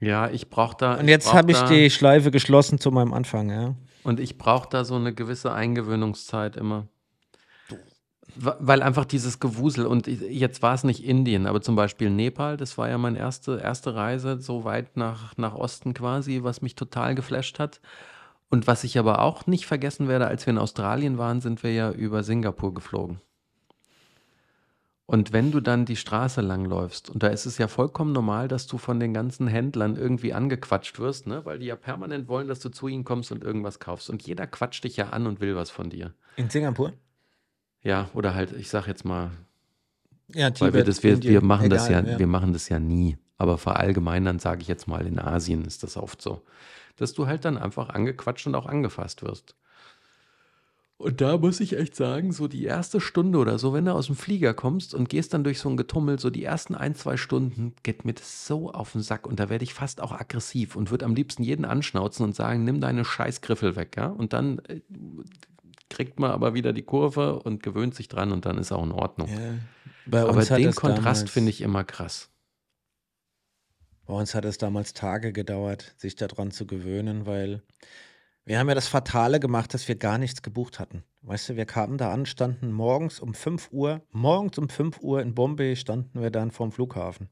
ja, 0.00 0.28
ich 0.28 0.50
brauche 0.50 0.76
da. 0.76 0.94
Und 0.94 1.08
jetzt 1.08 1.32
habe 1.32 1.52
ich 1.52 1.60
die 1.62 1.90
Schleife 1.90 2.30
geschlossen 2.30 2.78
zu 2.78 2.90
meinem 2.90 3.12
Anfang, 3.12 3.50
ja. 3.50 3.74
Und 4.02 4.18
ich 4.18 4.38
brauche 4.38 4.68
da 4.68 4.84
so 4.84 4.96
eine 4.96 5.14
gewisse 5.14 5.52
Eingewöhnungszeit 5.52 6.56
immer. 6.56 6.88
Weil 8.36 8.82
einfach 8.82 9.04
dieses 9.04 9.40
Gewusel, 9.40 9.86
und 9.86 10.06
jetzt 10.06 10.62
war 10.62 10.74
es 10.74 10.84
nicht 10.84 11.04
Indien, 11.04 11.46
aber 11.46 11.60
zum 11.60 11.76
Beispiel 11.76 12.10
Nepal, 12.10 12.56
das 12.56 12.78
war 12.78 12.88
ja 12.88 12.96
meine 12.96 13.18
erste, 13.18 13.58
erste 13.58 13.94
Reise 13.94 14.40
so 14.40 14.64
weit 14.64 14.96
nach, 14.96 15.36
nach 15.36 15.54
Osten 15.54 15.94
quasi, 15.94 16.42
was 16.42 16.62
mich 16.62 16.74
total 16.74 17.14
geflasht 17.14 17.58
hat. 17.58 17.80
Und 18.50 18.66
was 18.66 18.84
ich 18.84 18.98
aber 18.98 19.22
auch 19.22 19.46
nicht 19.46 19.66
vergessen 19.66 20.08
werde, 20.08 20.26
als 20.26 20.44
wir 20.44 20.50
in 20.50 20.58
Australien 20.58 21.18
waren, 21.18 21.40
sind 21.40 21.62
wir 21.62 21.72
ja 21.72 21.90
über 21.92 22.24
Singapur 22.24 22.74
geflogen. 22.74 23.20
Und 25.06 25.32
wenn 25.32 25.50
du 25.50 25.60
dann 25.60 25.86
die 25.86 25.96
Straße 25.96 26.40
langläufst, 26.40 27.10
und 27.10 27.22
da 27.22 27.28
ist 27.28 27.46
es 27.46 27.58
ja 27.58 27.66
vollkommen 27.66 28.12
normal, 28.12 28.46
dass 28.46 28.68
du 28.68 28.78
von 28.78 29.00
den 29.00 29.12
ganzen 29.12 29.48
Händlern 29.48 29.96
irgendwie 29.96 30.32
angequatscht 30.32 31.00
wirst, 31.00 31.26
ne? 31.26 31.44
weil 31.44 31.58
die 31.58 31.66
ja 31.66 31.74
permanent 31.74 32.28
wollen, 32.28 32.46
dass 32.46 32.60
du 32.60 32.68
zu 32.68 32.86
ihnen 32.86 33.02
kommst 33.02 33.32
und 33.32 33.42
irgendwas 33.42 33.80
kaufst. 33.80 34.08
Und 34.08 34.22
jeder 34.22 34.46
quatscht 34.46 34.84
dich 34.84 34.96
ja 34.96 35.08
an 35.10 35.26
und 35.26 35.40
will 35.40 35.56
was 35.56 35.70
von 35.70 35.90
dir. 35.90 36.14
In 36.36 36.48
Singapur? 36.48 36.92
Ja, 37.82 38.08
oder 38.14 38.34
halt, 38.34 38.52
ich 38.52 38.68
sag 38.68 38.86
jetzt 38.86 39.04
mal, 39.04 39.30
Ja, 40.32 40.50
weil 40.60 40.74
wir 40.74 40.84
das, 40.84 41.02
wir, 41.02 41.14
Indien, 41.14 41.32
wir 41.34 41.42
machen 41.42 41.70
das 41.70 41.88
ja, 41.88 42.00
egal, 42.00 42.18
wir 42.18 42.26
machen 42.28 42.52
das 42.52 42.68
ja 42.68 42.78
nie. 42.78 43.16
Aber 43.36 43.58
verallgemeinern 43.58 44.38
sage 44.38 44.62
ich 44.62 44.68
jetzt 44.68 44.86
mal, 44.86 45.06
in 45.06 45.18
Asien 45.18 45.64
ist 45.64 45.82
das 45.82 45.96
oft 45.96 46.22
so, 46.22 46.42
dass 47.00 47.12
du 47.12 47.26
halt 47.26 47.44
dann 47.44 47.58
einfach 47.58 47.88
angequatscht 47.88 48.46
und 48.46 48.54
auch 48.54 48.66
angefasst 48.66 49.22
wirst. 49.22 49.54
Und 51.00 51.22
da 51.22 51.38
muss 51.38 51.60
ich 51.60 51.78
echt 51.78 51.96
sagen, 51.96 52.30
so 52.30 52.46
die 52.46 52.64
erste 52.64 53.00
Stunde 53.00 53.38
oder 53.38 53.58
so, 53.58 53.72
wenn 53.72 53.86
du 53.86 53.94
aus 53.94 54.08
dem 54.08 54.16
Flieger 54.16 54.52
kommst 54.52 54.92
und 54.92 55.08
gehst 55.08 55.32
dann 55.32 55.44
durch 55.44 55.58
so 55.58 55.70
ein 55.70 55.78
Getummel, 55.78 56.18
so 56.18 56.28
die 56.28 56.44
ersten 56.44 56.74
ein, 56.74 56.94
zwei 56.94 57.16
Stunden 57.16 57.74
geht 57.82 58.04
mir 58.04 58.12
das 58.12 58.46
so 58.46 58.70
auf 58.70 58.92
den 58.92 59.00
Sack 59.00 59.26
und 59.26 59.40
da 59.40 59.48
werde 59.48 59.64
ich 59.64 59.72
fast 59.72 60.02
auch 60.02 60.12
aggressiv 60.12 60.76
und 60.76 60.90
würde 60.90 61.06
am 61.06 61.14
liebsten 61.14 61.42
jeden 61.42 61.64
anschnauzen 61.64 62.22
und 62.26 62.36
sagen, 62.36 62.64
nimm 62.64 62.82
deine 62.82 63.06
Scheißgriffel 63.06 63.76
weg, 63.76 63.96
ja? 63.96 64.08
Und 64.08 64.34
dann 64.34 64.58
äh, 64.68 64.80
kriegt 65.88 66.20
man 66.20 66.32
aber 66.32 66.52
wieder 66.52 66.74
die 66.74 66.82
Kurve 66.82 67.38
und 67.38 67.62
gewöhnt 67.62 67.94
sich 67.94 68.08
dran 68.08 68.30
und 68.30 68.44
dann 68.44 68.58
ist 68.58 68.70
auch 68.70 68.84
in 68.84 68.92
Ordnung. 68.92 69.28
Ja. 69.28 69.38
Bei 70.04 70.20
Aber 70.20 70.44
den 70.44 70.74
Kontrast 70.74 71.30
finde 71.30 71.48
ich 71.48 71.62
immer 71.62 71.82
krass. 71.82 72.28
Bei 74.10 74.16
uns 74.16 74.34
hat 74.34 74.44
es 74.44 74.58
damals 74.58 74.92
Tage 74.92 75.32
gedauert, 75.32 75.94
sich 75.96 76.16
daran 76.16 76.50
zu 76.50 76.66
gewöhnen, 76.66 77.26
weil 77.26 77.62
wir 78.44 78.58
haben 78.58 78.68
ja 78.68 78.74
das 78.74 78.88
Fatale 78.88 79.38
gemacht, 79.38 79.72
dass 79.72 79.86
wir 79.86 79.94
gar 79.94 80.18
nichts 80.18 80.42
gebucht 80.42 80.80
hatten. 80.80 81.04
Weißt 81.22 81.50
du, 81.50 81.56
wir 81.56 81.64
kamen 81.64 81.96
da 81.96 82.12
an, 82.12 82.26
standen 82.26 82.72
morgens 82.72 83.20
um 83.20 83.34
5 83.34 83.68
Uhr, 83.70 84.02
morgens 84.10 84.58
um 84.58 84.68
5 84.68 84.98
Uhr 85.00 85.22
in 85.22 85.36
Bombay 85.36 85.76
standen 85.76 86.20
wir 86.20 86.32
dann 86.32 86.50
vorm 86.50 86.72
Flughafen. 86.72 87.28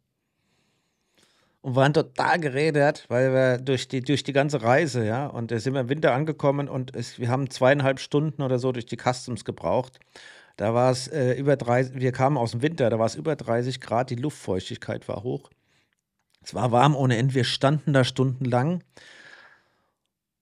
Und 1.62 1.74
waren 1.74 1.94
total 1.94 2.38
geredet, 2.38 3.06
weil 3.08 3.34
wir 3.34 3.58
durch 3.58 3.88
die, 3.88 4.00
durch 4.00 4.22
die 4.22 4.32
ganze 4.32 4.62
Reise, 4.62 5.04
ja, 5.04 5.26
und 5.26 5.50
da 5.50 5.58
sind 5.58 5.74
wir 5.74 5.80
im 5.80 5.88
Winter 5.88 6.14
angekommen 6.14 6.68
und 6.68 6.94
es, 6.94 7.18
wir 7.18 7.28
haben 7.28 7.50
zweieinhalb 7.50 7.98
Stunden 7.98 8.40
oder 8.40 8.60
so 8.60 8.70
durch 8.70 8.86
die 8.86 8.98
Customs 8.98 9.44
gebraucht. 9.44 9.98
Da 10.56 10.74
war 10.74 10.92
es 10.92 11.08
äh, 11.08 11.32
über 11.32 11.56
30, 11.56 11.96
wir 11.96 12.12
kamen 12.12 12.36
aus 12.36 12.52
dem 12.52 12.62
Winter, 12.62 12.88
da 12.88 13.00
war 13.00 13.06
es 13.06 13.16
über 13.16 13.34
30 13.34 13.80
Grad, 13.80 14.10
die 14.10 14.14
Luftfeuchtigkeit 14.14 15.08
war 15.08 15.24
hoch. 15.24 15.50
Es 16.48 16.54
war 16.54 16.72
warm 16.72 16.96
ohne 16.96 17.18
Ende, 17.18 17.34
wir 17.34 17.44
standen 17.44 17.92
da 17.92 18.04
stundenlang. 18.04 18.82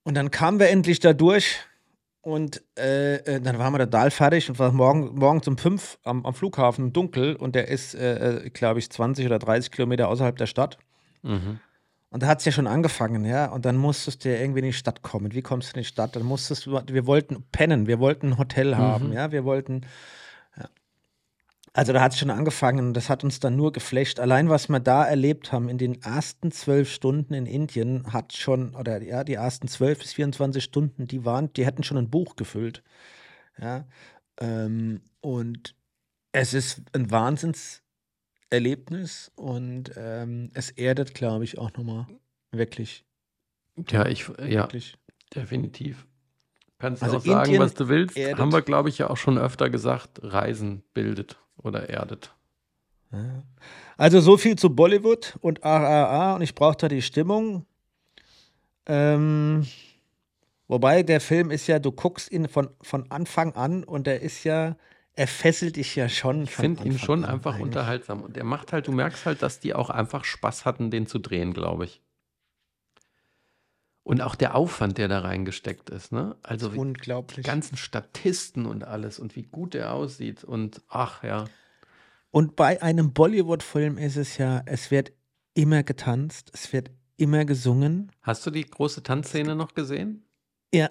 Und 0.05 0.15
dann 0.15 0.31
kamen 0.31 0.61
wir 0.61 0.69
endlich 0.69 1.01
da 1.01 1.13
durch 1.13 1.65
und 2.21 2.63
äh, 2.79 3.17
äh, 3.17 3.41
dann 3.41 3.59
waren 3.59 3.73
wir 3.73 3.81
total 3.81 4.13
fertig 4.13 4.49
und 4.49 4.61
war 4.61 4.71
morgen, 4.71 5.17
morgens 5.17 5.49
um 5.49 5.59
fünf 5.59 5.99
am, 6.05 6.25
am 6.25 6.33
Flughafen 6.33 6.93
dunkel 6.93 7.35
und 7.35 7.57
der 7.57 7.67
ist, 7.67 7.97
äh, 7.97 8.45
äh, 8.45 8.51
glaube 8.51 8.79
ich, 8.79 8.89
20 8.89 9.27
oder 9.27 9.41
30 9.41 9.73
Kilometer 9.73 10.07
außerhalb 10.07 10.37
der 10.37 10.47
Stadt. 10.47 10.79
Mhm. 11.23 11.59
Und 12.11 12.23
da 12.23 12.29
hat 12.29 12.39
es 12.39 12.45
ja 12.45 12.53
schon 12.53 12.69
angefangen, 12.69 13.25
ja. 13.25 13.47
Und 13.47 13.65
dann 13.65 13.75
musstest 13.75 14.25
du 14.25 14.33
ja 14.33 14.41
irgendwie 14.41 14.61
in 14.61 14.67
die 14.67 14.73
Stadt 14.73 15.03
kommen. 15.03 15.35
Wie 15.35 15.43
kommst 15.43 15.73
du 15.73 15.77
in 15.77 15.83
die 15.83 15.89
Stadt? 15.89 16.15
Dann 16.15 16.23
musstest 16.23 16.67
du, 16.67 16.81
wir 16.87 17.07
wollten 17.09 17.43
pennen, 17.51 17.89
wir 17.89 17.99
wollten 17.99 18.29
ein 18.29 18.39
Hotel 18.39 18.77
haben, 18.77 19.13
ja. 19.13 19.33
Wir 19.33 19.45
wollten. 19.45 19.85
Also 21.77 21.93
da 21.93 22.01
hat 22.01 22.15
es 22.15 22.19
schon 22.19 22.31
angefangen 22.31 22.87
und 22.89 22.95
das 22.95 23.11
hat 23.11 23.23
uns 23.23 23.39
dann 23.39 23.55
nur 23.55 23.71
geflasht. 23.71 24.19
Allein 24.19 24.49
was 24.49 24.71
wir 24.71 24.81
da 24.81 25.05
erlebt 25.05 25.53
haben 25.53 25.69
in 25.69 25.77
den 25.77 26.01
ersten 26.01 26.51
zwölf 26.51 26.91
Stunden 26.91 27.35
in 27.35 27.45
Indien 27.45 28.15
hat 28.15 28.33
schon, 28.33 28.75
oder 28.75 29.03
ja, 29.03 29.25
die 29.25 29.35
ersten 29.35 29.69
zwölf 29.69 29.99
bis 29.99 30.15
24 30.15 30.65
Stunden, 30.65 31.07
die 31.07 31.27
waren, 31.27 31.53
die 31.53 31.67
hätten 31.67 31.83
schon 31.83 31.99
ein 31.99 32.09
Buch 32.09 32.35
gefüllt. 32.37 32.83
Ja. 33.61 33.87
Ähm, 34.41 35.03
und 35.21 35.75
es 36.33 36.55
ist 36.55 36.81
ein 36.95 37.11
Wahnsinnserlebnis 37.11 39.31
und 39.35 39.93
ähm, 39.99 40.51
es 40.55 40.71
erdet, 40.71 41.13
glaube 41.13 41.45
ich, 41.45 41.59
auch 41.59 41.75
nochmal 41.75 42.07
wirklich, 42.53 43.05
Ja, 43.91 44.07
ich, 44.07 44.27
ja, 44.39 44.63
wirklich. 44.63 44.97
definitiv. 45.35 46.07
Kannst 46.79 47.03
Also 47.03 47.19
auch 47.19 47.23
sagen, 47.23 47.45
Indien 47.51 47.63
was 47.63 47.75
du 47.75 47.89
willst. 47.89 48.17
erdet- 48.17 48.39
Haben 48.39 48.53
wir, 48.55 48.63
glaube 48.63 48.89
ich, 48.89 48.97
ja 48.97 49.11
auch 49.11 49.19
schon 49.19 49.37
öfter 49.37 49.69
gesagt, 49.69 50.21
Reisen 50.23 50.83
bildet 50.95 51.39
oder 51.63 51.89
erdet. 51.89 52.33
Also 53.97 54.21
so 54.21 54.37
viel 54.37 54.57
zu 54.57 54.75
Bollywood 54.75 55.39
und 55.41 55.65
RRA 55.65 56.35
und 56.35 56.43
ich 56.43 56.55
brauche 56.55 56.77
da 56.77 56.89
die 56.89 57.03
Stimmung. 57.03 57.65
Ähm, 58.87 59.67
Wobei 60.69 61.03
der 61.03 61.21
Film 61.21 61.51
ist 61.51 61.67
ja, 61.69 61.79
du 61.79 61.93
guckst 61.93 62.31
ihn 62.33 62.49
von, 62.49 62.71
von 62.83 63.11
Anfang 63.11 63.53
an 63.53 63.85
und 63.85 64.09
er 64.09 64.21
ist 64.21 64.45
ja, 64.45 64.77
er 65.13 65.29
fesselt 65.29 65.77
dich 65.77 65.95
ja 65.95 66.09
schon. 66.09 66.43
Ich 66.43 66.51
finde 66.51 66.85
ihn 66.85 66.99
schon 66.99 67.25
einfach 67.25 67.55
eigentlich. 67.55 67.67
unterhaltsam. 67.67 68.23
Und 68.23 68.37
er 68.37 68.45
macht 68.45 68.73
halt, 68.73 68.89
du 68.89 68.93
merkst 68.93 69.27
halt, 69.27 69.43
dass 69.43 69.61
die 69.61 69.75
auch 69.75 69.91
einfach 69.91 70.25
Spaß 70.25 70.65
hatten, 70.65 70.91
den 70.91 71.07
zu 71.07 71.19
drehen, 71.19 71.53
glaube 71.53 71.85
ich. 71.85 72.03
Und 74.07 74.21
auch 74.21 74.37
der 74.37 74.55
Aufwand, 74.55 74.99
der 74.99 75.09
da 75.09 75.19
reingesteckt 75.19 75.91
ist, 75.91 76.13
ne? 76.13 76.37
Also 76.45 76.73
wie 76.73 76.79
unglaublich. 76.79 77.45
Die 77.45 77.51
ganzen 77.51 77.77
Statisten 77.77 78.65
und 78.65 78.85
alles 78.85 79.19
und 79.19 79.35
wie 79.35 79.43
gut 79.43 79.75
er 79.75 79.95
aussieht 79.95 80.45
und 80.45 80.81
ach 80.87 81.25
ja. 81.25 81.47
Und 82.31 82.55
bei 82.55 82.81
einem 82.81 83.13
Bollywood-Film 83.13 83.99
ist 83.99 84.15
es 84.15 84.39
ja, 84.39 84.63
es 84.65 84.93
wird 84.93 85.13
immer 85.55 85.83
getanzt, 85.83 86.53
es 86.55 86.73
wird 86.73 86.93
immer 87.17 87.45
gesungen. 87.45 88.13
Hast 88.23 88.47
du 88.47 88.53
die 88.53 88.65
große 88.65 89.03
Tanzszene 89.03 89.57
noch 89.57 89.75
gesehen? 89.75 90.25
Ja. 90.73 90.89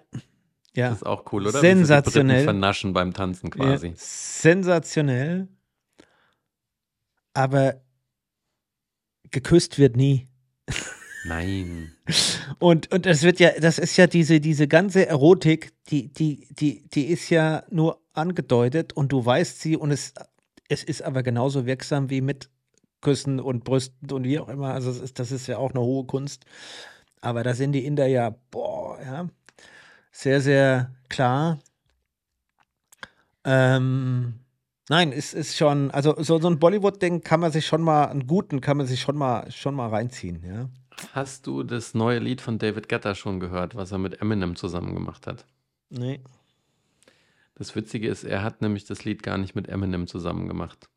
Ja. 0.73 0.89
Das 0.89 0.97
ist 0.97 1.05
auch 1.05 1.31
cool, 1.31 1.47
oder? 1.47 1.61
Sensationell. 1.61 2.43
Vernaschen 2.43 2.91
beim 2.91 3.13
Tanzen 3.13 3.49
quasi. 3.49 3.87
Ja. 3.87 3.93
Sensationell. 3.95 5.47
Aber 7.33 7.81
geküsst 9.31 9.79
wird 9.79 9.95
nie. 9.95 10.27
Nein. 11.25 11.91
Und, 12.59 12.93
und 12.93 13.05
das 13.07 13.23
wird 13.23 13.39
ja, 13.39 13.51
das 13.59 13.79
ist 13.79 13.97
ja 13.97 14.05
diese, 14.05 14.39
diese 14.39 14.67
ganze 14.67 15.07
Erotik, 15.07 15.73
die, 15.87 16.13
die, 16.13 16.47
die, 16.51 16.87
die 16.87 17.05
ist 17.05 17.29
ja 17.31 17.63
nur 17.71 17.99
angedeutet 18.13 18.93
und 18.93 19.11
du 19.11 19.25
weißt 19.25 19.59
sie 19.59 19.75
und 19.75 19.89
es, 19.89 20.13
es 20.69 20.83
ist 20.83 21.01
aber 21.01 21.23
genauso 21.23 21.65
wirksam 21.65 22.11
wie 22.11 22.21
mit 22.21 22.49
Küssen 23.01 23.39
und 23.39 23.63
Brüsten 23.63 24.11
und 24.11 24.23
wie 24.23 24.39
auch 24.39 24.49
immer. 24.49 24.73
Also 24.73 24.91
das 24.91 25.01
ist, 25.01 25.19
das 25.19 25.31
ist 25.31 25.47
ja 25.47 25.57
auch 25.57 25.71
eine 25.71 25.81
hohe 25.81 26.05
Kunst. 26.05 26.45
Aber 27.21 27.43
da 27.43 27.55
sind 27.55 27.71
die 27.71 27.85
Inder 27.85 28.05
ja, 28.05 28.35
boah, 28.51 28.99
ja, 29.03 29.27
sehr, 30.11 30.41
sehr 30.41 30.91
klar. 31.09 31.59
Ähm, 33.43 34.41
nein, 34.89 35.11
es 35.11 35.33
ist 35.33 35.57
schon, 35.57 35.89
also 35.89 36.15
so, 36.21 36.39
so 36.39 36.47
ein 36.47 36.59
Bollywood-Ding 36.59 37.21
kann 37.21 37.39
man 37.39 37.51
sich 37.51 37.65
schon 37.65 37.81
mal, 37.81 38.05
einen 38.05 38.27
guten 38.27 38.61
kann 38.61 38.77
man 38.77 38.85
sich 38.85 39.01
schon 39.01 39.17
mal, 39.17 39.49
schon 39.51 39.73
mal 39.73 39.89
reinziehen, 39.89 40.43
ja. 40.45 40.69
Hast 41.15 41.47
du 41.47 41.63
das 41.63 41.93
neue 41.93 42.19
Lied 42.19 42.41
von 42.41 42.57
David 42.59 42.89
Guetta 42.89 43.15
schon 43.15 43.39
gehört, 43.39 43.73
was 43.73 43.93
er 43.93 43.99
mit 43.99 44.19
Eminem 44.21 44.57
zusammen 44.57 44.93
gemacht 44.93 45.27
hat? 45.27 45.45
Nee. 45.89 46.19
Das 47.55 47.73
Witzige 47.73 48.09
ist, 48.09 48.25
er 48.25 48.43
hat 48.43 48.61
nämlich 48.61 48.83
das 48.83 49.05
Lied 49.05 49.23
gar 49.23 49.37
nicht 49.37 49.55
mit 49.55 49.69
Eminem 49.69 50.07
zusammen 50.07 50.49
gemacht. 50.49 50.89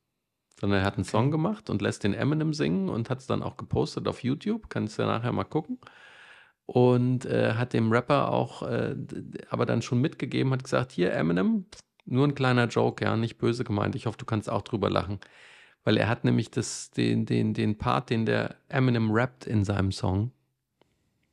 Sondern 0.58 0.80
er 0.80 0.84
hat 0.84 0.94
einen 0.94 1.04
okay. 1.04 1.12
Song 1.12 1.30
gemacht 1.30 1.70
und 1.70 1.82
lässt 1.82 2.02
den 2.02 2.14
Eminem 2.14 2.52
singen 2.52 2.88
und 2.88 3.10
hat 3.10 3.20
es 3.20 3.28
dann 3.28 3.44
auch 3.44 3.56
gepostet 3.56 4.08
auf 4.08 4.24
YouTube. 4.24 4.68
Kannst 4.68 4.98
du 4.98 5.02
ja 5.02 5.08
nachher 5.08 5.30
mal 5.30 5.44
gucken 5.44 5.78
und 6.66 7.24
äh, 7.24 7.54
hat 7.54 7.72
dem 7.72 7.92
Rapper 7.92 8.32
auch 8.32 8.62
äh, 8.62 8.96
aber 9.50 9.66
dann 9.66 9.82
schon 9.82 10.00
mitgegeben, 10.00 10.52
hat 10.52 10.64
gesagt, 10.64 10.90
hier 10.90 11.12
Eminem, 11.12 11.66
nur 12.06 12.26
ein 12.26 12.34
kleiner 12.34 12.66
Joke, 12.66 13.04
ja, 13.04 13.16
nicht 13.16 13.38
böse 13.38 13.62
gemeint. 13.62 13.94
Ich 13.94 14.06
hoffe, 14.06 14.18
du 14.18 14.24
kannst 14.24 14.50
auch 14.50 14.62
drüber 14.62 14.90
lachen. 14.90 15.20
Weil 15.88 15.96
er 15.96 16.08
hat 16.10 16.22
nämlich 16.22 16.50
das, 16.50 16.90
den, 16.90 17.24
den, 17.24 17.54
den 17.54 17.78
Part, 17.78 18.10
den 18.10 18.26
der 18.26 18.56
Eminem 18.68 19.10
rappt 19.10 19.46
in 19.46 19.64
seinem 19.64 19.90
Song, 19.90 20.32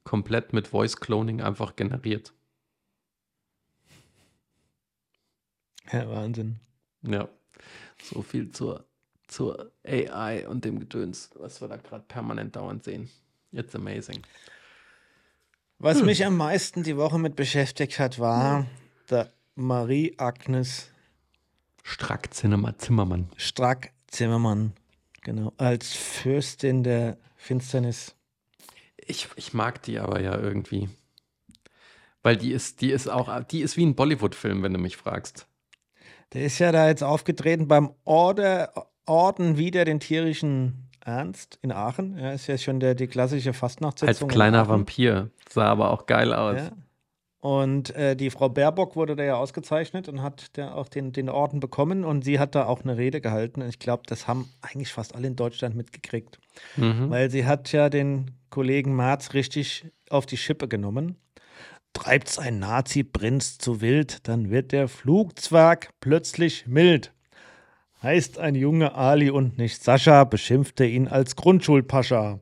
komplett 0.05 0.53
mit 0.53 0.69
Voice 0.69 0.95
Cloning 0.95 1.41
einfach 1.41 1.75
generiert. 1.75 2.31
Ja, 5.91 6.09
Wahnsinn. 6.09 6.61
Ja, 7.01 7.27
so 8.01 8.21
viel 8.21 8.49
zur, 8.51 8.85
zur 9.27 9.73
AI 9.83 10.47
und 10.47 10.63
dem 10.63 10.79
Gedöns, 10.79 11.31
was 11.35 11.59
wir 11.59 11.67
da 11.67 11.75
gerade 11.75 12.05
permanent 12.07 12.55
dauernd 12.55 12.85
sehen. 12.85 13.09
It's 13.51 13.75
amazing. 13.75 14.21
Was 15.79 15.99
hm. 15.99 16.05
mich 16.05 16.25
am 16.25 16.37
meisten 16.37 16.81
die 16.81 16.95
Woche 16.95 17.19
mit 17.19 17.35
beschäftigt 17.35 17.99
hat, 17.99 18.19
war 18.19 18.67
der 19.09 19.33
Marie-Agnes 19.55 20.91
Strack 21.83 22.33
Zimmermann. 22.33 23.29
Strack 23.35 23.91
Zimmermann, 24.15 24.73
genau. 25.21 25.51
Als 25.57 25.93
Fürstin 25.93 26.83
der 26.83 27.17
Finsternis. 27.35 28.15
Ich, 28.97 29.27
ich 29.35 29.53
mag 29.53 29.83
die 29.83 29.99
aber 29.99 30.21
ja 30.21 30.37
irgendwie. 30.37 30.89
Weil 32.23 32.37
die 32.37 32.53
ist, 32.53 32.81
die 32.81 32.91
ist 32.91 33.07
auch, 33.07 33.43
die 33.43 33.61
ist 33.61 33.77
wie 33.77 33.85
ein 33.85 33.95
Bollywood-Film, 33.95 34.63
wenn 34.63 34.73
du 34.73 34.79
mich 34.79 34.97
fragst. 34.97 35.47
Der 36.33 36.45
ist 36.45 36.57
ja 36.59 36.71
da 36.71 36.87
jetzt 36.87 37.03
aufgetreten 37.03 37.67
beim 37.67 37.93
Order, 38.03 38.89
Orden 39.05 39.57
wieder 39.57 39.85
den 39.85 39.99
tierischen 39.99 40.89
Ernst 41.01 41.59
in 41.61 41.71
Aachen. 41.71 42.17
Ja, 42.17 42.31
ist 42.31 42.47
ja 42.47 42.57
schon 42.57 42.79
der, 42.79 42.95
die 42.95 43.07
klassische 43.07 43.53
Fastnachtssitzung. 43.53 44.29
Als 44.29 44.33
kleiner 44.33 44.67
Vampir. 44.67 45.29
Sah 45.49 45.67
aber 45.67 45.91
auch 45.91 46.07
geil 46.07 46.33
aus. 46.33 46.61
Ja. 46.61 46.71
Und 47.45 47.95
äh, 47.95 48.15
die 48.15 48.31
Frau 48.31 48.49
Baerbock 48.49 48.95
wurde 48.95 49.15
da 49.15 49.23
ja 49.23 49.35
ausgezeichnet 49.35 50.09
und 50.09 50.23
hat 50.23 50.57
da 50.57 50.73
auch 50.73 50.87
den, 50.87 51.11
den 51.11 51.29
Orden 51.29 51.59
bekommen. 51.59 52.03
Und 52.03 52.25
sie 52.25 52.39
hat 52.39 52.55
da 52.55 52.65
auch 52.65 52.81
eine 52.81 52.97
Rede 52.97 53.21
gehalten. 53.21 53.61
Und 53.61 53.69
ich 53.69 53.77
glaube, 53.77 54.01
das 54.07 54.27
haben 54.27 54.49
eigentlich 54.63 54.91
fast 54.91 55.13
alle 55.13 55.27
in 55.27 55.35
Deutschland 55.35 55.75
mitgekriegt. 55.75 56.39
Mhm. 56.75 57.11
Weil 57.11 57.29
sie 57.29 57.45
hat 57.45 57.71
ja 57.71 57.91
den 57.91 58.31
Kollegen 58.49 58.95
Marz 58.95 59.35
richtig 59.35 59.85
auf 60.09 60.25
die 60.25 60.37
Schippe 60.37 60.67
genommen. 60.67 61.17
Treibt's 61.93 62.39
ein 62.39 62.57
Nazi-Prinz 62.57 63.59
zu 63.59 63.79
wild, 63.79 64.27
dann 64.27 64.49
wird 64.49 64.71
der 64.71 64.87
Flugzwerg 64.87 65.91
plötzlich 65.99 66.65
mild. 66.65 67.13
Heißt 68.01 68.39
ein 68.39 68.55
Junge 68.55 68.95
Ali 68.95 69.29
und 69.29 69.59
nicht 69.59 69.83
Sascha, 69.83 70.23
beschimpfte 70.23 70.85
ihn 70.85 71.07
als 71.07 71.35
Grundschulpascha. 71.35 72.39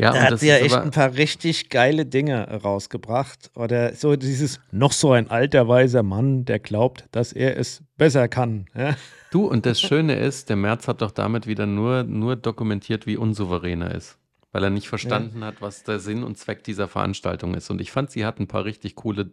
Ja, 0.00 0.12
da 0.12 0.22
hat 0.22 0.40
sie 0.40 0.48
ja 0.48 0.56
echt 0.56 0.74
ein 0.74 0.90
paar 0.90 1.14
richtig 1.14 1.68
geile 1.68 2.06
Dinge 2.06 2.48
rausgebracht. 2.62 3.50
Oder 3.54 3.94
so 3.94 4.16
dieses 4.16 4.60
noch 4.70 4.92
so 4.92 5.12
ein 5.12 5.30
alter 5.30 5.68
weiser 5.68 6.02
Mann, 6.02 6.44
der 6.44 6.58
glaubt, 6.58 7.06
dass 7.12 7.32
er 7.32 7.58
es 7.58 7.82
besser 7.96 8.28
kann. 8.28 8.66
Ja? 8.74 8.96
Du, 9.30 9.46
und 9.46 9.66
das 9.66 9.80
Schöne 9.80 10.16
ist, 10.16 10.48
der 10.48 10.56
Merz 10.56 10.88
hat 10.88 11.02
doch 11.02 11.10
damit 11.10 11.46
wieder 11.46 11.66
nur, 11.66 12.02
nur 12.02 12.36
dokumentiert, 12.36 13.06
wie 13.06 13.16
unsouverän 13.16 13.82
er 13.82 13.94
ist. 13.94 14.18
Weil 14.52 14.64
er 14.64 14.70
nicht 14.70 14.88
verstanden 14.88 15.40
ja. 15.40 15.46
hat, 15.46 15.60
was 15.60 15.84
der 15.84 16.00
Sinn 16.00 16.24
und 16.24 16.36
Zweck 16.36 16.64
dieser 16.64 16.88
Veranstaltung 16.88 17.54
ist. 17.54 17.70
Und 17.70 17.80
ich 17.80 17.92
fand, 17.92 18.10
sie 18.10 18.24
hat 18.24 18.40
ein 18.40 18.48
paar 18.48 18.64
richtig 18.64 18.96
coole 18.96 19.30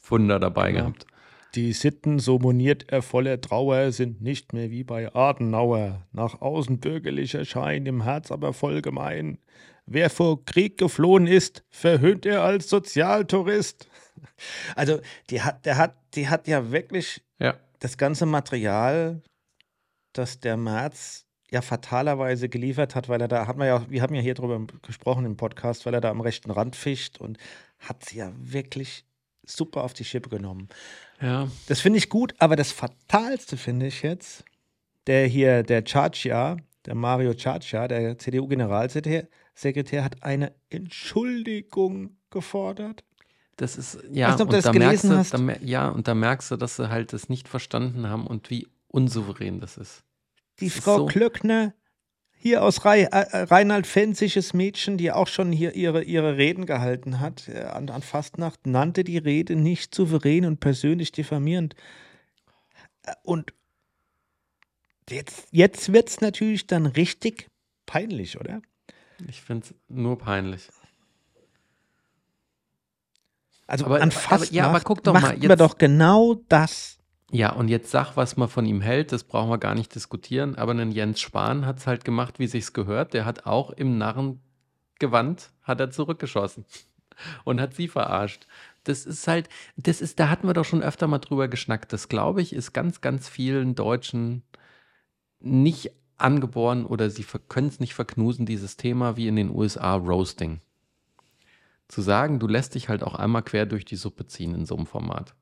Funder 0.00 0.38
dabei 0.40 0.70
ja. 0.70 0.80
gehabt. 0.80 1.06
Die 1.54 1.74
Sitten, 1.74 2.18
so 2.18 2.38
moniert 2.38 2.90
er 2.90 3.02
voller 3.02 3.38
Trauer, 3.38 3.92
sind 3.92 4.22
nicht 4.22 4.54
mehr 4.54 4.70
wie 4.70 4.84
bei 4.84 5.14
Adenauer. 5.14 6.06
Nach 6.12 6.40
außen 6.40 6.80
bürgerlicher 6.80 7.44
Schein, 7.44 7.84
im 7.84 8.04
Herz 8.04 8.32
aber 8.32 8.54
voll 8.54 8.80
gemein. 8.80 9.36
Wer 9.86 10.10
vor 10.10 10.44
Krieg 10.44 10.78
geflohen 10.78 11.26
ist, 11.26 11.64
verhöhnt 11.70 12.26
er 12.26 12.42
als 12.42 12.68
Sozialtourist. 12.68 13.88
Also, 14.74 15.00
die 15.30 15.40
hat, 15.42 15.64
der 15.66 15.76
hat, 15.76 15.96
die 16.14 16.28
hat 16.28 16.48
ja 16.48 16.72
wirklich 16.72 17.22
ja. 17.38 17.54
das 17.78 17.96
ganze 17.96 18.26
Material, 18.26 19.22
das 20.12 20.40
der 20.40 20.56
Merz 20.56 21.26
ja 21.52 21.60
fatalerweise 21.60 22.48
geliefert 22.48 22.94
hat, 22.94 23.08
weil 23.08 23.20
er 23.20 23.28
da, 23.28 23.46
haben 23.46 23.60
wir 23.60 23.66
ja, 23.66 23.86
wir 23.88 24.02
haben 24.02 24.14
ja 24.14 24.20
hier 24.20 24.34
drüber 24.34 24.66
gesprochen 24.82 25.26
im 25.26 25.36
Podcast, 25.36 25.86
weil 25.86 25.94
er 25.94 26.00
da 26.00 26.10
am 26.10 26.20
rechten 26.20 26.50
Rand 26.50 26.74
fischt 26.74 27.20
und 27.20 27.38
hat 27.78 28.04
sie 28.04 28.18
ja 28.18 28.32
wirklich 28.36 29.04
super 29.44 29.84
auf 29.84 29.92
die 29.92 30.04
Schippe 30.04 30.30
genommen. 30.30 30.68
Ja. 31.20 31.48
Das 31.66 31.80
finde 31.80 31.98
ich 31.98 32.08
gut, 32.08 32.34
aber 32.38 32.56
das 32.56 32.72
Fatalste 32.72 33.56
finde 33.56 33.86
ich 33.86 34.02
jetzt, 34.02 34.44
der 35.06 35.26
hier, 35.26 35.62
der 35.62 35.84
Chacha, 35.84 36.56
der 36.86 36.94
Mario 36.94 37.34
Chacha, 37.34 37.86
der 37.86 38.18
CDU-Generalsekretär, 38.18 39.28
hat 39.54 40.22
eine 40.22 40.52
Entschuldigung 40.70 42.16
gefordert. 42.30 43.04
Das 43.56 43.76
ist, 43.76 43.98
ja, 44.10 44.30
weißt 44.30 44.40
du, 44.40 44.44
und 44.44 44.64
da 44.64 44.72
merkst 44.72 45.04
du, 45.04 45.46
da, 45.46 45.54
ja, 45.62 45.88
und 45.88 46.08
da 46.08 46.14
merkst 46.14 46.50
du, 46.50 46.56
dass 46.56 46.76
sie 46.76 46.88
halt 46.88 47.12
das 47.12 47.28
nicht 47.28 47.48
verstanden 47.48 48.08
haben 48.08 48.26
und 48.26 48.50
wie 48.50 48.66
unsouverän 48.88 49.60
das 49.60 49.76
ist. 49.76 50.04
Die 50.60 50.68
das 50.68 50.78
Frau 50.78 50.98
so 50.98 51.06
Klöckner 51.06 51.74
hier 52.42 52.64
aus 52.64 52.84
Re 52.84 53.08
äh, 53.12 53.42
Reinhard 53.44 53.86
Fenzisches 53.86 54.52
Mädchen, 54.52 54.98
die 54.98 55.12
auch 55.12 55.28
schon 55.28 55.52
hier 55.52 55.76
ihre, 55.76 56.02
ihre 56.02 56.36
Reden 56.36 56.66
gehalten 56.66 57.20
hat 57.20 57.48
äh, 57.48 57.60
an, 57.60 57.88
an 57.88 58.02
Fastnacht, 58.02 58.66
nannte 58.66 59.04
die 59.04 59.18
Rede 59.18 59.54
nicht 59.54 59.94
souverän 59.94 60.44
und 60.44 60.58
persönlich 60.58 61.12
diffamierend. 61.12 61.76
Äh, 63.04 63.12
und 63.22 63.54
jetzt, 65.08 65.46
jetzt 65.52 65.92
wird 65.92 66.08
es 66.08 66.20
natürlich 66.20 66.66
dann 66.66 66.86
richtig 66.86 67.46
peinlich, 67.86 68.40
oder? 68.40 68.60
Ich 69.28 69.42
finde 69.42 69.66
es 69.66 69.74
nur 69.88 70.18
peinlich. 70.18 70.68
Also 73.66 73.86
aber, 73.86 74.00
an 74.00 74.10
Fastnacht 74.10 74.42
aber, 74.42 74.52
ja, 74.52 74.68
aber 74.68 74.80
guck 74.80 75.02
doch 75.02 75.14
mal, 75.14 75.32
jetzt, 75.34 75.48
wir 75.48 75.56
doch 75.56 75.78
genau 75.78 76.34
das. 76.48 76.98
Ja, 77.30 77.52
und 77.52 77.68
jetzt 77.68 77.90
sag, 77.90 78.16
was 78.16 78.36
man 78.36 78.48
von 78.48 78.66
ihm 78.66 78.82
hält, 78.82 79.12
das 79.12 79.24
brauchen 79.24 79.48
wir 79.48 79.58
gar 79.58 79.74
nicht 79.74 79.94
diskutieren. 79.94 80.56
Aber 80.56 80.72
ein 80.72 80.92
Jens 80.92 81.20
Spahn 81.20 81.64
hat 81.64 81.78
es 81.78 81.86
halt 81.86 82.04
gemacht, 82.04 82.38
wie 82.38 82.46
sich's 82.46 82.74
gehört. 82.74 83.14
Der 83.14 83.24
hat 83.24 83.46
auch 83.46 83.70
im 83.70 83.96
Narrengewand 83.96 85.50
hat 85.62 85.80
er 85.80 85.90
zurückgeschossen 85.90 86.66
und 87.44 87.60
hat 87.60 87.74
sie 87.74 87.88
verarscht. 87.88 88.46
Das 88.84 89.06
ist 89.06 89.26
halt, 89.28 89.48
das 89.76 90.02
ist, 90.02 90.20
da 90.20 90.28
hatten 90.28 90.46
wir 90.46 90.54
doch 90.54 90.64
schon 90.64 90.82
öfter 90.82 91.06
mal 91.06 91.20
drüber 91.20 91.48
geschnackt. 91.48 91.92
Das 91.92 92.08
glaube 92.08 92.42
ich, 92.42 92.52
ist 92.52 92.72
ganz, 92.72 93.00
ganz 93.00 93.28
vielen 93.28 93.74
Deutschen 93.74 94.42
nicht 95.40 95.92
angeboren 96.22 96.86
oder 96.86 97.10
sie 97.10 97.24
können 97.48 97.68
es 97.68 97.80
nicht 97.80 97.94
verknusen, 97.94 98.46
dieses 98.46 98.76
Thema 98.76 99.16
wie 99.16 99.28
in 99.28 99.36
den 99.36 99.50
USA 99.50 99.94
Roasting. 99.94 100.60
zu 101.88 102.00
sagen, 102.00 102.38
du 102.38 102.46
lässt 102.46 102.74
dich 102.74 102.88
halt 102.88 103.02
auch 103.02 103.14
einmal 103.14 103.42
quer 103.42 103.66
durch 103.66 103.84
die 103.84 103.96
Suppe 103.96 104.26
ziehen 104.26 104.54
in 104.54 104.64
so 104.64 104.76
einem 104.76 104.86
Format. 104.86 105.34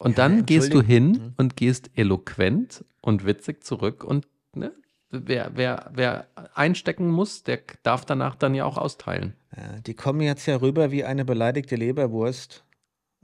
Und 0.00 0.12
Ja, 0.12 0.16
dann 0.28 0.44
gehst 0.46 0.74
du 0.74 0.82
hin 0.82 1.08
entschuldigung. 1.08 1.34
und 1.36 1.56
gehst 1.56 1.90
eloquent 1.94 2.84
und 3.00 3.24
witzig 3.24 3.62
zurück 3.62 4.02
und 4.02 4.26
ne, 4.54 4.72
wer, 5.10 5.52
wer, 5.54 5.90
wer 5.94 6.26
einstecken 6.54 7.08
muss, 7.10 7.44
der 7.44 7.60
darf 7.84 8.04
danach 8.04 8.34
dann 8.34 8.54
ja 8.54 8.64
auch 8.64 8.78
austeilen. 8.78 9.34
Ja, 9.56 9.78
die 9.80 9.94
kommen 9.94 10.22
jetzt 10.22 10.46
ja 10.46 10.56
rüber 10.56 10.90
wie 10.90 11.04
eine 11.04 11.24
beleidigte 11.24 11.76
Leberwurst. 11.76 12.64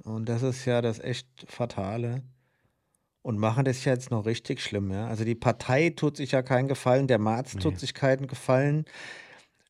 Und 0.05 0.29
das 0.29 0.43
ist 0.43 0.65
ja 0.67 0.83
das 0.83 1.01
echt 1.01 1.27
Fatale. 1.49 2.23
Und 3.27 3.39
machen 3.39 3.65
das 3.65 3.85
ja 3.85 3.93
jetzt 3.93 4.13
noch 4.13 4.25
richtig 4.25 4.61
schlimm, 4.61 4.93
ja. 4.93 5.09
Also 5.09 5.25
die 5.25 5.35
Partei 5.35 5.91
tut 5.91 6.17
sich 6.17 6.31
ja 6.31 6.43
keinen 6.43 6.69
Gefallen, 6.69 7.09
der 7.09 7.19
Marz 7.19 7.57
tut 7.57 7.73
Nee. 7.73 7.79
sich 7.81 7.93
keinen 7.93 8.29
Gefallen. 8.29 8.85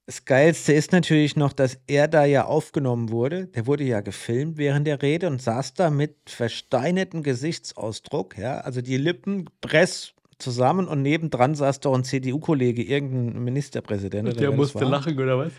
Das 0.04 0.26
Geilste 0.26 0.74
ist 0.74 0.92
natürlich 0.92 1.36
noch, 1.36 1.54
dass 1.54 1.78
er 1.86 2.07
da 2.07 2.26
ja 2.26 2.44
aufgenommen 2.44 3.11
wurde. 3.11 3.46
Der 3.46 3.66
wurde 3.66 3.84
ja 3.84 4.02
gefilmt 4.02 4.59
während 4.59 4.86
der 4.86 5.00
Rede 5.00 5.26
und 5.28 5.40
saß 5.40 5.72
da 5.72 5.88
mit 5.88 6.16
versteinertem 6.26 7.22
Gesichtsausdruck, 7.22 8.36
ja. 8.36 8.59
Also 8.59 8.82
die 8.82 8.98
Lippen 8.98 9.46
press 9.62 10.12
zusammen 10.38 10.86
und 10.86 11.00
nebendran 11.00 11.54
saß 11.54 11.80
doch 11.80 11.94
ein 11.94 12.04
CDU-Kollege, 12.04 12.82
irgendein 12.82 13.42
Ministerpräsident. 13.42 14.38
wer 14.38 14.50
das 14.52 14.74
war. 14.74 14.84
lachen, 14.84 15.18
oder 15.18 15.38
was? 15.38 15.52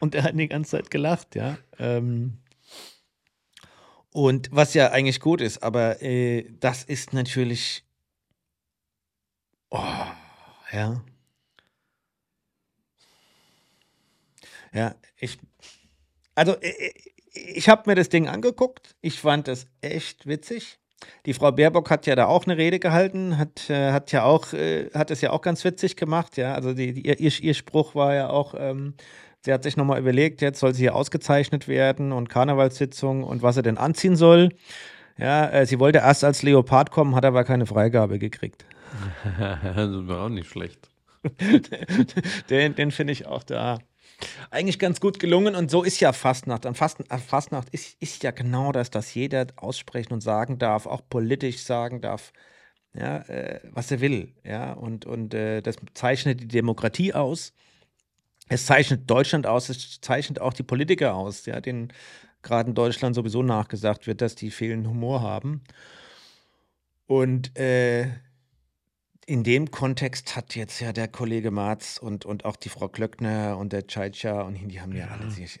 Und 0.00 0.16
er 0.16 0.24
hat 0.24 0.36
die 0.36 0.48
ganze 0.48 0.72
Zeit 0.72 0.90
gelacht, 0.90 1.36
ja. 1.36 1.56
Ähm, 1.78 2.38
und 4.14 4.48
was 4.52 4.74
ja 4.74 4.92
eigentlich 4.92 5.18
gut 5.18 5.40
ist, 5.40 5.62
aber 5.62 6.00
äh, 6.00 6.46
das 6.60 6.84
ist 6.84 7.12
natürlich. 7.12 7.84
Oh, 9.70 9.82
ja. 10.72 11.02
Ja, 14.72 14.94
ich. 15.18 15.36
Also, 16.36 16.54
äh, 16.60 16.92
ich 17.32 17.68
habe 17.68 17.90
mir 17.90 17.96
das 17.96 18.08
Ding 18.08 18.28
angeguckt. 18.28 18.94
Ich 19.00 19.18
fand 19.18 19.48
das 19.48 19.66
echt 19.80 20.26
witzig. 20.28 20.78
Die 21.26 21.34
Frau 21.34 21.50
Baerbock 21.50 21.90
hat 21.90 22.06
ja 22.06 22.14
da 22.14 22.26
auch 22.26 22.46
eine 22.46 22.56
Rede 22.56 22.78
gehalten, 22.78 23.36
hat, 23.36 23.68
äh, 23.68 23.90
hat 23.90 24.12
ja 24.12 24.22
auch, 24.24 24.52
äh, 24.52 24.90
hat 24.94 25.10
es 25.10 25.22
ja 25.22 25.30
auch 25.30 25.42
ganz 25.42 25.64
witzig 25.64 25.96
gemacht, 25.96 26.36
ja. 26.36 26.54
Also 26.54 26.72
die, 26.72 26.92
die, 26.92 27.06
ihr, 27.08 27.18
ihr 27.18 27.54
Spruch 27.54 27.96
war 27.96 28.14
ja 28.14 28.30
auch, 28.30 28.54
ähm, 28.56 28.94
sie 29.44 29.52
hat 29.52 29.62
sich 29.62 29.76
nochmal 29.76 30.00
überlegt, 30.00 30.40
jetzt 30.40 30.60
soll 30.60 30.74
sie 30.74 30.82
hier 30.82 30.94
ausgezeichnet 30.94 31.68
werden 31.68 32.12
und 32.12 32.28
Karnevalssitzung 32.28 33.24
und 33.24 33.42
was 33.42 33.56
sie 33.56 33.62
denn 33.62 33.78
anziehen 33.78 34.16
soll. 34.16 34.50
Ja, 35.18 35.48
äh, 35.50 35.66
sie 35.66 35.78
wollte 35.78 35.98
erst 35.98 36.24
als 36.24 36.42
Leopard 36.42 36.90
kommen, 36.90 37.14
hat 37.14 37.24
aber 37.24 37.44
keine 37.44 37.66
Freigabe 37.66 38.18
gekriegt. 38.18 38.64
das 39.38 39.90
war 40.08 40.26
auch 40.26 40.28
nicht 40.28 40.48
schlecht. 40.48 40.88
den 42.50 42.74
den 42.74 42.90
finde 42.90 43.12
ich 43.12 43.26
auch 43.26 43.42
da 43.42 43.78
eigentlich 44.50 44.78
ganz 44.78 45.00
gut 45.00 45.18
gelungen 45.18 45.54
und 45.54 45.70
so 45.70 45.82
ist 45.82 46.00
ja 46.00 46.12
Fastnacht. 46.12 46.66
An 46.66 46.74
Fasten, 46.74 47.04
äh, 47.10 47.18
Fastnacht 47.18 47.68
ist, 47.70 48.00
ist 48.00 48.22
ja 48.22 48.30
genau 48.30 48.72
das, 48.72 48.90
dass 48.90 49.14
jeder 49.14 49.46
aussprechen 49.56 50.12
und 50.12 50.20
sagen 50.20 50.58
darf, 50.58 50.86
auch 50.86 51.02
politisch 51.08 51.62
sagen 51.62 52.00
darf, 52.00 52.32
ja, 52.94 53.18
äh, 53.22 53.60
was 53.72 53.90
er 53.90 54.00
will. 54.00 54.34
Ja, 54.44 54.72
und, 54.72 55.06
und 55.06 55.34
äh, 55.34 55.60
das 55.62 55.76
zeichnet 55.94 56.40
die 56.40 56.48
Demokratie 56.48 57.12
aus. 57.12 57.52
Es 58.48 58.66
zeichnet 58.66 59.10
Deutschland 59.10 59.46
aus, 59.46 59.68
es 59.68 60.00
zeichnet 60.00 60.40
auch 60.40 60.52
die 60.52 60.62
Politiker 60.62 61.14
aus, 61.14 61.46
ja, 61.46 61.60
denen 61.60 61.92
gerade 62.42 62.68
in 62.68 62.74
Deutschland 62.74 63.14
sowieso 63.14 63.42
nachgesagt 63.42 64.06
wird, 64.06 64.20
dass 64.20 64.34
die 64.34 64.50
fehlenden 64.50 64.90
Humor 64.90 65.22
haben. 65.22 65.62
Und 67.06 67.58
äh, 67.58 68.08
in 69.26 69.42
dem 69.42 69.70
Kontext 69.70 70.36
hat 70.36 70.54
jetzt 70.54 70.80
ja 70.80 70.92
der 70.92 71.08
Kollege 71.08 71.50
Marz 71.50 71.98
und, 71.98 72.24
und 72.26 72.44
auch 72.44 72.56
die 72.56 72.68
Frau 72.68 72.88
Klöckner 72.88 73.56
und 73.58 73.72
der 73.72 73.86
Tschajtscha 73.86 74.42
und 74.42 74.54
die 74.68 74.80
haben 74.80 74.94
ja, 74.94 75.08
alle 75.08 75.30
sich. 75.30 75.58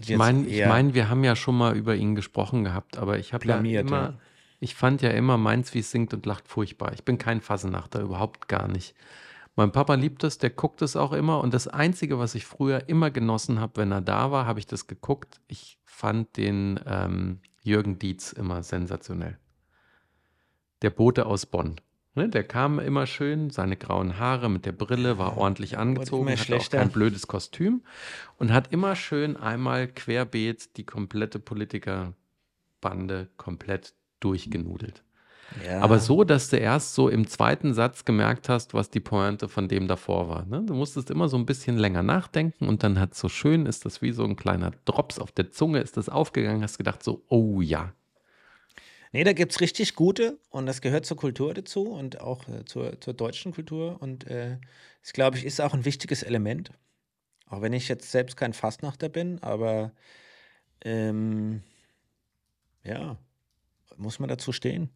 Ich 0.00 0.16
meine, 0.16 0.46
ich 0.46 0.66
mein, 0.66 0.94
wir 0.94 1.08
haben 1.08 1.22
ja 1.22 1.36
schon 1.36 1.56
mal 1.56 1.76
über 1.76 1.94
ihn 1.94 2.14
gesprochen 2.14 2.64
gehabt, 2.64 2.96
aber 2.96 3.18
ich 3.18 3.32
habe 3.32 3.46
ja 3.46 3.58
immer, 3.58 3.90
ja. 3.90 4.18
ich 4.60 4.74
fand 4.74 5.02
ja 5.02 5.10
immer 5.10 5.36
meins, 5.36 5.74
wie 5.74 5.80
es 5.80 5.90
singt 5.90 6.14
und 6.14 6.24
lacht, 6.26 6.48
furchtbar. 6.48 6.92
Ich 6.94 7.04
bin 7.04 7.18
kein 7.18 7.40
Fasenachter, 7.40 8.00
überhaupt 8.00 8.48
gar 8.48 8.68
nicht. 8.68 8.94
Mein 9.58 9.72
Papa 9.72 9.94
liebt 9.94 10.22
es, 10.22 10.36
der 10.36 10.50
guckt 10.50 10.82
es 10.82 10.96
auch 10.96 11.12
immer 11.12 11.40
und 11.40 11.54
das 11.54 11.66
Einzige, 11.66 12.18
was 12.18 12.34
ich 12.34 12.44
früher 12.44 12.90
immer 12.90 13.10
genossen 13.10 13.58
habe, 13.58 13.78
wenn 13.78 13.90
er 13.90 14.02
da 14.02 14.30
war, 14.30 14.46
habe 14.46 14.58
ich 14.58 14.66
das 14.66 14.86
geguckt. 14.86 15.40
Ich 15.48 15.78
fand 15.82 16.36
den 16.36 16.78
ähm, 16.86 17.40
Jürgen 17.62 17.98
Dietz 17.98 18.32
immer 18.32 18.62
sensationell. 18.62 19.38
Der 20.82 20.90
Bote 20.90 21.24
aus 21.24 21.46
Bonn. 21.46 21.80
Ne, 22.14 22.28
der 22.28 22.44
kam 22.44 22.78
immer 22.78 23.06
schön, 23.06 23.50
seine 23.50 23.76
grauen 23.76 24.18
Haare 24.18 24.50
mit 24.50 24.64
der 24.64 24.72
Brille, 24.72 25.18
war 25.18 25.36
ordentlich 25.36 25.76
angezogen, 25.76 26.30
hatte 26.30 26.56
auch 26.56 26.70
kein 26.70 26.90
blödes 26.90 27.26
Kostüm 27.26 27.82
und 28.38 28.52
hat 28.52 28.72
immer 28.72 28.94
schön 28.96 29.36
einmal 29.36 29.88
querbeet 29.88 30.76
die 30.78 30.84
komplette 30.84 31.38
Politikerbande 31.38 33.28
komplett 33.36 33.94
durchgenudelt. 34.20 35.02
Ja. 35.64 35.80
Aber 35.80 35.98
so, 35.98 36.24
dass 36.24 36.48
du 36.50 36.56
erst 36.56 36.94
so 36.94 37.08
im 37.08 37.26
zweiten 37.26 37.74
Satz 37.74 38.04
gemerkt 38.04 38.48
hast, 38.48 38.74
was 38.74 38.90
die 38.90 39.00
Pointe 39.00 39.48
von 39.48 39.68
dem 39.68 39.88
davor 39.88 40.28
war. 40.28 40.44
Ne? 40.46 40.62
Du 40.66 40.74
musstest 40.74 41.10
immer 41.10 41.28
so 41.28 41.36
ein 41.36 41.46
bisschen 41.46 41.76
länger 41.76 42.02
nachdenken 42.02 42.68
und 42.68 42.82
dann 42.82 42.98
hat 42.98 43.14
so 43.14 43.28
schön, 43.28 43.66
ist 43.66 43.84
das 43.84 44.02
wie 44.02 44.12
so 44.12 44.24
ein 44.24 44.36
kleiner 44.36 44.72
Drops 44.84 45.18
auf 45.18 45.32
der 45.32 45.50
Zunge, 45.50 45.80
ist 45.80 45.96
das 45.96 46.08
aufgegangen, 46.08 46.62
hast 46.62 46.78
gedacht 46.78 47.02
so, 47.02 47.24
oh 47.28 47.60
ja. 47.60 47.92
Nee, 49.12 49.24
da 49.24 49.32
gibt 49.32 49.52
es 49.52 49.60
richtig 49.60 49.94
gute 49.94 50.38
und 50.50 50.66
das 50.66 50.80
gehört 50.80 51.06
zur 51.06 51.16
Kultur 51.16 51.54
dazu 51.54 51.84
und 51.84 52.20
auch 52.20 52.46
äh, 52.48 52.64
zur, 52.64 53.00
zur 53.00 53.14
deutschen 53.14 53.54
Kultur. 53.54 53.96
Und 54.00 54.26
äh, 54.26 54.58
das, 55.02 55.12
glaube 55.12 55.38
ich, 55.38 55.44
ist 55.44 55.60
auch 55.60 55.72
ein 55.72 55.84
wichtiges 55.84 56.22
Element. 56.22 56.70
Auch 57.48 57.62
wenn 57.62 57.72
ich 57.72 57.88
jetzt 57.88 58.10
selbst 58.10 58.36
kein 58.36 58.52
Fastnachter 58.52 59.08
bin, 59.08 59.42
aber 59.42 59.92
ähm, 60.84 61.62
ja, 62.84 63.16
muss 63.96 64.18
man 64.18 64.28
dazu 64.28 64.52
stehen. 64.52 64.90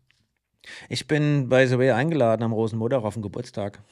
Ich 0.89 1.07
bin 1.07 1.49
bei 1.49 1.67
The 1.67 1.79
Way 1.79 1.93
eingeladen 1.93 2.43
am 2.43 2.53
Rosenmutter 2.53 3.03
auf 3.05 3.15
den 3.15 3.23
Geburtstag. 3.23 3.83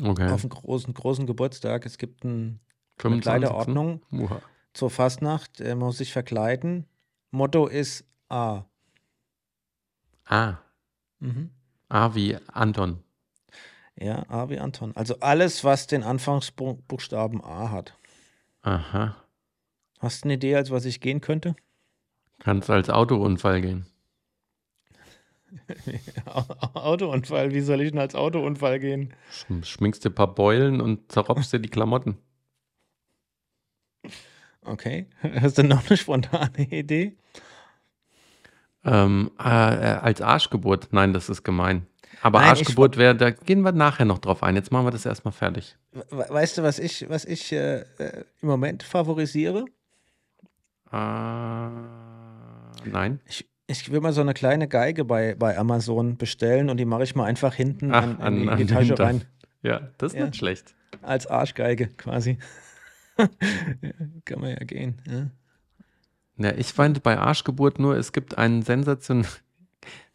Okay. 0.00 0.30
Auf 0.30 0.42
einen 0.42 0.50
großen, 0.50 0.94
großen 0.94 1.26
Geburtstag. 1.26 1.84
Es 1.86 1.98
gibt 1.98 2.24
ein, 2.24 2.60
eine 3.00 3.20
25. 3.20 3.22
Kleiderordnung 3.22 4.02
Uha. 4.12 4.40
zur 4.74 4.90
Fastnacht. 4.90 5.60
Er 5.60 5.74
muss 5.74 5.98
sich 5.98 6.12
verkleiden. 6.12 6.86
Motto 7.30 7.66
ist 7.66 8.04
A. 8.28 8.64
Ah, 10.26 10.58
Mhm. 11.20 11.50
ah 11.88 12.14
wie 12.14 12.36
Anton. 12.52 13.02
Ja, 13.96 14.24
A 14.28 14.48
wie 14.50 14.58
Anton. 14.60 14.94
Also 14.94 15.18
alles, 15.20 15.64
was 15.64 15.86
den 15.88 16.04
Anfangsbuchstaben 16.04 17.42
A 17.42 17.70
hat. 17.72 17.98
Aha. 18.62 19.16
Hast 19.98 20.22
du 20.22 20.26
eine 20.26 20.34
Idee, 20.34 20.54
als 20.54 20.70
was 20.70 20.84
ich 20.84 21.00
gehen 21.00 21.20
könnte? 21.20 21.56
Kannst 22.38 22.70
als 22.70 22.88
Autounfall 22.88 23.60
gehen. 23.62 23.86
Autounfall. 26.74 27.52
Wie 27.52 27.60
soll 27.60 27.80
ich 27.80 27.90
denn 27.90 27.98
als 28.00 28.14
Autounfall 28.14 28.78
gehen? 28.80 29.14
Schm- 29.32 29.64
Schminkst 29.64 30.04
dir 30.04 30.10
ein 30.10 30.14
paar 30.14 30.34
Beulen 30.34 30.80
und 30.80 31.10
zerropfst 31.12 31.52
dir 31.52 31.58
die 31.60 31.68
Klamotten. 31.70 32.18
Okay. 34.62 35.06
Hast 35.40 35.58
du 35.58 35.62
noch 35.64 35.86
eine 35.88 35.96
spontane 35.96 36.58
Idee? 36.70 37.16
Ähm, 38.84 39.30
äh, 39.38 39.42
äh, 39.44 39.94
als 39.98 40.20
Arschgeburt, 40.20 40.88
nein, 40.92 41.12
das 41.12 41.28
ist 41.28 41.42
gemein. 41.42 41.86
Aber 42.22 42.40
Nein, 42.40 42.50
Arschgeburt 42.50 42.96
wäre, 42.96 43.14
da 43.14 43.30
gehen 43.30 43.62
wir 43.62 43.72
nachher 43.72 44.04
noch 44.04 44.18
drauf 44.18 44.42
ein. 44.42 44.56
Jetzt 44.56 44.72
machen 44.72 44.86
wir 44.86 44.90
das 44.90 45.06
erstmal 45.06 45.32
fertig. 45.32 45.76
We- 45.92 46.26
Weißt 46.28 46.58
du, 46.58 46.62
was 46.62 46.78
ich, 46.78 47.08
was 47.08 47.24
ich 47.24 47.52
äh, 47.52 47.80
äh, 47.98 48.24
im 48.42 48.48
Moment 48.48 48.82
favorisiere? 48.82 49.64
Äh, 50.90 50.96
nein. 52.88 53.20
Ich, 53.26 53.48
ich 53.68 53.92
will 53.92 54.00
mal 54.00 54.12
so 54.12 54.20
eine 54.22 54.34
kleine 54.34 54.66
Geige 54.66 55.04
bei, 55.04 55.34
bei 55.36 55.56
Amazon 55.56 56.16
bestellen 56.16 56.70
und 56.70 56.78
die 56.78 56.84
mache 56.84 57.04
ich 57.04 57.14
mal 57.14 57.24
einfach 57.26 57.54
hinten 57.54 57.92
Ach, 57.94 58.02
an, 58.02 58.16
an- 58.20 58.34
in, 58.36 58.42
die, 58.42 58.48
an 58.48 58.58
die 58.58 58.66
Tasche 58.66 58.86
Hintern. 58.86 59.06
rein. 59.06 59.22
Ja, 59.62 59.90
das 59.98 60.12
ist 60.14 60.18
Ja. 60.18 60.24
nicht 60.26 60.36
schlecht. 60.36 60.74
Als 61.02 61.26
Arschgeige 61.26 61.86
quasi. 61.88 62.38
kann 64.24 64.40
man 64.40 64.50
ja 64.50 64.56
gehen. 64.64 65.00
Ja. 65.06 65.30
Ja, 66.40 66.54
ich 66.56 66.72
fand 66.72 67.02
bei 67.02 67.18
Arschgeburt 67.18 67.78
nur, 67.78 67.96
es 67.96 68.12
gibt 68.12 68.38
einen 68.38 68.62
Sensation. 68.62 69.26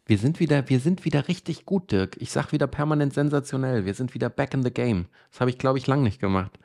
Wir 0.06 0.18
sind 0.18 0.38
wieder, 0.38 0.68
wir 0.68 0.80
sind 0.80 1.06
wieder 1.06 1.28
richtig 1.28 1.64
gut, 1.64 1.90
Dirk. 1.90 2.18
Ich 2.20 2.30
sag 2.30 2.52
wieder 2.52 2.66
permanent 2.66 3.14
sensationell. 3.14 3.86
Wir 3.86 3.94
sind 3.94 4.12
wieder 4.12 4.28
back 4.28 4.52
in 4.52 4.62
the 4.62 4.70
game. 4.70 5.06
Das 5.30 5.40
habe 5.40 5.48
ich, 5.48 5.56
glaube 5.56 5.78
ich, 5.78 5.86
lang 5.86 6.02
nicht 6.02 6.20
gemacht. 6.20 6.58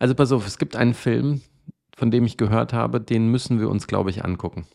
Also 0.00 0.16
pass 0.16 0.32
auf, 0.32 0.44
es 0.48 0.58
gibt 0.58 0.74
einen 0.74 0.92
Film, 0.94 1.42
von 1.96 2.10
dem 2.10 2.24
ich 2.24 2.36
gehört 2.36 2.72
habe, 2.72 3.00
den 3.00 3.28
müssen 3.30 3.60
wir 3.60 3.68
uns, 3.70 3.86
glaube 3.86 4.10
ich, 4.10 4.24
angucken. 4.24 4.66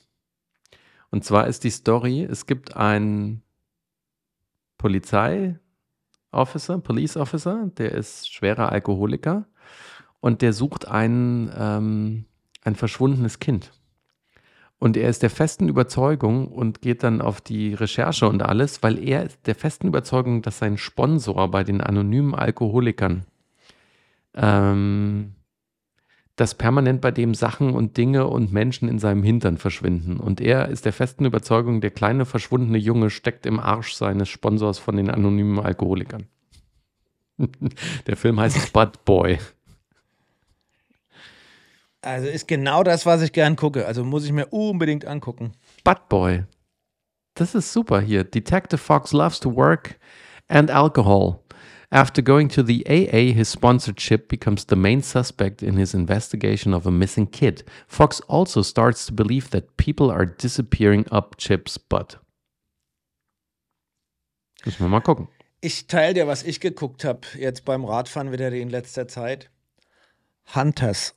Und 1.12 1.24
zwar 1.26 1.47
ist 1.47 1.64
die 1.64 1.70
Story, 1.70 2.24
es 2.24 2.47
gibt 2.47 2.76
einen 2.76 3.43
Polizei-Officer, 4.78 6.80
Police 6.80 7.18
Officer, 7.18 7.70
der 7.78 7.91
ist 7.91 8.34
schwerer 8.34 8.72
Alkoholiker 8.72 9.45
und 10.22 10.41
der 10.41 10.53
sucht 10.53 10.88
ein, 10.88 11.51
ähm, 11.55 12.26
ein 12.64 12.76
verschwundenes 12.76 13.38
Kind. 13.39 13.72
Und 14.80 14.97
er 14.97 15.09
ist 15.09 15.22
der 15.22 15.30
festen 15.30 15.70
Überzeugung 15.70 16.47
und 16.47 16.82
geht 16.82 17.03
dann 17.03 17.22
auf 17.22 17.39
die 17.39 17.76
Recherche 17.76 18.28
und 18.28 18.41
alles, 18.41 18.82
weil 18.82 18.97
er 18.97 19.26
ist 19.26 19.45
der 19.45 19.53
festen 19.53 19.88
Überzeugung, 19.88 20.41
dass 20.41 20.57
sein 20.57 20.80
Sponsor 20.80 21.51
bei 21.51 21.64
den 21.64 21.82
anonymen 21.82 22.34
Alkoholikern, 22.34 23.28
ähm, 24.34 25.36
dass 26.41 26.55
permanent 26.55 27.01
bei 27.01 27.11
dem 27.11 27.35
Sachen 27.35 27.75
und 27.75 27.97
Dinge 27.97 28.25
und 28.25 28.51
Menschen 28.51 28.89
in 28.89 28.97
seinem 28.97 29.21
Hintern 29.21 29.59
verschwinden. 29.59 30.17
Und 30.17 30.41
er 30.41 30.69
ist 30.69 30.85
der 30.85 30.91
festen 30.91 31.23
Überzeugung, 31.23 31.81
der 31.81 31.91
kleine 31.91 32.25
verschwundene 32.25 32.79
Junge 32.79 33.11
steckt 33.11 33.45
im 33.45 33.59
Arsch 33.59 33.93
seines 33.93 34.27
Sponsors 34.27 34.79
von 34.79 34.97
den 34.97 35.11
anonymen 35.11 35.59
Alkoholikern. 35.59 36.25
der 38.07 38.17
Film 38.17 38.39
heißt 38.39 38.73
Bud 38.73 39.05
Boy. 39.05 39.37
Also 42.01 42.27
ist 42.27 42.47
genau 42.47 42.81
das, 42.81 43.05
was 43.05 43.21
ich 43.21 43.33
gern 43.33 43.55
gucke. 43.55 43.85
Also 43.85 44.03
muss 44.03 44.25
ich 44.25 44.31
mir 44.31 44.47
unbedingt 44.47 45.05
angucken. 45.05 45.51
Bud 45.83 46.09
Boy. 46.09 46.45
Das 47.35 47.53
ist 47.53 47.71
super 47.71 48.01
hier. 48.01 48.23
Detective 48.23 48.79
Fox 48.79 49.13
loves 49.13 49.39
to 49.39 49.55
work 49.55 49.99
and 50.47 50.71
alcohol. 50.71 51.43
After 51.93 52.21
going 52.21 52.47
to 52.49 52.63
the 52.63 52.85
AA, 52.87 53.33
his 53.33 53.49
sponsored 53.49 53.99
ship 53.99 54.29
becomes 54.29 54.65
the 54.65 54.77
main 54.77 55.01
suspect 55.01 55.61
in 55.61 55.75
his 55.75 55.93
investigation 55.93 56.73
of 56.73 56.87
a 56.87 56.91
missing 56.91 57.27
kid. 57.27 57.65
Fox 57.85 58.21
also 58.29 58.61
starts 58.61 59.05
to 59.07 59.13
believe 59.13 59.49
that 59.49 59.75
people 59.75 60.09
are 60.09 60.25
disappearing 60.25 61.05
up 61.11 61.35
Chip's 61.37 61.77
butt. 61.77 62.17
Müssen 64.65 64.85
wir 64.85 64.89
mal 64.89 65.01
gucken. 65.01 65.27
Ich 65.59 65.87
teile 65.87 66.13
dir, 66.13 66.27
was 66.27 66.43
ich 66.43 66.61
geguckt 66.61 67.03
habe, 67.03 67.21
jetzt 67.37 67.65
beim 67.65 67.83
Radfahren 67.83 68.31
wieder 68.31 68.51
in 68.51 68.69
letzter 68.69 69.07
Zeit. 69.07 69.49
Hunters. 70.55 71.13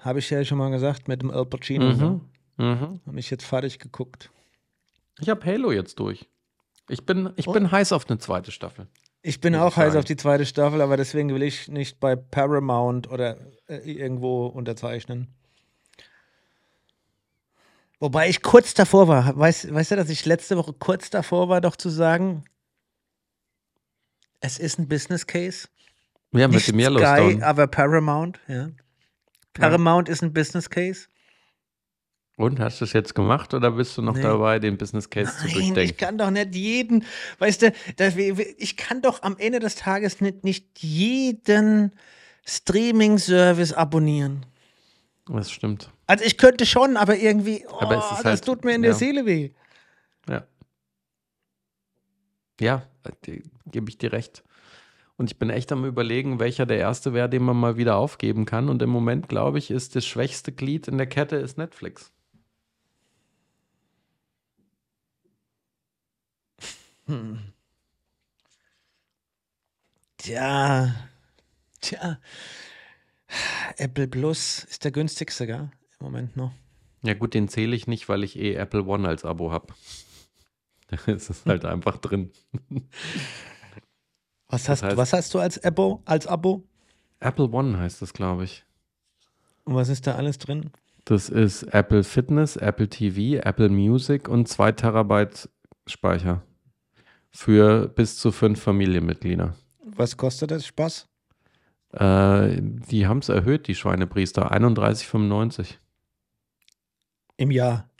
Habe 0.00 0.20
ich 0.20 0.30
ja 0.30 0.44
schon 0.44 0.58
mal 0.58 0.70
gesagt, 0.70 1.08
mit 1.08 1.20
dem 1.20 1.30
Al 1.30 1.44
Pacino. 1.44 1.92
Mhm. 1.92 2.20
Mhm. 2.56 3.00
Habe 3.06 3.18
ich 3.18 3.30
jetzt 3.30 3.44
fertig 3.44 3.78
geguckt. 3.78 4.30
Ich 5.20 5.28
habe 5.28 5.44
Halo 5.44 5.72
jetzt 5.72 5.98
durch. 5.98 6.26
Ich 6.88 7.04
bin, 7.04 7.32
ich 7.36 7.46
bin 7.46 7.70
heiß 7.70 7.92
auf 7.92 8.08
eine 8.08 8.18
zweite 8.18 8.50
Staffel. 8.50 8.86
Ich 9.28 9.40
bin 9.40 9.56
auch 9.56 9.76
heiß 9.76 9.96
auf 9.96 10.04
die 10.04 10.14
zweite 10.14 10.46
Staffel, 10.46 10.80
aber 10.80 10.96
deswegen 10.96 11.34
will 11.34 11.42
ich 11.42 11.66
nicht 11.66 11.98
bei 11.98 12.14
Paramount 12.14 13.10
oder 13.10 13.36
äh, 13.66 13.78
irgendwo 13.78 14.46
unterzeichnen. 14.46 15.26
Wobei 17.98 18.28
ich 18.28 18.42
kurz 18.42 18.72
davor 18.72 19.08
war. 19.08 19.36
Weißt, 19.36 19.74
weißt 19.74 19.90
du, 19.90 19.96
dass 19.96 20.10
ich 20.10 20.26
letzte 20.26 20.56
Woche 20.56 20.74
kurz 20.74 21.10
davor 21.10 21.48
war, 21.48 21.60
doch 21.60 21.74
zu 21.74 21.88
sagen, 21.88 22.44
es 24.38 24.60
ist 24.60 24.78
ein 24.78 24.86
Business 24.86 25.26
Case. 25.26 25.66
Ja, 26.30 26.46
mit 26.46 26.54
Nicht 26.54 26.68
dem 26.68 26.76
Sky, 26.76 26.82
Yellowstone. 26.84 27.44
aber 27.44 27.66
Paramount, 27.66 28.38
ja. 28.46 28.68
Paramount 29.54 30.08
ist 30.08 30.22
ein 30.22 30.32
Business 30.32 30.70
Case. 30.70 31.08
Und 32.36 32.60
hast 32.60 32.80
du 32.80 32.84
es 32.84 32.92
jetzt 32.92 33.14
gemacht 33.14 33.54
oder 33.54 33.70
bist 33.70 33.96
du 33.96 34.02
noch 34.02 34.14
Nee. 34.14 34.22
dabei, 34.22 34.58
den 34.58 34.76
Business 34.76 35.08
Case 35.08 35.32
zu 35.38 35.44
Nein, 35.46 35.54
durchdenken? 35.54 35.80
ich 35.84 35.96
kann 35.96 36.18
doch 36.18 36.30
nicht 36.30 36.54
jeden, 36.54 37.04
weißt 37.38 37.62
du, 37.62 37.72
ich 38.58 38.76
kann 38.76 39.00
doch 39.00 39.22
am 39.22 39.36
Ende 39.38 39.58
des 39.58 39.74
Tages 39.76 40.20
nicht, 40.20 40.44
nicht 40.44 40.66
jeden 40.82 41.92
Streaming-Service 42.44 43.72
abonnieren. 43.72 44.44
Das 45.26 45.50
stimmt. 45.50 45.90
Also 46.06 46.24
ich 46.24 46.36
könnte 46.36 46.66
schon, 46.66 46.96
aber 46.98 47.16
irgendwie, 47.16 47.64
oh, 47.68 47.76
Aber 47.80 47.94
das 47.96 48.22
halt- 48.22 48.44
tut 48.44 48.64
mir 48.64 48.74
in 48.74 48.82
der 48.82 48.92
ja. 48.92 48.96
Seele 48.96 49.24
weh. 49.26 49.50
Ja. 50.28 50.46
Ja, 52.60 52.82
gebe 53.70 53.88
ich 53.90 53.98
dir 53.98 54.12
recht. 54.12 54.42
Und 55.16 55.30
ich 55.30 55.38
bin 55.38 55.48
echt 55.50 55.72
am 55.72 55.84
überlegen, 55.86 56.38
welcher 56.38 56.66
der 56.66 56.78
erste 56.78 57.14
wäre, 57.14 57.28
den 57.30 57.42
man 57.42 57.56
mal 57.56 57.78
wieder 57.78 57.96
aufgeben 57.96 58.44
kann. 58.44 58.68
Und 58.68 58.82
im 58.82 58.90
Moment, 58.90 59.28
glaube 59.30 59.56
ich, 59.58 59.70
ist 59.70 59.96
das 59.96 60.04
schwächste 60.04 60.52
Glied 60.52 60.86
in 60.88 60.98
der 60.98 61.06
Kette 61.06 61.36
ist 61.36 61.56
Netflix. 61.56 62.12
Tja, 70.18 70.94
tja, 71.80 72.18
Apple 73.76 74.08
Plus 74.08 74.64
ist 74.64 74.84
der 74.84 74.90
günstigste, 74.92 75.46
gell? 75.46 75.70
Im 76.00 76.04
Moment 76.06 76.36
noch. 76.36 76.52
Ja 77.02 77.14
gut, 77.14 77.34
den 77.34 77.48
zähle 77.48 77.76
ich 77.76 77.86
nicht, 77.86 78.08
weil 78.08 78.24
ich 78.24 78.36
eh 78.38 78.54
Apple 78.54 78.84
One 78.84 79.06
als 79.08 79.24
Abo 79.24 79.52
habe. 79.52 79.74
Da 80.88 81.12
ist 81.12 81.30
es 81.30 81.44
halt 81.44 81.64
einfach 81.64 81.98
drin. 81.98 82.30
Was 84.48 84.68
hast, 84.68 84.84
heißt- 84.84 84.96
was 84.96 85.12
hast 85.12 85.34
du 85.34 85.40
als 85.40 85.62
Abo? 85.64 86.00
Als 86.04 86.28
Abo? 86.28 86.62
Apple 87.18 87.48
One 87.50 87.76
heißt 87.76 88.00
das, 88.02 88.12
glaube 88.12 88.44
ich. 88.44 88.64
Und 89.64 89.74
was 89.74 89.88
ist 89.88 90.06
da 90.06 90.14
alles 90.14 90.38
drin? 90.38 90.70
Das 91.04 91.28
ist 91.28 91.64
Apple 91.64 92.04
Fitness, 92.04 92.54
Apple 92.54 92.88
TV, 92.88 93.44
Apple 93.44 93.68
Music 93.68 94.28
und 94.28 94.46
2 94.46 94.70
Terabyte 94.70 95.48
Speicher. 95.88 96.45
Für 97.36 97.86
bis 97.88 98.16
zu 98.16 98.32
fünf 98.32 98.62
Familienmitglieder. 98.62 99.54
Was 99.84 100.16
kostet 100.16 100.50
das? 100.50 100.64
Spaß? 100.64 101.06
Äh, 101.92 102.56
die 102.62 103.06
haben 103.06 103.18
es 103.18 103.28
erhöht, 103.28 103.66
die 103.68 103.74
Schweinepriester. 103.74 104.52
31,95. 104.52 105.74
Im 107.36 107.50
Jahr. 107.50 107.90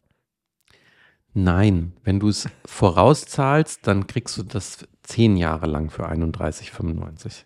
Nein, 1.34 1.92
wenn 2.02 2.18
du 2.18 2.30
es 2.30 2.48
vorauszahlst, 2.64 3.86
dann 3.86 4.06
kriegst 4.06 4.38
du 4.38 4.42
das 4.42 4.88
zehn 5.02 5.36
Jahre 5.36 5.66
lang 5.66 5.90
für 5.90 6.08
31,95. 6.08 7.44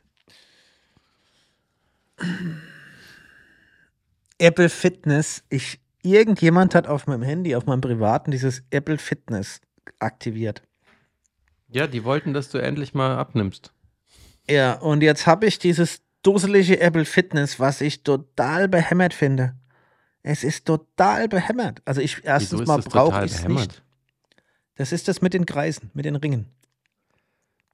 Apple 4.38 4.68
Fitness. 4.68 5.42
Ich, 5.48 5.80
irgendjemand 6.04 6.76
hat 6.76 6.86
auf 6.86 7.08
meinem 7.08 7.22
Handy, 7.22 7.56
auf 7.56 7.66
meinem 7.66 7.80
privaten, 7.80 8.30
dieses 8.30 8.62
Apple 8.70 8.98
Fitness 8.98 9.60
aktiviert. 9.98 10.62
Ja, 11.72 11.86
die 11.86 12.04
wollten, 12.04 12.34
dass 12.34 12.50
du 12.50 12.58
endlich 12.58 12.94
mal 12.94 13.16
abnimmst. 13.16 13.72
Ja, 14.48 14.74
und 14.74 15.02
jetzt 15.02 15.26
habe 15.26 15.46
ich 15.46 15.58
dieses 15.58 16.02
dusselige 16.22 16.80
Apple 16.80 17.04
Fitness, 17.04 17.60
was 17.60 17.80
ich 17.80 18.02
total 18.02 18.68
behämmert 18.68 19.14
finde. 19.14 19.54
Es 20.22 20.44
ist 20.44 20.66
total 20.66 21.28
behämmert. 21.28 21.80
Also 21.84 22.00
ich 22.00 22.24
erstens 22.24 22.66
mal 22.66 22.80
brauche 22.80 23.24
ich 23.24 23.32
es 23.32 23.48
nicht. 23.48 23.82
Das 24.76 24.92
ist 24.92 25.08
das 25.08 25.22
mit 25.22 25.34
den 25.34 25.46
Kreisen, 25.46 25.90
mit 25.94 26.04
den 26.04 26.16
Ringen. 26.16 26.46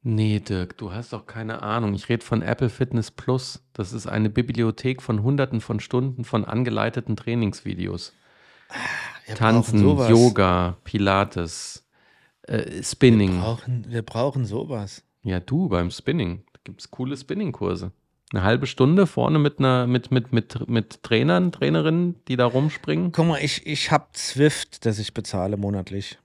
Nee, 0.02 0.38
Dirk, 0.38 0.76
du 0.76 0.92
hast 0.92 1.12
doch 1.12 1.26
keine 1.26 1.62
Ahnung. 1.62 1.94
Ich 1.94 2.08
rede 2.08 2.24
von 2.24 2.40
Apple 2.40 2.68
Fitness 2.68 3.10
Plus. 3.10 3.62
Das 3.72 3.92
ist 3.92 4.06
eine 4.06 4.30
Bibliothek 4.30 5.02
von 5.02 5.22
hunderten 5.22 5.60
von 5.60 5.80
Stunden 5.80 6.24
von 6.24 6.44
angeleiteten 6.44 7.16
Trainingsvideos. 7.16 8.12
Wir 9.26 9.34
Tanzen. 9.34 9.80
Yoga, 9.80 10.76
Pilates, 10.84 11.85
äh, 12.46 12.82
Spinning. 12.82 13.34
Wir 13.34 13.40
brauchen, 13.40 13.86
wir 13.88 14.02
brauchen 14.02 14.44
sowas. 14.44 15.02
Ja, 15.22 15.40
du 15.40 15.68
beim 15.68 15.90
Spinning. 15.90 16.44
Da 16.52 16.60
gibt 16.64 16.80
es 16.80 16.90
coole 16.90 17.16
Spinning-Kurse. 17.16 17.92
Eine 18.32 18.42
halbe 18.42 18.66
Stunde 18.66 19.06
vorne 19.06 19.38
mit 19.38 19.58
einer, 19.58 19.86
mit, 19.86 20.10
mit, 20.10 20.32
mit, 20.32 20.68
mit 20.68 21.02
Trainern, 21.02 21.52
Trainerinnen, 21.52 22.16
die 22.26 22.36
da 22.36 22.46
rumspringen. 22.46 23.12
Guck 23.12 23.26
mal, 23.26 23.38
ich, 23.40 23.66
ich 23.66 23.92
habe 23.92 24.06
Zwift, 24.12 24.84
das 24.84 24.98
ich 24.98 25.14
bezahle 25.14 25.56
monatlich. 25.56 26.18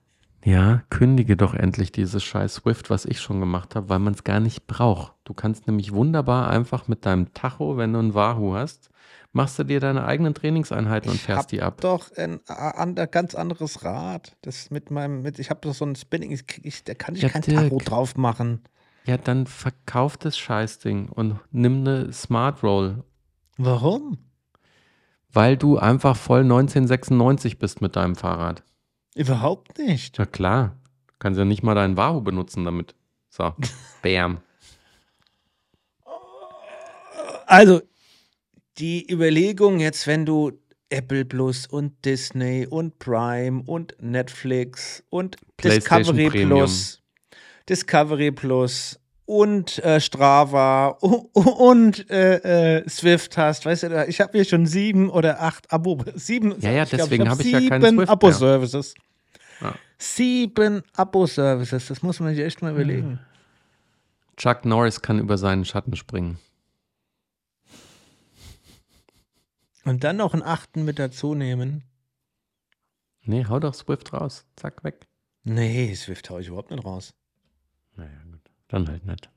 Ja, 0.43 0.83
kündige 0.89 1.37
doch 1.37 1.53
endlich 1.53 1.91
dieses 1.91 2.23
scheiß 2.23 2.55
Swift, 2.55 2.89
was 2.89 3.05
ich 3.05 3.19
schon 3.19 3.39
gemacht 3.39 3.75
habe, 3.75 3.89
weil 3.89 3.99
man 3.99 4.13
es 4.13 4.23
gar 4.23 4.39
nicht 4.39 4.65
braucht. 4.65 5.13
Du 5.23 5.33
kannst 5.33 5.67
nämlich 5.67 5.93
wunderbar 5.93 6.49
einfach 6.49 6.87
mit 6.87 7.05
deinem 7.05 7.33
Tacho, 7.33 7.77
wenn 7.77 7.93
du 7.93 7.99
ein 7.99 8.13
Wahoo 8.15 8.55
hast, 8.55 8.89
machst 9.33 9.57
du 9.59 9.63
dir 9.63 9.79
deine 9.79 10.05
eigenen 10.05 10.33
Trainingseinheiten 10.33 11.09
und 11.11 11.19
fährst 11.19 11.51
die 11.51 11.61
ab. 11.61 11.79
doch 11.81 12.11
ein, 12.17 12.39
ein, 12.47 12.97
ein 12.97 13.11
ganz 13.11 13.33
anderes 13.35 13.83
Rad. 13.85 14.35
Das 14.41 14.69
mit 14.71 14.91
meinem, 14.91 15.21
mit, 15.21 15.39
ich 15.39 15.49
habe 15.49 15.61
doch 15.61 15.73
so 15.73 15.85
ein 15.85 15.95
Spinning, 15.95 16.31
ich, 16.63 16.83
da 16.83 16.93
kann 16.93 17.15
ich 17.15 17.21
Ja, 17.21 17.29
kein 17.29 17.41
Dirk. 17.41 17.69
Tacho 17.69 17.77
drauf 17.77 18.17
machen. 18.17 18.61
Ja, 19.05 19.17
dann 19.17 19.47
verkauf 19.47 20.17
das 20.17 20.37
Scheißding 20.37 21.09
und 21.09 21.39
nimm 21.51 21.79
eine 21.81 22.11
Smart 22.13 22.61
Roll, 22.61 23.03
Warum? 23.57 24.17
weil 25.33 25.55
du 25.57 25.77
einfach 25.77 26.17
voll 26.17 26.41
1996 26.41 27.57
bist 27.57 27.81
mit 27.81 27.95
deinem 27.95 28.15
Fahrrad. 28.15 28.63
Überhaupt 29.15 29.77
nicht. 29.77 30.17
Ja 30.17 30.25
klar, 30.25 30.75
du 31.07 31.13
kannst 31.19 31.37
ja 31.39 31.45
nicht 31.45 31.63
mal 31.63 31.73
deinen 31.75 31.97
Wahoo 31.97 32.21
benutzen 32.21 32.63
damit. 32.65 32.95
So, 33.29 33.53
bam. 34.03 34.39
Also, 37.47 37.81
die 38.77 39.09
Überlegung 39.11 39.79
jetzt, 39.79 40.07
wenn 40.07 40.25
du 40.25 40.51
Apple 40.89 41.23
Plus 41.25 41.67
und 41.67 41.93
Disney 42.05 42.67
und 42.69 42.99
Prime 42.99 43.63
und 43.65 43.95
Netflix 43.99 45.03
und 45.09 45.37
Discovery 45.63 46.29
Premium. 46.29 46.59
Plus, 46.59 47.01
Discovery 47.69 48.31
Plus 48.31 48.99
und 49.25 49.77
äh, 49.85 50.01
Strava 50.01 50.97
u- 51.01 51.29
u- 51.33 51.39
und 51.69 52.09
äh, 52.09 52.79
äh, 52.79 52.89
Swift 52.89 53.37
hast, 53.37 53.65
weißt 53.65 53.83
du, 53.83 54.05
ich 54.07 54.19
habe 54.19 54.31
hier 54.33 54.43
schon 54.45 54.65
sieben 54.65 55.09
oder 55.09 55.41
acht 55.41 55.71
Abo, 55.71 56.03
sieben, 56.15 56.55
Ja, 56.59 56.71
ja, 56.71 56.83
ich 56.83 56.89
deswegen 56.89 57.29
hab 57.29 57.37
hab 57.39 57.45
ich 57.45 57.51
ja 57.51 57.59
keinen 57.69 57.81
sieben 57.83 57.97
Swift. 57.97 58.09
Abo-Services. 58.09 58.93
Ja. 59.61 59.75
Sieben 59.97 60.81
Abo-Services, 60.95 61.87
das 61.87 62.01
muss 62.01 62.19
man 62.19 62.35
sich 62.35 62.43
echt 62.43 62.61
mal 62.61 62.71
überlegen. 62.71 63.19
Chuck 64.35 64.65
Norris 64.65 65.01
kann 65.01 65.19
über 65.19 65.37
seinen 65.37 65.63
Schatten 65.65 65.95
springen. 65.95 66.37
Und 69.83 70.03
dann 70.03 70.17
noch 70.17 70.33
einen 70.33 70.43
achten 70.43 70.85
mit 70.85 70.99
dazu 70.99 71.33
nehmen. 71.35 71.83
Nee, 73.23 73.45
hau 73.45 73.59
doch 73.59 73.73
Swift 73.73 74.13
raus. 74.13 74.45
Zack, 74.55 74.83
weg. 74.83 75.07
Nee, 75.43 75.93
Swift 75.95 76.29
hau 76.29 76.39
ich 76.39 76.47
überhaupt 76.47 76.71
nicht 76.71 76.85
raus. 76.85 77.13
Naja, 77.95 78.21
gut. 78.31 78.51
Dann 78.67 78.87
halt 78.87 79.05
nicht. 79.05 79.29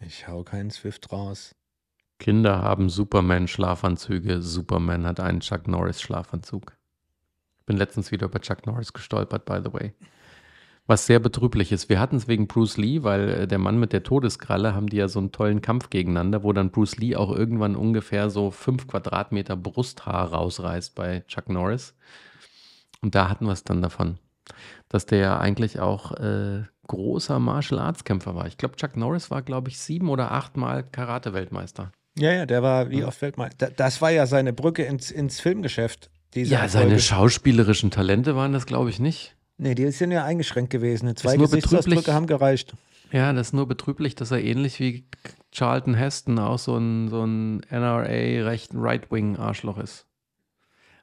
Ich 0.00 0.28
hau 0.28 0.42
keinen 0.44 0.70
Swift 0.70 1.10
raus. 1.12 1.54
Kinder 2.18 2.62
haben 2.62 2.88
Superman-Schlafanzüge. 2.88 4.40
Superman 4.40 5.06
hat 5.06 5.20
einen 5.20 5.40
Chuck 5.40 5.66
Norris-Schlafanzug. 5.66 6.76
Bin 7.66 7.76
letztens 7.76 8.12
wieder 8.12 8.26
über 8.26 8.40
Chuck 8.40 8.66
Norris 8.66 8.92
gestolpert, 8.92 9.44
by 9.44 9.60
the 9.64 9.72
way. 9.72 9.94
Was 10.86 11.06
sehr 11.06 11.18
betrüblich 11.18 11.72
ist. 11.72 11.88
Wir 11.88 11.98
hatten 11.98 12.16
es 12.16 12.28
wegen 12.28 12.46
Bruce 12.46 12.76
Lee, 12.76 13.02
weil 13.02 13.28
äh, 13.30 13.46
der 13.48 13.58
Mann 13.58 13.78
mit 13.78 13.94
der 13.94 14.02
Todeskralle 14.02 14.74
haben 14.74 14.88
die 14.88 14.98
ja 14.98 15.08
so 15.08 15.18
einen 15.18 15.32
tollen 15.32 15.62
Kampf 15.62 15.88
gegeneinander, 15.88 16.42
wo 16.42 16.52
dann 16.52 16.70
Bruce 16.70 16.98
Lee 16.98 17.16
auch 17.16 17.34
irgendwann 17.34 17.74
ungefähr 17.74 18.28
so 18.28 18.50
fünf 18.50 18.86
Quadratmeter 18.86 19.56
Brusthaar 19.56 20.32
rausreißt 20.32 20.94
bei 20.94 21.24
Chuck 21.26 21.48
Norris. 21.48 21.94
Und 23.00 23.14
da 23.14 23.30
hatten 23.30 23.46
wir 23.46 23.52
es 23.52 23.64
dann 23.64 23.80
davon, 23.80 24.18
dass 24.90 25.06
der 25.06 25.18
ja 25.18 25.38
eigentlich 25.38 25.80
auch 25.80 26.12
äh, 26.12 26.64
großer 26.86 27.38
Martial 27.38 27.80
Arts 27.80 28.04
Kämpfer 28.04 28.34
war. 28.34 28.46
Ich 28.46 28.58
glaube, 28.58 28.76
Chuck 28.76 28.96
Norris 28.96 29.30
war, 29.30 29.40
glaube 29.40 29.70
ich, 29.70 29.78
sieben 29.78 30.10
oder 30.10 30.32
achtmal 30.32 30.84
Karate-Weltmeister. 30.84 31.92
Ja, 32.18 32.32
ja, 32.32 32.46
der 32.46 32.62
war 32.62 32.90
wie 32.90 33.04
oft 33.04 33.20
Weltmeister. 33.22 33.70
Das 33.70 34.00
war 34.00 34.10
ja 34.10 34.26
seine 34.26 34.52
Brücke 34.52 34.84
ins, 34.84 35.10
ins 35.10 35.40
Filmgeschäft. 35.40 36.10
Ja, 36.34 36.68
seine 36.68 36.98
schauspielerischen 36.98 37.90
Talente 37.90 38.36
waren 38.36 38.52
das, 38.52 38.66
glaube 38.66 38.90
ich, 38.90 38.98
nicht. 38.98 39.36
Nee, 39.56 39.74
die 39.74 39.90
sind 39.90 40.10
ja 40.10 40.24
eingeschränkt 40.24 40.70
gewesen. 40.70 41.14
Zwei 41.16 41.36
Gesichtsausdrücke 41.36 42.12
haben 42.12 42.26
gereicht. 42.26 42.74
Ja, 43.12 43.32
das 43.32 43.48
ist 43.48 43.52
nur 43.52 43.68
betrüblich, 43.68 44.16
dass 44.16 44.30
er 44.32 44.42
ähnlich 44.42 44.80
wie 44.80 45.06
Charlton 45.52 45.94
Heston 45.94 46.38
auch 46.38 46.58
so 46.58 46.76
ein, 46.76 47.08
so 47.08 47.24
ein 47.24 47.60
NRA-rechten 47.70 48.80
Right-Wing-Arschloch 48.80 49.78
ist. 49.78 50.06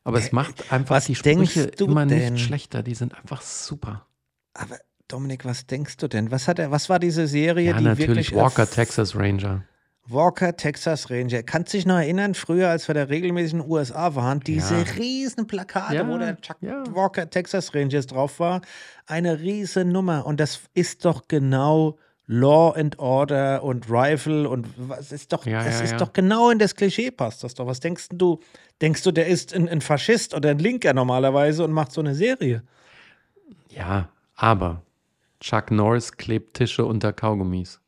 Aber 0.03 0.17
es 0.17 0.31
macht 0.31 0.71
einfach 0.71 0.95
was 0.95 1.05
die 1.05 1.15
Sprüche 1.15 1.71
immer 1.77 2.05
denn? 2.05 2.33
nicht 2.33 2.45
schlechter. 2.45 2.83
Die 2.83 2.95
sind 2.95 3.15
einfach 3.15 3.41
super. 3.41 4.07
Aber 4.53 4.77
Dominik, 5.07 5.45
was 5.45 5.67
denkst 5.67 5.97
du 5.97 6.07
denn? 6.07 6.31
Was 6.31 6.47
hat 6.47 6.59
er, 6.59 6.71
was 6.71 6.89
war 6.89 6.99
diese 6.99 7.27
Serie, 7.27 7.71
Ja, 7.71 7.77
die 7.77 7.83
natürlich 7.83 8.31
wirklich 8.31 8.35
Walker, 8.35 8.69
Texas 8.69 9.15
Ranger. 9.15 9.63
Walker, 10.07 10.55
Texas 10.57 11.09
Ranger. 11.09 11.43
Kannst 11.43 11.73
dich 11.73 11.85
noch 11.85 11.95
erinnern, 11.97 12.33
früher, 12.33 12.69
als 12.69 12.87
wir 12.87 12.95
da 12.95 13.03
regelmäßig 13.03 13.53
in 13.53 13.59
den 13.59 13.69
USA 13.69 14.15
waren, 14.15 14.39
diese 14.41 14.75
Ja. 14.75 14.81
riesen 14.97 15.47
Plakate, 15.47 15.95
Ja, 15.95 16.07
wo 16.07 16.17
der 16.17 16.39
Chuck 16.41 16.57
ja. 16.61 16.83
Walker, 16.93 17.29
Texas 17.29 17.73
Rangers 17.73 18.07
drauf 18.07 18.39
war. 18.39 18.61
Eine 19.05 19.39
riesen 19.39 19.91
Nummer. 19.91 20.25
Und 20.25 20.39
das 20.39 20.61
ist 20.73 21.05
doch 21.05 21.27
genau 21.27 21.97
Law 22.27 22.71
and 22.75 22.97
Order 22.97 23.61
und 23.63 23.89
Rifle 23.89 24.47
und 24.49 24.67
was 24.77 25.11
ist 25.11 25.33
doch, 25.33 25.45
Ja, 25.45 25.63
das 25.63 25.79
ja, 25.79 25.83
ist 25.85 25.91
ja. 25.91 25.97
doch 25.97 26.13
genau 26.13 26.49
in 26.49 26.59
das 26.59 26.75
Klischee 26.75 27.11
passt 27.11 27.43
das 27.43 27.53
doch. 27.53 27.67
Was 27.67 27.79
denkst 27.79 28.07
du? 28.13 28.39
Denkst 28.81 29.03
du, 29.03 29.11
der 29.11 29.27
ist 29.27 29.53
ein, 29.53 29.67
ein 29.69 29.81
Faschist 29.81 30.33
oder 30.33 30.49
ein 30.49 30.59
Linker 30.59 30.93
normalerweise 30.93 31.63
und 31.63 31.71
macht 31.73 31.91
so 31.91 32.01
eine 32.01 32.15
Serie? 32.15 32.63
Ja, 33.69 34.09
aber 34.35 34.81
Chuck 35.39 35.71
Norris 35.71 36.13
klebt 36.13 36.55
Tische 36.55 36.85
unter 36.85 37.13
Kaugummis. 37.13 37.79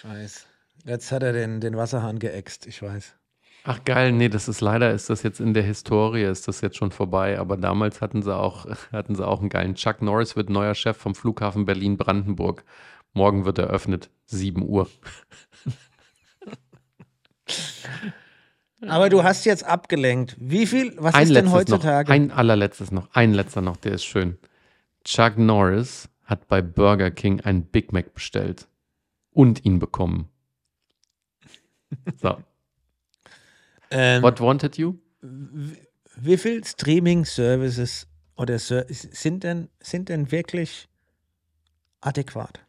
Ich 0.00 0.08
weiß. 0.08 0.46
Jetzt 0.86 1.12
hat 1.12 1.22
er 1.22 1.34
den, 1.34 1.60
den 1.60 1.76
Wasserhahn 1.76 2.18
geäxt, 2.18 2.66
ich 2.66 2.80
weiß. 2.80 3.16
Ach 3.64 3.84
geil, 3.84 4.12
nee, 4.12 4.30
das 4.30 4.48
ist 4.48 4.62
leider, 4.62 4.92
ist 4.92 5.10
das 5.10 5.22
jetzt 5.22 5.40
in 5.40 5.52
der 5.52 5.62
Historie, 5.62 6.22
ist 6.22 6.48
das 6.48 6.62
jetzt 6.62 6.78
schon 6.78 6.90
vorbei, 6.90 7.38
aber 7.38 7.58
damals 7.58 8.00
hatten 8.00 8.22
sie 8.22 8.34
auch, 8.34 8.64
hatten 8.92 9.14
sie 9.14 9.26
auch 9.26 9.40
einen 9.40 9.50
geilen. 9.50 9.74
Chuck 9.74 10.00
Norris 10.00 10.36
wird 10.36 10.48
neuer 10.48 10.74
Chef 10.74 10.96
vom 10.96 11.14
Flughafen 11.14 11.66
Berlin-Brandenburg. 11.66 12.64
Morgen 13.12 13.44
wird 13.44 13.58
eröffnet, 13.58 14.08
7 14.24 14.62
Uhr. 14.62 14.88
Aber 18.86 19.10
du 19.10 19.22
hast 19.22 19.44
jetzt 19.44 19.64
abgelenkt. 19.64 20.34
Wie 20.38 20.66
viel, 20.66 20.94
was 20.96 21.14
ein 21.14 21.24
ist 21.24 21.34
denn 21.34 21.52
heutzutage? 21.52 22.08
noch, 22.08 22.14
ein 22.14 22.30
allerletztes 22.30 22.90
noch, 22.90 23.10
ein 23.12 23.34
letzter 23.34 23.60
noch, 23.60 23.76
der 23.76 23.92
ist 23.92 24.04
schön. 24.04 24.38
Chuck 25.04 25.36
Norris 25.36 26.08
hat 26.24 26.48
bei 26.48 26.62
Burger 26.62 27.10
King 27.10 27.42
einen 27.42 27.66
Big 27.66 27.92
Mac 27.92 28.14
bestellt 28.14 28.66
und 29.32 29.64
ihn 29.64 29.78
bekommen. 29.78 30.28
So, 32.16 32.36
ähm, 33.90 34.22
what 34.22 34.40
wanted 34.40 34.76
you? 34.76 34.98
wie 35.22 36.36
viel 36.36 36.64
Streaming-Services 36.64 38.06
oder 38.36 38.58
Ser 38.58 38.86
sind 38.88 39.44
denn, 39.44 39.68
sind 39.80 40.08
denn 40.08 40.30
wirklich 40.30 40.88
adäquat? 42.00 42.60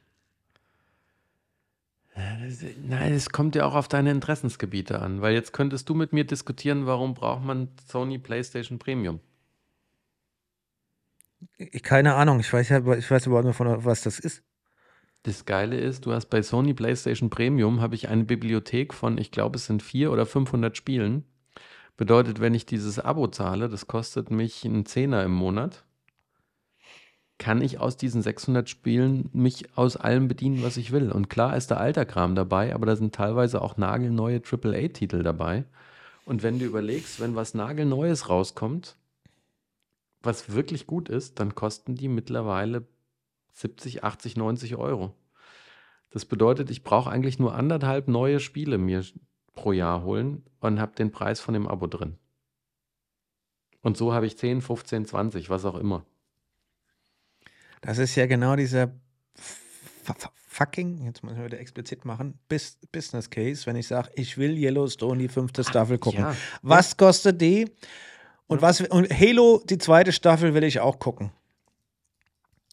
Nein, 2.84 3.14
es 3.14 3.30
kommt 3.30 3.55
ja 3.55 3.66
auch 3.66 3.74
auf 3.74 3.88
deine 3.88 4.12
Interessensgebiete 4.12 4.99
an, 4.99 5.22
weil 5.22 5.34
jetzt 5.34 5.53
könntest 5.53 5.88
du 5.88 5.93
mit 5.95 6.12
mir 6.12 6.26
diskutieren, 6.26 6.86
warum 6.86 7.14
braucht 7.14 7.43
man 7.43 7.70
Sony 7.88 8.20
PlayStation 8.20 8.80
Premium? 8.80 9.22
Ich, 11.57 11.82
keine 11.82 12.16
Ahnung, 12.16 12.41
ich 12.41 12.51
weiß 12.51 12.70
ja, 12.70 12.80
ich 12.93 13.09
weiß 13.09 13.28
überhaupt 13.28 13.47
nicht, 13.47 13.55
von 13.55 13.86
was 13.86 14.01
das 14.01 14.20
ist. 14.20 14.43
Das 15.24 15.45
Geile 15.45 15.78
ist, 15.80 16.05
du 16.05 16.13
hast 16.13 16.28
bei 16.28 16.41
Sony 16.41 16.74
PlayStation 16.74 17.30
Premium 17.30 17.80
habe 17.80 17.93
ich 17.93 18.09
eine 18.09 18.24
Bibliothek 18.24 18.93
von, 18.93 19.19
ich 19.19 19.30
glaube, 19.30 19.57
es 19.57 19.67
sind 19.67 19.84
400 19.84 20.13
oder 20.13 20.26
500 20.26 20.76
Spielen. 20.76 21.26
Bedeutet, 21.95 22.39
wenn 22.39 22.55
ich 22.55 22.65
dieses 22.65 22.97
Abo 22.97 23.28
zahle, 23.28 23.69
das 23.69 23.86
kostet 23.86 24.32
mich 24.32 24.65
einen 24.65 24.88
Zehner 24.88 25.24
im 25.24 25.34
Monat, 25.34 25.86
kann 27.38 27.61
ich 27.61 27.80
aus 27.80 27.97
diesen 27.97 28.24
600 28.24 28.67
Spielen 28.67 29.30
mich 29.34 29.78
aus 29.78 29.95
allem 29.95 30.28
bedienen, 30.28 30.63
was 30.63 30.78
ich 30.78 30.91
will. 30.91 31.11
Und 31.11 31.30
klar 31.30 31.55
ist 31.55 31.69
da 31.69 31.78
alter 31.78 32.05
Kram 32.05 32.34
dabei, 32.34 32.74
aber 32.74 32.88
da 32.88 32.95
sind 32.95 33.13
teilweise 33.13 33.61
auch 33.61 33.78
nagelneue 33.78 34.41
AAA-Titel 34.41 35.22
dabei. 35.22 35.65
Und 36.26 36.41
wenn 36.41 36.57
du 36.57 36.65
überlegst, 36.65 37.19
wenn 37.19 37.36
was 37.36 37.53
nagelneues 37.53 38.30
rauskommt, 38.30 38.95
was 40.24 40.53
wirklich 40.53 40.88
gut 40.88 41.09
ist, 41.09 41.39
dann 41.39 41.55
kosten 41.55 41.95
die 41.95 42.07
mittlerweile 42.07 42.88
70, 43.54 44.04
80, 44.04 44.38
90 44.38 44.76
Euro. 44.76 45.14
Das 46.10 46.26
bedeutet, 46.26 46.70
ich 46.70 46.84
brauche 46.84 47.10
eigentlich 47.10 47.39
nur 47.39 47.56
anderthalb 47.56 48.08
neue 48.08 48.39
Spiele 48.39 48.78
mir 48.78 49.04
pro 49.54 49.72
Jahr 49.72 50.04
holen 50.04 50.43
und 50.60 50.80
habe 50.80 50.95
den 50.95 51.12
Preis 51.12 51.39
von 51.39 51.54
dem 51.54 51.68
Abo 51.68 51.88
drin. 51.88 52.18
Und 53.82 53.97
so 53.97 54.14
habe 54.14 54.26
ich 54.26 54.38
10, 54.38 54.62
15, 54.62 55.06
20, 55.06 55.49
was 55.49 55.66
auch 55.66 55.76
immer. 55.76 56.06
Das 57.82 57.97
ist 57.97 58.16
ja 58.16 58.28
genau 58.28 58.56
dieser 58.56 58.93
fucking, 60.47 61.06
jetzt 61.06 61.24
muss 61.24 61.34
ich 61.34 61.43
wieder 61.43 61.60
explizit 61.60 62.06
machen, 62.06 62.38
Bus 62.49 62.78
Business 62.91 63.30
Case, 63.30 63.66
wenn 63.66 63.76
ich 63.76 63.88
sage, 63.88 64.10
ich 64.16 64.38
will 64.38 64.58
Yellowstone 64.58 65.18
die 65.18 65.30
fünfte 65.30 65.64
Staffel 65.64 65.97
gucken. 65.97 66.20
ja. 66.20 66.36
Was 66.62 66.97
kostet 66.97 67.41
die? 67.41 67.72
Und 68.47 68.62
was 68.62 68.82
und 68.82 69.10
Halo, 69.10 69.64
die 69.66 69.78
zweite 69.78 70.12
Staffel 70.12 70.54
will 70.54 70.64
ich 70.64 70.82
auch 70.82 70.99
gucken. 70.99 71.32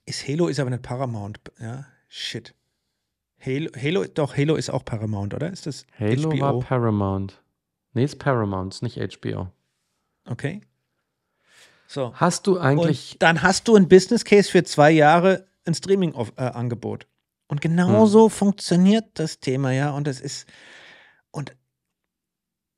Ist 0.08 0.26
Halo 0.26 0.48
ist 0.48 0.58
aber 0.58 0.70
nicht 0.70 0.82
Paramount, 0.82 1.38
ja? 1.60 1.86
Shit. 2.08 2.54
Halo, 3.44 3.70
Halo, 3.76 4.04
doch, 4.06 4.36
Halo 4.36 4.56
ist 4.56 4.70
auch 4.70 4.82
Paramount, 4.84 5.34
oder? 5.34 5.52
Ist 5.52 5.66
das 5.66 5.84
Halo 6.00 6.30
HBO? 6.30 6.40
war 6.40 6.58
Paramount. 6.60 7.42
Nee, 7.92 8.04
ist 8.04 8.18
Paramount, 8.18 8.72
ist 8.74 8.82
nicht 8.82 8.96
HBO. 8.98 9.52
okay. 10.24 10.62
So. 11.90 12.12
Hast 12.14 12.46
du 12.46 12.58
eigentlich. 12.58 13.12
Und 13.12 13.22
dann 13.22 13.42
hast 13.42 13.66
du 13.68 13.74
ein 13.76 13.88
Business 13.88 14.24
Case 14.24 14.50
für 14.50 14.62
zwei 14.62 14.90
Jahre 14.90 15.46
ein 15.64 15.72
Streaming-Angebot. 15.74 17.06
Und 17.48 17.60
genau 17.62 18.02
Hm. 18.02 18.06
so 18.06 18.28
funktioniert 18.28 19.06
das 19.14 19.40
Thema, 19.40 19.72
ja. 19.72 19.90
Und 19.92 20.06
das 20.06 20.20
ist, 20.20 20.46
und 21.30 21.54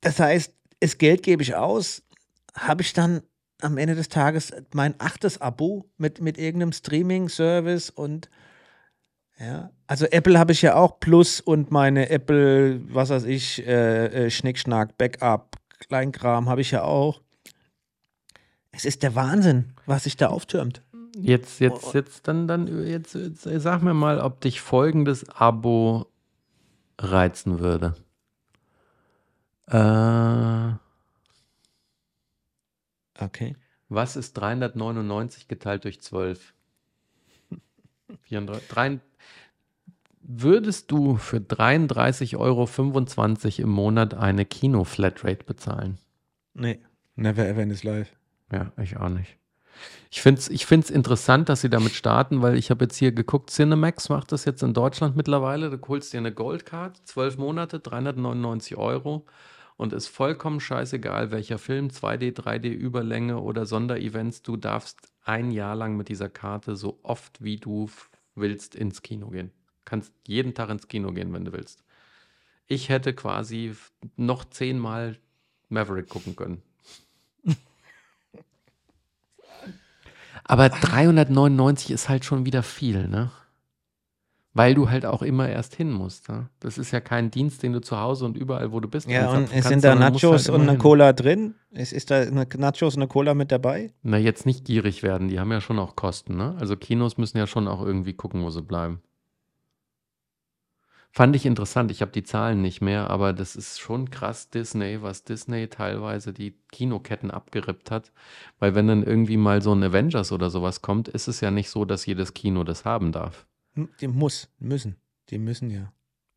das 0.00 0.18
heißt, 0.20 0.54
das 0.80 0.96
Geld 0.98 1.24
gebe 1.24 1.42
ich 1.42 1.56
aus, 1.56 2.02
habe 2.54 2.82
ich 2.82 2.92
dann 2.92 3.22
am 3.62 3.78
Ende 3.78 3.94
des 3.94 4.08
Tages 4.08 4.52
mein 4.72 4.94
achtes 4.98 5.40
Abo 5.40 5.84
mit, 5.98 6.20
mit 6.20 6.38
irgendeinem 6.38 6.72
Streaming-Service 6.72 7.90
und 7.90 8.28
ja, 9.38 9.70
also 9.86 10.04
Apple 10.06 10.38
habe 10.38 10.52
ich 10.52 10.60
ja 10.60 10.74
auch 10.74 11.00
Plus 11.00 11.40
und 11.40 11.70
meine 11.70 12.10
Apple, 12.10 12.80
was 12.92 13.08
weiß 13.08 13.24
ich, 13.24 13.66
äh, 13.66 14.26
äh, 14.26 14.30
Schnickschnack, 14.30 14.98
Backup, 14.98 15.56
Kleinkram 15.78 16.48
habe 16.48 16.60
ich 16.60 16.70
ja 16.72 16.82
auch. 16.82 17.22
Es 18.70 18.84
ist 18.84 19.02
der 19.02 19.14
Wahnsinn, 19.14 19.72
was 19.86 20.04
sich 20.04 20.16
da 20.16 20.28
auftürmt. 20.28 20.82
Jetzt, 21.16 21.58
jetzt, 21.58 21.94
jetzt, 21.94 22.28
dann, 22.28 22.46
dann, 22.46 22.86
jetzt, 22.86 23.14
jetzt 23.14 23.42
sag 23.42 23.82
mir 23.82 23.94
mal, 23.94 24.20
ob 24.20 24.40
dich 24.42 24.60
folgendes 24.60 25.28
Abo 25.30 26.06
reizen 26.98 27.60
würde. 27.60 27.96
Äh, 29.66 30.76
Okay. 33.20 33.56
was 33.88 34.16
ist 34.16 34.32
399 34.34 35.48
geteilt 35.48 35.84
durch 35.84 36.00
12? 36.00 36.54
34, 38.22 38.68
drei- 38.68 38.98
würdest 40.22 40.90
du 40.90 41.16
für 41.16 41.38
33,25 41.38 42.36
Euro 42.38 42.68
im 43.62 43.68
Monat 43.70 44.14
eine 44.14 44.44
Kino-Flatrate 44.44 45.44
bezahlen? 45.44 45.98
Nee, 46.54 46.80
never 47.16 47.46
ever 47.46 47.62
in 47.62 47.70
his 47.70 47.84
life. 47.84 48.14
Ja, 48.52 48.72
ich 48.80 48.96
auch 48.96 49.08
nicht. 49.08 49.36
Ich 50.10 50.20
finde 50.20 50.40
es 50.40 50.48
ich 50.48 50.66
find's 50.66 50.90
interessant, 50.90 51.48
dass 51.48 51.60
sie 51.62 51.70
damit 51.70 51.92
starten, 51.92 52.42
weil 52.42 52.56
ich 52.56 52.70
habe 52.70 52.84
jetzt 52.84 52.96
hier 52.96 53.12
geguckt, 53.12 53.50
Cinemax 53.50 54.08
macht 54.08 54.32
das 54.32 54.44
jetzt 54.44 54.62
in 54.62 54.74
Deutschland 54.74 55.16
mittlerweile. 55.16 55.70
Du 55.70 55.78
holst 55.88 56.12
dir 56.12 56.18
eine 56.18 56.32
Goldcard, 56.32 56.96
12 57.06 57.38
Monate, 57.38 57.78
399 57.80 58.76
Euro 58.76 59.24
und 59.80 59.94
ist 59.94 60.08
vollkommen 60.08 60.60
scheißegal, 60.60 61.30
welcher 61.30 61.56
Film, 61.56 61.88
2D, 61.88 62.36
3D, 62.36 62.68
Überlänge 62.68 63.40
oder 63.40 63.64
Sonderevents, 63.64 64.42
du 64.42 64.58
darfst 64.58 65.10
ein 65.22 65.50
Jahr 65.50 65.74
lang 65.74 65.96
mit 65.96 66.10
dieser 66.10 66.28
Karte 66.28 66.76
so 66.76 67.00
oft 67.02 67.42
wie 67.42 67.56
du 67.56 67.88
willst 68.34 68.74
ins 68.74 69.00
Kino 69.00 69.30
gehen. 69.30 69.52
Kannst 69.86 70.12
jeden 70.26 70.52
Tag 70.52 70.68
ins 70.68 70.86
Kino 70.86 71.12
gehen, 71.12 71.32
wenn 71.32 71.46
du 71.46 71.54
willst. 71.54 71.82
Ich 72.66 72.90
hätte 72.90 73.14
quasi 73.14 73.74
noch 74.16 74.44
zehnmal 74.44 75.16
Maverick 75.70 76.10
gucken 76.10 76.36
können. 76.36 76.62
Aber 80.44 80.68
399 80.68 81.90
ist 81.90 82.10
halt 82.10 82.26
schon 82.26 82.44
wieder 82.44 82.62
viel, 82.62 83.08
ne? 83.08 83.30
Weil 84.60 84.74
du 84.74 84.90
halt 84.90 85.06
auch 85.06 85.22
immer 85.22 85.48
erst 85.48 85.74
hin 85.74 85.90
musst. 85.90 86.28
Ne? 86.28 86.48
Das 86.60 86.76
ist 86.76 86.90
ja 86.90 87.00
kein 87.00 87.30
Dienst, 87.30 87.62
den 87.62 87.72
du 87.72 87.80
zu 87.80 87.98
Hause 87.98 88.26
und 88.26 88.36
überall, 88.36 88.72
wo 88.72 88.80
du 88.80 88.88
bist. 88.88 89.08
Ja, 89.08 89.30
und 89.30 89.50
kannst, 89.50 89.68
sind 89.68 89.82
da 89.82 89.94
Nachos 89.94 90.48
halt 90.48 90.50
und 90.50 90.60
eine 90.60 90.72
hin. 90.72 90.78
Cola 90.78 91.12
drin? 91.14 91.54
Ist, 91.70 91.92
ist 91.92 92.10
da 92.10 92.20
eine 92.20 92.46
Nachos 92.58 92.94
und 92.94 93.02
eine 93.02 93.08
Cola 93.08 93.32
mit 93.34 93.50
dabei? 93.50 93.94
Na, 94.02 94.18
jetzt 94.18 94.44
nicht 94.44 94.66
gierig 94.66 95.02
werden, 95.02 95.28
die 95.28 95.40
haben 95.40 95.50
ja 95.50 95.60
schon 95.60 95.78
auch 95.78 95.96
Kosten, 95.96 96.36
ne? 96.36 96.56
Also 96.60 96.76
Kinos 96.76 97.16
müssen 97.16 97.38
ja 97.38 97.46
schon 97.46 97.68
auch 97.68 97.80
irgendwie 97.82 98.12
gucken, 98.12 98.42
wo 98.42 98.50
sie 98.50 98.62
bleiben. 98.62 99.00
Fand 101.12 101.34
ich 101.34 101.44
interessant, 101.44 101.90
ich 101.90 102.02
habe 102.02 102.12
die 102.12 102.22
Zahlen 102.22 102.62
nicht 102.62 102.80
mehr, 102.80 103.10
aber 103.10 103.32
das 103.32 103.56
ist 103.56 103.80
schon 103.80 104.10
krass 104.10 104.50
Disney, 104.50 105.02
was 105.02 105.24
Disney 105.24 105.66
teilweise 105.66 106.32
die 106.32 106.54
Kinoketten 106.70 107.32
abgerippt 107.32 107.90
hat. 107.90 108.12
Weil 108.60 108.76
wenn 108.76 108.86
dann 108.86 109.02
irgendwie 109.02 109.36
mal 109.36 109.60
so 109.60 109.72
ein 109.72 109.82
Avengers 109.82 110.30
oder 110.30 110.50
sowas 110.50 110.82
kommt, 110.82 111.08
ist 111.08 111.26
es 111.26 111.40
ja 111.40 111.50
nicht 111.50 111.68
so, 111.68 111.84
dass 111.84 112.06
jedes 112.06 112.32
Kino 112.34 112.62
das 112.62 112.84
haben 112.84 113.10
darf. 113.10 113.46
Hm, 113.74 113.88
Die 114.00 114.08
muss, 114.08 114.48
müssen. 114.58 114.96
Die 115.30 115.38
müssen 115.38 115.70
ja. 115.70 115.92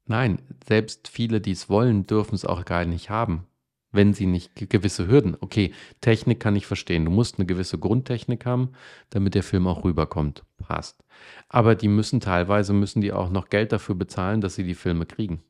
Nein, 0.06 0.42
selbst 0.68 1.08
viele, 1.08 1.40
die 1.42 1.52
es 1.52 1.70
wollen, 1.70 2.06
dürfen 2.06 2.36
es 2.36 2.46
auch 2.46 2.66
gar 2.66 2.84
nicht 2.86 3.10
haben, 3.10 3.48
wenn 3.92 4.14
sie 4.14 4.26
nicht 4.26 4.54
ge- 4.56 4.68
gewisse 4.68 5.08
Hürden. 5.08 5.38
Okay, 5.40 5.74
Technik 6.02 6.40
kann 6.40 6.56
ich 6.56 6.66
verstehen. 6.68 7.06
Du 7.06 7.12
musst 7.12 7.38
eine 7.40 7.46
gewisse 7.46 7.78
Grundtechnik 7.80 8.46
haben, 8.46 8.74
damit 9.10 9.34
der 9.34 9.44
Film 9.44 9.66
auch 9.68 9.84
rüberkommt. 9.86 10.44
Passt. 10.58 11.04
Aber 11.48 11.76
die 11.76 11.88
müssen 11.88 12.20
teilweise 12.20 12.74
müssen 12.74 13.02
die 13.02 13.14
auch 13.14 13.30
noch 13.30 13.50
Geld 13.50 13.72
dafür 13.72 13.96
bezahlen, 13.96 14.42
dass 14.42 14.56
sie 14.56 14.64
die 14.66 14.76
Filme 14.76 15.06
kriegen. 15.06 15.42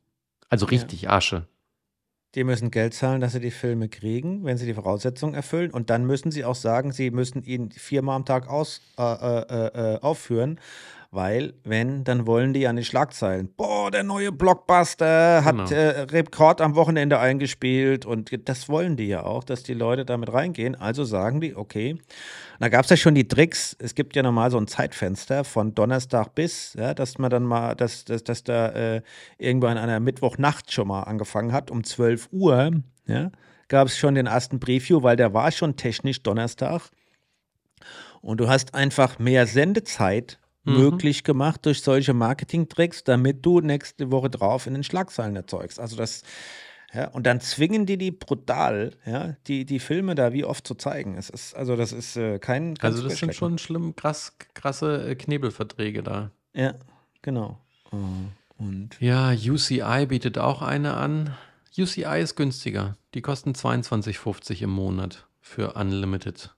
Also 0.48 0.66
richtig 0.66 1.10
Asche. 1.10 1.48
Die 2.36 2.42
müssen 2.44 2.72
Geld 2.72 2.94
zahlen, 2.94 3.20
dass 3.20 3.32
sie 3.32 3.40
die 3.40 3.52
Filme 3.52 3.88
kriegen, 3.88 4.44
wenn 4.44 4.56
sie 4.58 4.66
die 4.66 4.74
Voraussetzungen 4.74 5.34
erfüllen. 5.34 5.70
Und 5.70 5.88
dann 5.88 6.04
müssen 6.04 6.32
sie 6.32 6.44
auch 6.44 6.56
sagen, 6.56 6.90
sie 6.90 7.12
müssen 7.12 7.44
ihn 7.44 7.70
viermal 7.70 8.16
am 8.16 8.24
Tag 8.24 8.48
aus, 8.48 8.80
äh, 8.98 9.02
äh, 9.02 9.94
äh, 9.94 10.00
aufführen. 10.00 10.58
Weil, 11.14 11.54
wenn, 11.62 12.02
dann 12.02 12.26
wollen 12.26 12.52
die 12.52 12.66
an 12.66 12.74
die 12.74 12.84
Schlagzeilen. 12.84 13.48
Boah, 13.56 13.90
der 13.92 14.02
neue 14.02 14.32
Blockbuster 14.32 15.44
hat 15.44 15.54
Genau. 15.54 15.70
äh, 15.70 16.00
Rekord 16.00 16.60
am 16.60 16.74
Wochenende 16.74 17.20
eingespielt. 17.20 18.04
Und 18.04 18.48
das 18.48 18.68
wollen 18.68 18.96
die 18.96 19.06
ja 19.06 19.22
auch, 19.22 19.44
dass 19.44 19.62
die 19.62 19.74
Leute 19.74 20.04
damit 20.04 20.32
reingehen. 20.32 20.74
Also 20.74 21.04
sagen 21.04 21.40
die, 21.40 21.54
okay. 21.54 21.96
Da 22.58 22.68
gab 22.68 22.82
es 22.84 22.90
ja 22.90 22.96
schon 22.96 23.14
die 23.14 23.28
Tricks. 23.28 23.76
Es 23.78 23.94
gibt 23.94 24.16
ja 24.16 24.22
normal 24.24 24.50
so 24.50 24.58
ein 24.58 24.66
Zeitfenster 24.66 25.44
von 25.44 25.74
Donnerstag 25.74 26.34
bis, 26.34 26.74
ja, 26.74 26.94
dass 26.94 27.18
man 27.18 27.30
dann 27.30 27.44
mal, 27.44 27.74
dass, 27.76 28.04
dass, 28.04 28.24
dass 28.24 28.42
da 28.42 28.68
äh, 28.70 29.02
irgendwann 29.38 29.76
an 29.76 29.84
einer 29.84 30.00
Mittwochnacht 30.00 30.72
schon 30.72 30.88
mal 30.88 31.02
angefangen 31.04 31.52
hat, 31.52 31.70
um 31.70 31.84
12 31.84 32.28
Uhr, 32.32 32.72
ja, 33.06 33.30
gab 33.68 33.86
es 33.86 33.96
schon 33.96 34.16
den 34.16 34.26
ersten 34.26 34.58
Preview, 34.58 35.02
weil 35.02 35.16
der 35.16 35.32
war 35.32 35.52
schon 35.52 35.76
technisch 35.76 36.22
Donnerstag. 36.22 36.90
Und 38.20 38.40
du 38.40 38.48
hast 38.48 38.74
einfach 38.74 39.18
mehr 39.18 39.46
Sendezeit 39.46 40.38
Mhm. 40.64 40.74
möglich 40.74 41.24
gemacht 41.24 41.64
durch 41.66 41.82
solche 41.82 42.14
Marketing-Tricks, 42.14 43.04
damit 43.04 43.44
du 43.44 43.60
nächste 43.60 44.10
Woche 44.10 44.30
drauf 44.30 44.66
in 44.66 44.74
den 44.74 44.84
Schlagzeilen 44.84 45.36
erzeugst. 45.36 45.78
Also 45.78 45.96
das, 45.96 46.22
ja, 46.92 47.08
und 47.08 47.26
dann 47.26 47.40
zwingen 47.40 47.86
die 47.86 47.98
die 47.98 48.10
brutal, 48.10 48.92
ja, 49.04 49.36
die, 49.46 49.64
die 49.64 49.78
Filme 49.78 50.14
da 50.14 50.32
wie 50.32 50.44
oft 50.44 50.66
zu 50.66 50.74
zeigen. 50.74 51.16
Es 51.18 51.28
ist, 51.28 51.54
also 51.54 51.76
das 51.76 51.92
ist 51.92 52.16
äh, 52.16 52.38
kein 52.38 52.74
Also 52.80 53.02
das 53.02 53.18
sind 53.18 53.34
schon 53.34 53.58
schlimm, 53.58 53.94
krass, 53.96 54.36
krasse 54.54 55.10
äh, 55.10 55.14
Knebelverträge 55.14 56.02
da. 56.02 56.30
Ja, 56.54 56.74
genau. 57.22 57.58
Äh, 57.92 57.96
Und 58.62 58.90
Ja, 59.00 59.32
UCI 59.32 60.06
bietet 60.06 60.38
auch 60.38 60.62
eine 60.62 60.94
an. 60.94 61.36
UCI 61.76 62.20
ist 62.20 62.36
günstiger. 62.36 62.96
Die 63.14 63.22
kosten 63.22 63.52
22,50 63.52 64.62
im 64.62 64.70
Monat 64.70 65.26
für 65.40 65.72
Unlimited. 65.74 66.54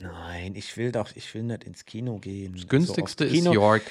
Nein, 0.00 0.54
ich 0.54 0.76
will 0.76 0.92
doch, 0.92 1.14
ich 1.14 1.32
will 1.34 1.42
nicht 1.42 1.64
ins 1.64 1.84
Kino 1.84 2.18
gehen. 2.18 2.52
Das 2.52 2.62
So 2.62 2.68
günstigste 2.68 3.24
oft. 3.24 3.32
ist 3.32 3.38
Kino, 3.38 3.52
York. 3.52 3.82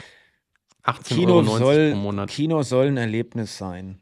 18,90 0.83 1.03
Kino 1.15 1.33
Euro 1.35 1.57
soll, 1.57 1.91
pro 1.91 1.97
Monat. 1.97 2.29
Kino 2.29 2.63
soll 2.63 2.87
ein 2.87 2.97
Erlebnis 2.97 3.57
sein. 3.57 4.01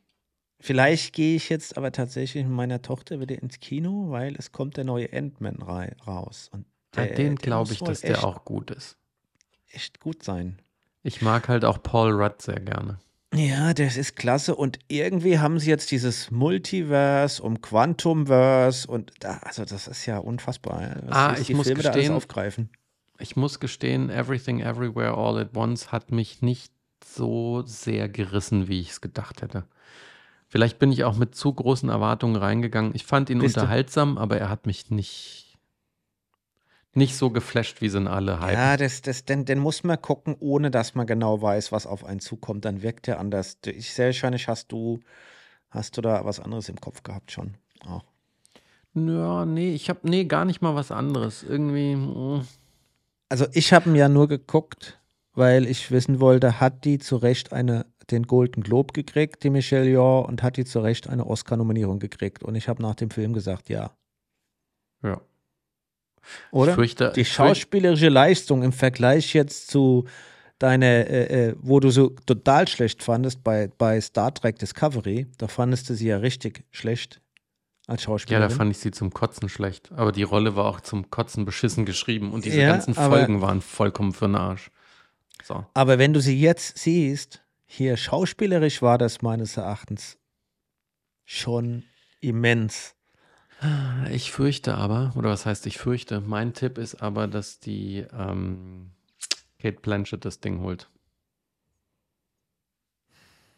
Vielleicht 0.61 1.13
gehe 1.13 1.35
ich 1.35 1.49
jetzt 1.49 1.77
aber 1.77 1.91
tatsächlich 1.91 2.43
mit 2.45 2.53
meiner 2.53 2.81
Tochter 2.81 3.19
wieder 3.19 3.41
ins 3.41 3.59
Kino, 3.59 4.07
weil 4.09 4.35
es 4.37 4.51
kommt 4.51 4.75
der 4.77 4.83
neue 4.83 5.11
Ant-Man 5.13 5.61
raus. 5.61 6.49
Und 6.51 6.65
Ja, 6.95 7.05
der, 7.05 7.15
den 7.15 7.35
der 7.35 7.43
glaube 7.43 7.71
ich, 7.73 7.79
dass 7.79 8.01
der 8.01 8.23
auch 8.25 8.43
gut 8.45 8.71
ist. 8.71 8.97
echt 9.71 9.99
gut 9.99 10.23
sein. 10.23 10.61
Ich 11.01 11.21
mag 11.21 11.47
halt 11.47 11.63
auch 11.63 11.81
Paul 11.81 12.11
Rudd 12.11 12.41
sehr 12.41 12.59
gerne. 12.59 12.99
Ja, 13.33 13.73
das 13.73 13.95
ist 13.95 14.15
klasse. 14.15 14.55
Und 14.55 14.79
irgendwie 14.87 15.39
haben 15.39 15.59
sie 15.59 15.69
jetzt 15.69 15.91
dieses 15.91 16.31
Multiverse 16.31 17.41
um 17.43 17.61
Quantumverse 17.61 18.87
und 18.87 19.11
da, 19.19 19.37
also 19.43 19.65
das 19.65 19.87
ist 19.87 20.05
ja 20.05 20.17
unfassbar. 20.17 20.95
was 21.05 21.15
Ah, 21.15 21.35
ich 21.39 21.53
muss 21.53 21.67
Filme 21.67 21.83
gestehen, 21.83 22.13
aufgreifen. 22.13 22.69
Ich 23.19 23.35
muss 23.35 23.59
gestehen, 23.59 24.09
Everything 24.09 24.61
Everywhere 24.61 25.15
All 25.15 25.37
at 25.37 25.55
Once 25.55 25.91
hat 25.91 26.11
mich 26.11 26.41
nicht 26.41 26.71
so 27.05 27.63
sehr 27.65 28.09
gerissen, 28.09 28.67
wie 28.67 28.79
ich 28.79 28.91
es 28.91 29.01
gedacht 29.01 29.41
hätte. 29.41 29.65
Vielleicht 30.47 30.79
bin 30.79 30.91
ich 30.91 31.03
auch 31.03 31.15
mit 31.15 31.35
zu 31.35 31.53
großen 31.53 31.89
Erwartungen 31.89 32.35
reingegangen. 32.35 32.95
Ich 32.95 33.05
fand 33.05 33.29
ihn 33.29 33.39
Bist 33.39 33.55
du? 33.55 33.61
unterhaltsam, 33.61 34.17
aber 34.17 34.37
er 34.39 34.49
hat 34.49 34.65
mich 34.65 34.89
nicht, 34.89 35.48
nicht 36.95 37.15
so 37.15 37.29
geflasht, 37.29 37.81
wie 37.81 37.89
sind 37.89 38.07
alle 38.07 38.39
hypen. 38.39 38.53
Ja, 38.53 38.77
das, 38.77 39.01
das, 39.01 39.23
den, 39.23 39.45
den 39.45 39.59
muss 39.59 39.83
man 39.83 40.01
gucken, 40.01 40.35
ohne 40.39 40.71
dass 40.71 40.95
man 40.95 41.05
genau 41.05 41.41
weiß, 41.41 41.71
was 41.71 41.85
auf 41.85 42.03
einen 42.03 42.19
zukommt. 42.19 42.65
Dann 42.65 42.81
wirkt 42.81 43.07
er 43.07 43.19
anders. 43.19 43.57
Ich 43.65 43.93
sehr 43.93 44.07
wahrscheinlich 44.07 44.47
hast 44.47 44.71
du, 44.71 44.99
hast 45.69 45.97
du 45.97 46.01
da 46.01 46.25
was 46.25 46.39
anderes 46.39 46.67
im 46.67 46.81
Kopf 46.81 47.03
gehabt 47.03 47.31
schon. 47.31 47.55
Auch. 47.85 48.03
Ja, 48.95 49.45
nee, 49.45 49.73
ich 49.73 49.89
habe 49.89 49.99
nee, 50.03 50.25
gar 50.25 50.45
nicht 50.45 50.61
mal 50.61 50.75
was 50.75 50.91
anderes. 50.91 51.43
Irgendwie, 51.43 51.95
mm, 51.95 52.45
Also 53.29 53.45
ich 53.53 53.71
habe 53.71 53.89
ihn 53.89 53.95
ja 53.95 54.09
nur 54.09 54.27
geguckt, 54.27 54.99
weil 55.33 55.67
ich 55.67 55.91
wissen 55.91 56.19
wollte, 56.19 56.59
hat 56.59 56.85
die 56.85 56.97
zu 56.97 57.17
Recht 57.17 57.53
eine, 57.53 57.85
den 58.09 58.23
Golden 58.23 58.63
Globe 58.63 58.93
gekriegt, 58.93 59.43
die 59.43 59.51
Michelle 59.51 59.87
Yeoh, 59.87 60.21
und 60.21 60.41
hat 60.41 60.57
die 60.57 60.65
zu 60.65 60.79
Recht 60.79 61.07
eine 61.07 61.27
Oscar-Nominierung 61.27 61.99
gekriegt. 61.99 62.43
Und 62.43 62.55
ich 62.55 62.67
habe 62.67 62.81
nach 62.81 62.95
dem 62.95 63.11
Film 63.11 63.33
gesagt, 63.33 63.69
ja. 63.69 63.91
ja. 65.03 65.21
Oder? 66.51 66.71
Ich 66.71 66.75
fürchte, 66.75 67.11
die 67.15 67.25
schauspielerische 67.25 68.09
Leistung 68.09 68.63
im 68.63 68.71
Vergleich 68.71 69.33
jetzt 69.33 69.69
zu 69.69 70.05
deiner, 70.59 70.85
äh, 70.85 71.49
äh, 71.49 71.55
wo 71.59 71.79
du 71.79 71.89
so 71.89 72.09
total 72.25 72.67
schlecht 72.67 73.01
fandest 73.03 73.43
bei, 73.43 73.69
bei 73.77 73.99
Star 74.01 74.33
Trek 74.33 74.59
Discovery, 74.59 75.27
da 75.37 75.47
fandest 75.47 75.89
du 75.89 75.93
sie 75.95 76.07
ja 76.07 76.17
richtig 76.17 76.65
schlecht 76.71 77.21
als 77.87 78.01
Ja, 78.01 78.05
Schauspielerin. 78.07 78.49
da 78.49 78.55
fand 78.55 78.71
ich 78.71 78.77
sie 78.79 78.91
zum 78.91 79.11
Kotzen 79.13 79.47
schlecht. 79.49 79.91
Aber 79.93 80.11
die 80.11 80.23
Rolle 80.23 80.55
war 80.55 80.65
auch 80.65 80.81
zum 80.81 81.09
Kotzen 81.09 81.45
beschissen 81.45 81.85
geschrieben 81.85 82.31
und 82.33 82.45
diese 82.45 82.59
Ja, 82.61 82.71
ganzen 82.71 82.93
Folgen 82.93 83.41
waren 83.41 83.61
vollkommen 83.61 84.11
für 84.13 84.25
den 84.27 84.35
Arsch. 84.35 84.69
So. 85.43 85.65
Aber 85.73 85.97
wenn 85.97 86.13
du 86.13 86.19
sie 86.19 86.39
jetzt 86.39 86.77
siehst, 86.77 87.41
hier 87.65 87.95
schauspielerisch 87.97 88.81
war 88.81 88.97
das 88.97 89.21
meines 89.21 89.55
Erachtens 89.57 90.17
schon 91.25 91.83
immens. 92.19 92.95
Ich 94.09 94.31
fürchte 94.31 94.75
aber, 94.75 95.11
oder 95.15 95.29
was 95.29 95.45
heißt 95.45 95.65
ich 95.65 95.77
fürchte, 95.77 96.21
mein 96.21 96.53
Tipp 96.53 96.77
ist 96.77 97.01
aber, 97.01 97.27
dass 97.27 97.59
die 97.59 98.05
ähm, 98.13 98.91
Kate 99.59 99.79
Blanchett 99.81 100.23
das 100.23 100.39
Ding 100.39 100.61
holt. 100.61 100.89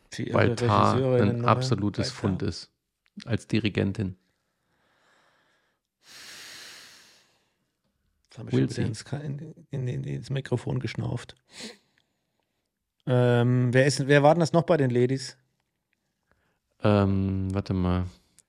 Sie 0.10 0.24
ihre 0.24 0.34
Weil 0.34 0.56
Tar 0.56 0.96
ein 0.96 1.42
oder- 1.42 1.48
absolutes 1.48 2.10
bei 2.10 2.16
Fund 2.16 2.42
ist. 2.42 2.72
Als 3.26 3.48
Dirigentin. 3.48 4.18
Jetzt 8.30 8.40
habe 8.40 8.50
ich 8.50 8.56
Will 8.56 8.70
schon 8.74 8.86
ins, 8.86 9.06
in, 9.70 9.88
in, 9.88 10.04
ins 10.04 10.30
Mikrofon 10.30 10.80
geschnauft. 10.80 11.36
Ähm, 13.06 13.74
wer, 13.74 13.86
ist, 13.86 14.08
wer 14.08 14.24
war 14.24 14.34
denn 14.34 14.40
das 14.40 14.54
noch 14.54 14.64
bei 14.64 14.78
den 14.78 14.90
Ladies? 14.90 15.38
Ähm, 16.84 17.54
warte 17.54 17.74
mal. 17.74 18.06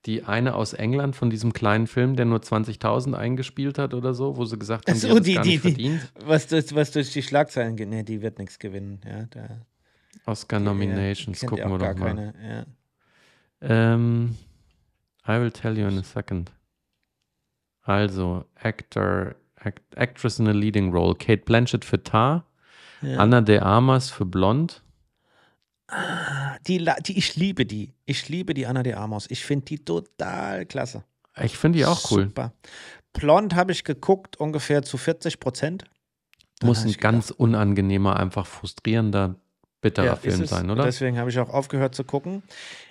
Die 0.07 0.25
eine 0.25 0.55
aus 0.57 0.73
England 0.73 1.15
von 1.15 1.31
diesem 1.31 1.53
kleinen 1.53 1.87
Film, 1.87 2.17
der 2.17 2.25
nur 2.27 2.41
20.000 2.41 3.15
eingespielt 3.15 3.79
hat 3.79 3.95
oder 3.95 4.15
so, 4.15 4.37
wo 4.37 4.45
sie 4.45 4.59
gesagt 4.59 4.89
haben, 4.89 4.97
Ach 4.97 5.01
die 5.01 5.09
so, 5.09 5.17
hat 5.17 5.27
die- 5.27 5.35
gar 5.35 5.43
die- 5.45 5.49
nicht 5.51 5.65
die- 5.65 5.71
verdient. 5.71 6.13
Was, 6.25 6.47
durch, 6.49 6.75
was 6.75 6.91
durch 6.91 7.13
die 7.13 7.23
Schlagzeilen 7.23 7.77
geht. 7.77 7.89
Nee, 7.89 8.03
die 8.03 8.21
wird 8.21 8.39
nichts 8.39 8.59
gewinnen. 8.59 9.01
Ja, 9.07 9.27
da, 9.31 9.61
Oscar 10.27 10.59
Nominations, 10.61 11.39
kennt 11.41 11.51
gucken 11.51 11.71
wir 11.71 11.79
doch 11.79 11.95
mal. 11.97 12.07
keine. 12.15 12.35
Ja. 13.61 13.95
Ähm, 13.95 14.37
I 15.29 15.41
will 15.41 15.53
tell 15.53 15.79
you 15.79 15.87
in 15.87 15.99
a 15.99 16.03
second. 16.03 16.51
Also, 17.83 18.45
Actor, 18.57 19.35
Act, 19.57 19.83
Actress 19.97 20.39
in 20.41 20.49
a 20.49 20.53
Leading 20.53 20.93
Role. 20.93 21.15
Kate 21.15 21.43
Blanchett 21.45 21.85
für 21.85 22.03
Tar, 22.03 22.45
Ja. 23.03 23.19
Anna 23.19 23.41
de 23.41 23.59
Armas 23.59 24.11
für 24.11 24.25
Blond. 24.25 24.83
Die, 26.67 26.85
die, 27.07 27.19
ich 27.19 27.37
liebe 27.37 27.67
die. 27.67 27.93
Ich 28.05 28.29
liebe 28.29 28.55
die 28.55 28.67
Anna 28.67 28.83
de 28.83 28.95
Amos. 28.95 29.27
Ich 29.31 29.45
finde 29.45 29.65
die 29.67 29.85
total 29.85 30.67
klasse. 30.67 31.05
Ich 31.43 31.57
finde 31.57 31.79
die 31.79 31.87
auch 31.87 32.11
cool. 32.11 32.25
Super. 32.25 32.53
Blond 33.13 33.55
habe 33.55 33.73
ich 33.73 33.85
geguckt, 33.85 34.37
ungefähr 34.37 34.83
zu 34.83 34.97
40 34.97 35.41
Prozent. 35.41 35.85
Muss 36.63 36.85
ein 36.85 36.93
ganz 36.93 37.31
unangenehmer, 37.31 38.19
einfach 38.19 38.47
frustrierender 38.47 39.37
bitterer 39.81 40.07
Ja, 40.07 40.17
Film 40.17 40.43
es. 40.43 40.51
sein, 40.51 40.71
oder? 40.71 40.85
Deswegen 40.85 41.19
habe 41.19 41.29
ich 41.29 41.39
auch 41.39 41.51
aufgehört 41.51 41.95
zu 41.95 42.05
gucken. 42.05 42.43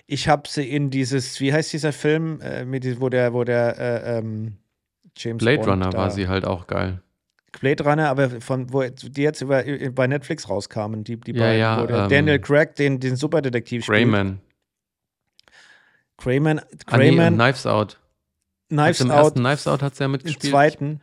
Ich 0.07 0.27
habe 0.27 0.43
sie 0.47 0.69
in 0.69 0.89
dieses, 0.89 1.39
wie 1.39 1.53
heißt 1.53 1.71
dieser 1.71 1.93
Film, 1.93 2.41
äh, 2.41 2.65
mit, 2.65 2.99
wo 2.99 3.09
der, 3.09 3.33
wo 3.33 3.43
der 3.43 3.79
äh, 3.79 4.17
ähm, 4.19 4.57
James 5.15 5.39
Blade 5.39 5.59
Bond 5.59 5.69
Runner 5.69 5.93
war 5.93 6.11
sie 6.11 6.27
halt 6.27 6.45
auch 6.45 6.67
geil. 6.67 7.01
Blade 7.59 7.83
Runner, 7.83 8.09
aber 8.09 8.41
von 8.41 8.71
wo 8.71 8.81
die 8.83 9.21
jetzt 9.21 9.41
über, 9.41 9.63
bei 9.91 10.07
Netflix 10.07 10.47
rauskamen, 10.49 11.03
die, 11.03 11.17
die 11.19 11.33
Ja, 11.33 11.39
beiden, 11.39 11.59
ja, 11.59 11.81
wo 11.81 11.85
der 11.87 12.03
ähm, 12.03 12.09
Daniel 12.09 12.39
Craig 12.39 12.75
den, 12.75 12.99
den 12.99 13.15
Superdetektiv 13.17 13.83
spielt. 13.83 13.97
Crayman, 16.17 16.59
Ah, 16.59 16.63
nee, 16.63 16.75
und 16.75 16.85
Crayman, 16.85 17.33
Knives 17.35 17.65
Out. 17.65 17.99
Knives 18.69 19.01
Im 19.01 19.11
Out, 19.11 19.17
ersten 19.25 19.39
Knives 19.39 19.67
Out 19.67 19.81
hat 19.81 19.95
sie 19.95 20.03
ja 20.03 20.05
im 20.05 20.11
mitgespielt. 20.11 20.51
zweiten, 20.51 21.01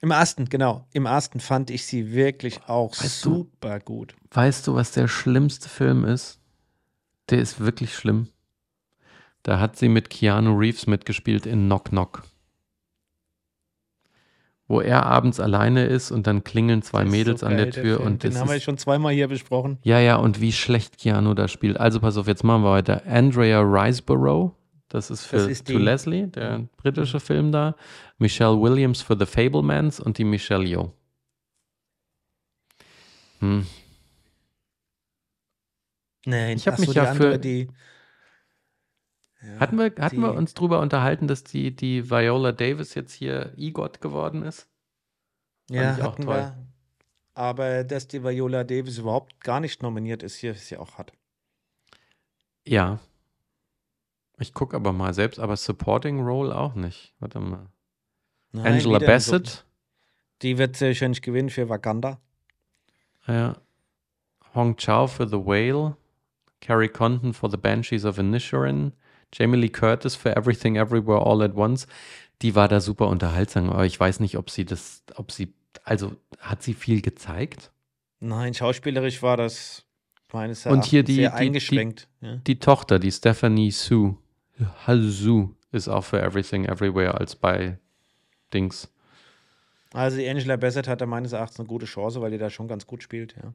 im 0.00 0.10
ersten, 0.12 0.46
genau, 0.48 0.86
im 0.92 1.06
ersten 1.06 1.40
fand 1.40 1.70
ich 1.70 1.84
sie 1.86 2.12
wirklich 2.12 2.60
auch 2.68 2.92
Weißt 2.92 3.24
du- 3.24 3.34
super 3.34 3.80
gut. 3.80 4.14
Weißt 4.30 4.66
du, 4.66 4.74
was 4.74 4.92
der 4.92 5.08
schlimmste 5.08 5.68
Film 5.68 6.04
ist? 6.04 6.38
Der 7.30 7.38
ist 7.40 7.60
wirklich 7.60 7.94
schlimm. 7.94 8.28
Da 9.42 9.58
hat 9.58 9.76
sie 9.76 9.88
mit 9.88 10.08
Keanu 10.10 10.56
Reeves 10.56 10.86
mitgespielt 10.86 11.46
in 11.46 11.66
Knock 11.66 11.86
Knock. 11.90 12.22
Wo 14.70 14.80
er 14.80 15.04
abends 15.04 15.40
alleine 15.40 15.86
ist 15.86 16.12
und 16.12 16.28
dann 16.28 16.44
klingeln 16.44 16.80
zwei 16.82 17.04
Mädels 17.04 17.40
so 17.40 17.46
an 17.46 17.56
der 17.56 17.66
geil, 17.70 17.82
Tür 17.82 17.96
Film. 17.96 18.06
und 18.06 18.22
den 18.22 18.30
das 18.30 18.40
haben 18.40 18.48
wir 18.50 18.60
schon 18.60 18.78
zweimal 18.78 19.12
hier 19.12 19.26
besprochen. 19.26 19.78
Ja, 19.82 19.98
ja, 19.98 20.14
und 20.14 20.40
wie 20.40 20.52
schlecht 20.52 20.96
Keanu 20.96 21.34
da 21.34 21.48
spielt. 21.48 21.76
Also 21.80 21.98
pass 21.98 22.16
auf, 22.16 22.28
jetzt 22.28 22.44
machen 22.44 22.62
wir 22.62 22.70
weiter. 22.70 23.02
Andrea 23.04 23.60
Riseborough, 23.62 24.52
das 24.88 25.10
ist 25.10 25.24
für 25.26 25.38
Das 25.38 25.46
ist 25.48 25.66
To 25.66 25.76
Leslie, 25.76 26.28
der 26.28 26.68
britische 26.76 27.18
Film 27.18 27.50
da. 27.50 27.74
Michelle 28.18 28.60
Williams 28.60 29.02
für 29.02 29.16
The 29.18 29.26
Fablemans 29.26 29.98
und 29.98 30.18
die 30.18 30.24
Michelle 30.24 30.62
Yeoh. 30.64 30.92
Hm. 33.40 33.66
Nein, 36.26 36.56
Ich 36.58 36.66
hab 36.68 36.74
ach 36.74 36.78
so, 36.78 36.82
mich 36.82 36.90
die 36.90 36.96
ja 36.96 37.10
andere, 37.10 37.32
für- 37.32 37.38
die. 37.40 37.68
Ja, 39.42 39.60
Hatten 39.60 39.76
wir, 39.78 39.92
hatten 39.98 40.20
wir 40.20 40.34
uns 40.34 40.54
drüber 40.54 40.80
unterhalten, 40.80 41.26
dass 41.26 41.44
die, 41.44 41.74
die 41.74 42.10
Viola 42.10 42.52
Davis 42.52 42.94
jetzt 42.94 43.12
hier 43.14 43.52
EGOT 43.56 44.00
geworden 44.00 44.42
ist? 44.42 44.68
Ja, 45.70 45.96
ich 45.96 46.02
auch 46.02 46.12
hatten 46.12 46.22
toll. 46.24 46.34
wir. 46.36 46.66
Aber 47.34 47.84
dass 47.84 48.06
die 48.08 48.22
Viola 48.22 48.64
Davis 48.64 48.98
überhaupt 48.98 49.40
gar 49.42 49.60
nicht 49.60 49.82
nominiert 49.82 50.22
ist, 50.22 50.36
hier 50.36 50.52
ist 50.52 50.66
sie 50.66 50.76
auch 50.76 50.98
hat. 50.98 51.12
Ja. 52.66 52.98
Ich 54.38 54.52
gucke 54.52 54.76
aber 54.76 54.92
mal 54.92 55.14
selbst, 55.14 55.38
aber 55.38 55.56
Supporting 55.56 56.20
Role 56.20 56.54
auch 56.54 56.74
nicht. 56.74 57.14
Warte 57.20 57.40
mal. 57.40 57.66
Nein, 58.52 58.66
Angela 58.74 58.96
in 58.98 59.00
so- 59.00 59.06
Bassett. 59.06 59.64
Die 60.42 60.58
wird 60.58 60.76
sehr 60.76 60.88
wahrscheinlich 60.88 61.22
gewinnen 61.22 61.50
für 61.50 61.68
Wakanda. 61.68 62.18
Ja. 63.26 63.56
Hong 64.54 64.76
Chao 64.76 65.06
für 65.06 65.28
The 65.28 65.36
Whale. 65.36 65.96
Carrie 66.60 66.88
Condon 66.88 67.32
for 67.32 67.50
The 67.50 67.56
Banshees 67.58 68.04
of 68.04 68.18
Inisherin. 68.18 68.92
Jamie 69.32 69.56
Lee 69.58 69.68
Curtis 69.68 70.16
für 70.16 70.34
Everything 70.36 70.76
Everywhere 70.76 71.24
All 71.24 71.42
at 71.42 71.54
Once. 71.54 71.86
Die 72.42 72.54
war 72.54 72.68
da 72.68 72.80
super 72.80 73.08
unterhaltsam, 73.08 73.70
aber 73.70 73.84
ich 73.86 73.98
weiß 74.00 74.20
nicht, 74.20 74.36
ob 74.38 74.50
sie 74.50 74.64
das, 74.64 75.02
ob 75.14 75.30
sie, 75.30 75.52
also 75.84 76.12
hat 76.38 76.62
sie 76.62 76.74
viel 76.74 77.02
gezeigt? 77.02 77.70
Nein, 78.20 78.54
schauspielerisch 78.54 79.22
war 79.22 79.36
das 79.36 79.84
meines 80.32 80.64
Und 80.66 80.84
hier 80.84 81.00
Erachtens 81.00 81.06
die- 81.06 81.20
sehr 81.20 81.30
die- 81.30 81.36
die- 81.36 81.42
eingeschränkt. 81.42 82.08
ja. 82.20 82.36
Die 82.36 82.58
Tochter, 82.58 82.98
die 82.98 83.10
Stephanie 83.12 83.70
Sue, 83.70 84.16
Hazu, 84.86 85.54
ist 85.72 85.88
auch 85.88 86.04
für 86.04 86.20
Everything 86.20 86.64
Everywhere 86.64 87.14
als 87.18 87.36
bei 87.36 87.78
Dings. 88.52 88.88
Also 89.92 90.16
die 90.18 90.28
Angela 90.28 90.56
Bassett 90.56 90.86
hat 90.88 91.00
da 91.00 91.06
meines 91.06 91.32
Erachtens 91.32 91.60
eine 91.60 91.68
gute 91.68 91.86
Chance, 91.86 92.20
weil 92.20 92.30
die 92.30 92.38
da 92.38 92.48
schon 92.50 92.68
ganz 92.68 92.86
gut 92.86 93.02
spielt. 93.02 93.34
Ja, 93.42 93.52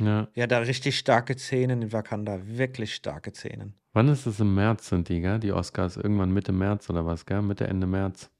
Ja. 0.00 0.28
ja 0.34 0.46
da 0.46 0.58
richtig 0.58 0.98
starke 0.98 1.36
Szenen 1.36 1.82
in 1.82 1.92
Wakanda, 1.92 2.40
wirklich 2.44 2.94
starke 2.94 3.32
Szenen. 3.32 3.74
Wann 3.92 4.08
ist 4.08 4.26
es 4.26 4.40
im 4.40 4.54
März, 4.54 4.88
sind 4.88 5.08
die, 5.08 5.20
gell? 5.20 5.38
Die 5.38 5.52
Oscars 5.52 5.96
irgendwann 5.96 6.32
Mitte 6.32 6.52
März 6.52 6.88
oder 6.90 7.04
was, 7.04 7.26
gell? 7.26 7.42
Mitte, 7.42 7.66
Ende 7.66 7.86
März. 7.86 8.30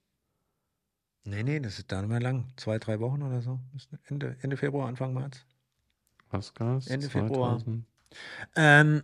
Nee, 1.24 1.42
nee, 1.42 1.60
das 1.60 1.78
ist 1.78 1.92
da 1.92 2.00
nicht 2.00 2.10
mehr 2.10 2.20
lang. 2.20 2.46
Zwei, 2.56 2.78
drei 2.78 2.98
Wochen 3.00 3.22
oder 3.22 3.42
so. 3.42 3.60
Ende, 4.04 4.36
Ende 4.40 4.56
Februar, 4.56 4.88
Anfang 4.88 5.12
März. 5.12 5.44
Oscars? 6.30 6.86
Ende 6.86 7.10
Februar. 7.10 7.58
2000. 7.58 7.84
Ähm, 8.56 9.02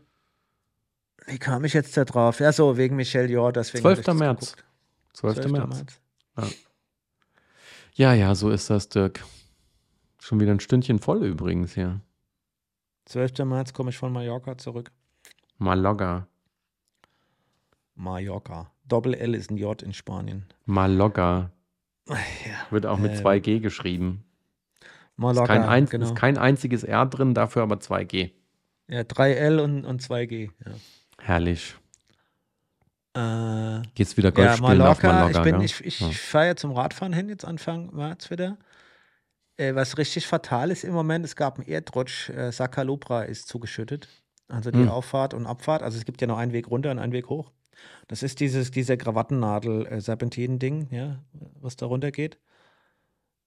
wie 1.26 1.38
kam 1.38 1.64
ich 1.64 1.74
jetzt 1.74 1.96
da 1.96 2.04
drauf? 2.04 2.40
Ja, 2.40 2.52
so, 2.52 2.76
wegen 2.76 2.96
Michelle 2.96 3.28
Yeoh, 3.28 3.50
deswegen. 3.50 3.82
12. 3.82 3.92
hab 3.92 3.98
ich 3.98 4.06
das 4.06 4.16
März. 4.16 4.56
geguckt. 4.56 4.64
12. 5.14 5.52
März. 5.52 6.00
Ja, 7.94 8.12
ja, 8.12 8.34
so 8.34 8.50
ist 8.50 8.70
das, 8.70 8.88
Dirk. 8.88 9.24
Schon 10.20 10.38
wieder 10.40 10.52
ein 10.52 10.60
Stündchen 10.60 10.98
voll 10.98 11.24
übrigens 11.24 11.74
hier. 11.74 12.00
12. 13.06 13.38
März 13.44 13.72
komme 13.72 13.90
ich 13.90 13.98
von 13.98 14.12
Mallorca 14.12 14.58
zurück. 14.58 14.90
Malaga. 15.58 16.26
Mallorca. 17.94 18.70
Doppel 18.84 19.14
L 19.14 19.34
ist 19.34 19.50
ein 19.50 19.56
J 19.56 19.80
in 19.82 19.92
Spanien. 19.92 20.44
Malaga. 20.64 21.50
Ja, 22.08 22.16
Wird 22.70 22.86
auch 22.86 22.98
mit 22.98 23.12
Ähm, 23.12 23.18
2G 23.26 23.58
geschrieben. 23.60 24.22
Ist 24.80 24.88
Mallorca, 25.16 25.46
kein, 25.46 25.64
ein, 25.64 25.86
genau. 25.86 26.04
ist 26.06 26.14
kein 26.14 26.38
einziges 26.38 26.84
R 26.84 27.04
drin, 27.06 27.34
dafür 27.34 27.62
aber 27.62 27.76
2G. 27.76 28.30
ja, 28.86 29.00
3L 29.00 29.58
und, 29.60 29.84
und 29.84 30.02
2G. 30.02 30.50
Herrlich. 31.20 31.74
Ja. 33.16 33.78
Äh, 33.78 33.82
Geht's 33.96 34.16
wieder 34.16 34.30
Golf 34.30 34.46
ja, 34.46 34.56
spielen 34.56 34.82
auf 34.82 35.02
Mallorca, 35.02 35.30
ich, 35.30 35.42
bin, 35.42 35.56
gell? 35.56 35.64
ich, 35.64 35.84
ich 35.84 36.00
Ja. 36.00 36.08
fahre 36.10 36.46
ja 36.48 36.56
zum 36.56 36.70
Radfahren 36.72 37.12
hin, 37.12 37.28
jetzt 37.28 37.44
Anfang 37.44 37.92
März 37.94 38.30
wieder. 38.30 38.56
Äh, 39.56 39.74
was 39.74 39.96
richtig 39.98 40.26
fatal 40.26 40.70
ist 40.70 40.84
im 40.84 40.92
Moment, 40.92 41.24
es 41.24 41.36
gab 41.36 41.58
einen 41.58 41.68
Erdrutsch, 41.68 42.28
äh, 42.30 42.52
Sakalupra 42.52 43.22
ist 43.22 43.48
zugeschüttet. 43.48 44.08
Also 44.48 44.70
die 44.70 44.78
Hm. 44.80 44.88
Auffahrt 44.88 45.34
und 45.34 45.46
Abfahrt. 45.46 45.82
Also 45.82 45.98
es 45.98 46.04
gibt 46.04 46.20
ja 46.20 46.26
noch 46.26 46.38
einen 46.38 46.52
Weg 46.52 46.70
runter 46.70 46.90
und 46.92 46.98
einen 46.98 47.12
Weg 47.12 47.28
hoch. 47.28 47.50
Das 48.06 48.22
ist 48.22 48.38
dieses, 48.40 48.70
dieser 48.70 48.96
Krawattennadel-Serpentinen-Ding, 48.96 50.88
ja, 50.92 51.22
was 51.60 51.76
da 51.76 51.86
runter 51.86 52.10
geht. 52.12 52.38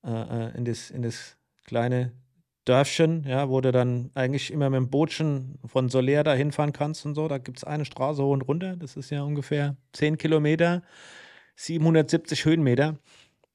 Äh, 0.04 0.10
äh, 0.50 0.58
in, 0.58 0.66
das, 0.66 0.92
in 0.92 1.02
das 1.02 1.38
kleine 1.66 2.12
Dörfchen, 2.66 3.24
ja, 3.24 3.50
wo 3.50 3.62
du 3.62 3.72
dann 3.72 4.12
eigentlich 4.14 4.52
immer 4.52 4.70
mit 4.70 4.78
dem 4.78 4.90
Bootchen 4.90 5.58
von 5.66 5.90
Soler 5.90 6.24
da 6.24 6.34
hinfahren 6.34 6.74
kannst 6.74 7.06
und 7.06 7.16
so. 7.16 7.28
Da 7.28 7.38
gibt 7.38 7.58
es 7.60 7.64
eine 7.64 7.86
Straße 7.86 8.22
hoch 8.24 8.32
und 8.34 8.42
runter. 8.42 8.76
Das 8.76 8.96
ist 8.96 9.10
ja 9.10 9.24
ungefähr 9.24 9.76
10 9.94 10.18
Kilometer, 10.18 10.84
770 11.56 12.46
Höhenmeter. 12.46 12.98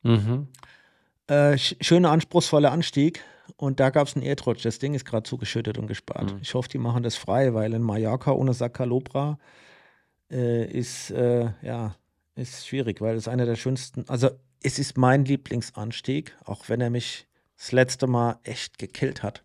Mhm. 0.03 0.49
Äh, 1.27 1.55
sch- 1.55 1.77
schöner, 1.83 2.11
anspruchsvoller 2.11 2.71
Anstieg. 2.73 3.23
Und 3.57 3.79
da 3.81 3.91
gab 3.91 4.07
es 4.09 4.15
einen 4.17 4.25
Erdrutsch. 4.25 4.65
Das 4.65 4.79
Ding 4.79 4.95
ist 4.95 5.05
gerade 5.05 5.23
zugeschüttet 5.29 5.77
und 5.79 5.87
gespart. 5.87 6.33
Mhm. 6.33 6.39
Ich 6.41 6.55
hoffe, 6.55 6.69
die 6.69 6.79
machen 6.79 7.03
das 7.03 7.17
frei, 7.17 7.53
weil 7.55 7.73
in 7.75 7.83
Mallorca 7.83 8.33
ohne 8.33 8.55
Sakalobra 8.55 9.39
äh, 10.31 10.65
ist, 10.67 11.11
äh, 11.11 11.51
ja, 11.63 11.95
ist 12.37 12.67
schwierig, 12.67 13.01
weil 13.01 13.17
es 13.17 13.29
einer 13.29 13.45
der 13.47 13.57
schönsten, 13.57 14.09
also 14.09 14.31
es 14.63 14.79
ist 14.79 14.97
mein 14.97 15.25
Lieblingsanstieg, 15.27 16.35
auch 16.45 16.69
wenn 16.71 16.81
er 16.81 16.89
mich 16.91 17.27
das 17.59 17.73
letzte 17.73 18.07
Mal 18.07 18.39
echt 18.45 18.79
gekillt 18.79 19.23
hat. 19.23 19.45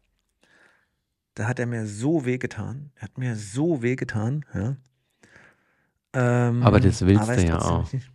Da 1.35 1.47
hat 1.47 1.59
er 1.59 1.65
mir 1.67 1.85
so 1.85 2.25
wehgetan. 2.25 2.91
Er 2.95 3.01
hat 3.03 3.17
mir 3.17 3.35
so 3.35 3.81
wehgetan, 3.81 4.45
ja. 4.53 4.77
Ähm, 6.13 6.63
Aber 6.63 6.79
das 6.79 7.05
willst 7.05 7.21
aber 7.21 7.35
du 7.35 7.43
ja 7.45 7.61
auch. 7.61 7.91
nicht- 7.93 8.09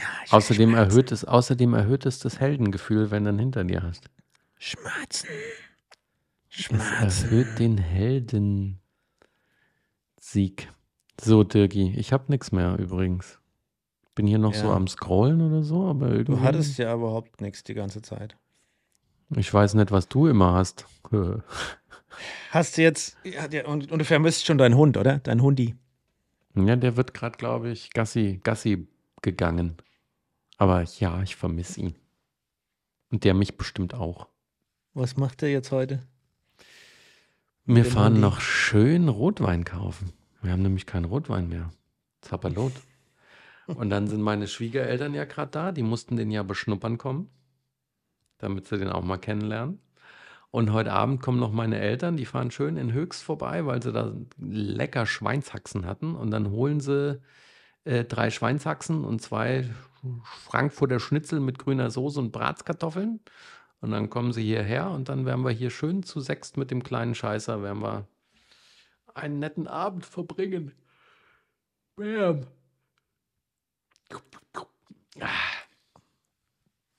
Ja, 0.00 0.36
Außerdem 0.36 0.70
Schmerzen. 0.70 0.90
erhöht, 0.90 1.12
es, 1.12 1.24
außerdem 1.24 1.74
erhöht 1.74 2.06
es 2.06 2.18
das 2.20 2.40
Heldengefühl, 2.40 3.10
wenn 3.10 3.24
du 3.24 3.30
ihn 3.30 3.38
hinter 3.38 3.64
dir 3.64 3.82
hast. 3.82 4.08
Schmerzen. 4.58 5.28
Es 6.50 6.56
Schmerzen. 6.64 7.24
erhöht 7.26 7.58
den 7.58 7.78
Heldensieg. 7.78 8.78
So, 11.20 11.44
Dirki, 11.44 11.94
ich 11.96 12.12
habe 12.12 12.24
nichts 12.28 12.50
mehr 12.52 12.78
übrigens. 12.78 13.38
Bin 14.14 14.26
hier 14.26 14.38
noch 14.38 14.54
so 14.54 14.66
Ja. 14.68 14.74
am 14.74 14.88
Scrollen 14.88 15.40
oder 15.42 15.62
so, 15.62 15.86
aber 15.86 16.08
irgendwie. 16.10 16.32
Du 16.32 16.40
hattest 16.40 16.78
ja 16.78 16.94
überhaupt 16.94 17.40
nichts 17.40 17.62
die 17.62 17.74
ganze 17.74 18.02
Zeit. 18.02 18.36
Ich 19.36 19.52
weiß 19.52 19.74
nicht, 19.74 19.92
was 19.92 20.08
du 20.08 20.26
immer 20.26 20.54
hast. 20.54 20.86
Hast 22.50 22.76
du 22.76 22.82
jetzt, 22.82 23.16
ja, 23.22 23.46
der- 23.48 23.68
und, 23.68 23.92
und 23.92 23.98
du 24.00 24.04
vermisst 24.04 24.44
schon 24.46 24.58
deinen 24.58 24.76
Hund, 24.76 24.96
oder? 24.96 25.18
Dein 25.20 25.40
Hundi. 25.42 25.76
Ja, 26.56 26.74
der 26.74 26.96
wird 26.96 27.14
gerade, 27.14 27.38
glaube 27.38 27.70
ich, 27.70 27.90
Gassi, 27.92 28.40
Gassi 28.42 28.88
gegangen. 29.22 29.76
Aber 30.60 30.82
ja, 30.82 31.22
ich 31.22 31.36
vermisse 31.36 31.80
ihn. 31.80 31.94
Und 33.10 33.24
der 33.24 33.32
mich 33.32 33.56
bestimmt 33.56 33.94
auch. 33.94 34.28
Was 34.92 35.16
macht 35.16 35.42
er 35.42 35.48
jetzt 35.48 35.72
heute? 35.72 36.02
Wir 37.64 37.84
dem 37.84 37.90
fahren 37.90 38.20
noch 38.20 38.42
schön 38.42 39.08
Rotwein 39.08 39.64
kaufen. 39.64 40.12
Wir 40.42 40.52
haben 40.52 40.60
nämlich 40.60 40.84
keinen 40.84 41.06
Rotwein 41.06 41.48
mehr. 41.48 41.70
Zapperlot. 42.20 42.74
Und 43.68 43.88
dann 43.88 44.06
sind 44.06 44.20
meine 44.20 44.46
Schwiegereltern 44.46 45.14
ja 45.14 45.24
gerade 45.24 45.50
da. 45.50 45.72
Die 45.72 45.82
mussten 45.82 46.18
den 46.18 46.30
ja 46.30 46.42
beschnuppern 46.42 46.98
kommen, 46.98 47.30
damit 48.36 48.66
sie 48.66 48.76
den 48.76 48.90
auch 48.90 49.02
mal 49.02 49.16
kennenlernen. 49.16 49.80
Und 50.50 50.74
heute 50.74 50.92
Abend 50.92 51.22
kommen 51.22 51.40
noch 51.40 51.52
meine 51.52 51.78
Eltern. 51.78 52.18
Die 52.18 52.26
fahren 52.26 52.50
schön 52.50 52.76
in 52.76 52.92
Höchst 52.92 53.22
vorbei, 53.22 53.64
weil 53.64 53.82
sie 53.82 53.92
da 53.92 54.12
lecker 54.36 55.06
Schweinshaxen 55.06 55.86
hatten. 55.86 56.14
Und 56.14 56.30
dann 56.32 56.50
holen 56.50 56.80
sie 56.80 57.18
äh, 57.84 58.04
drei 58.04 58.28
Schweinshaxen 58.28 59.06
und 59.06 59.22
zwei 59.22 59.70
Frankfurter 60.22 61.00
Schnitzel 61.00 61.40
mit 61.40 61.58
grüner 61.58 61.90
Soße 61.90 62.18
und 62.18 62.32
Bratkartoffeln. 62.32 63.20
Und 63.80 63.90
dann 63.92 64.10
kommen 64.10 64.32
sie 64.32 64.42
hierher 64.42 64.90
und 64.90 65.08
dann 65.08 65.24
werden 65.24 65.44
wir 65.44 65.52
hier 65.52 65.70
schön 65.70 66.02
zu 66.02 66.20
sechst 66.20 66.56
mit 66.56 66.70
dem 66.70 66.82
kleinen 66.82 67.14
Scheißer, 67.14 67.62
werden 67.62 67.82
wir 67.82 68.06
einen 69.14 69.38
netten 69.38 69.66
Abend 69.66 70.04
verbringen. 70.04 70.72
Bam. 71.96 72.46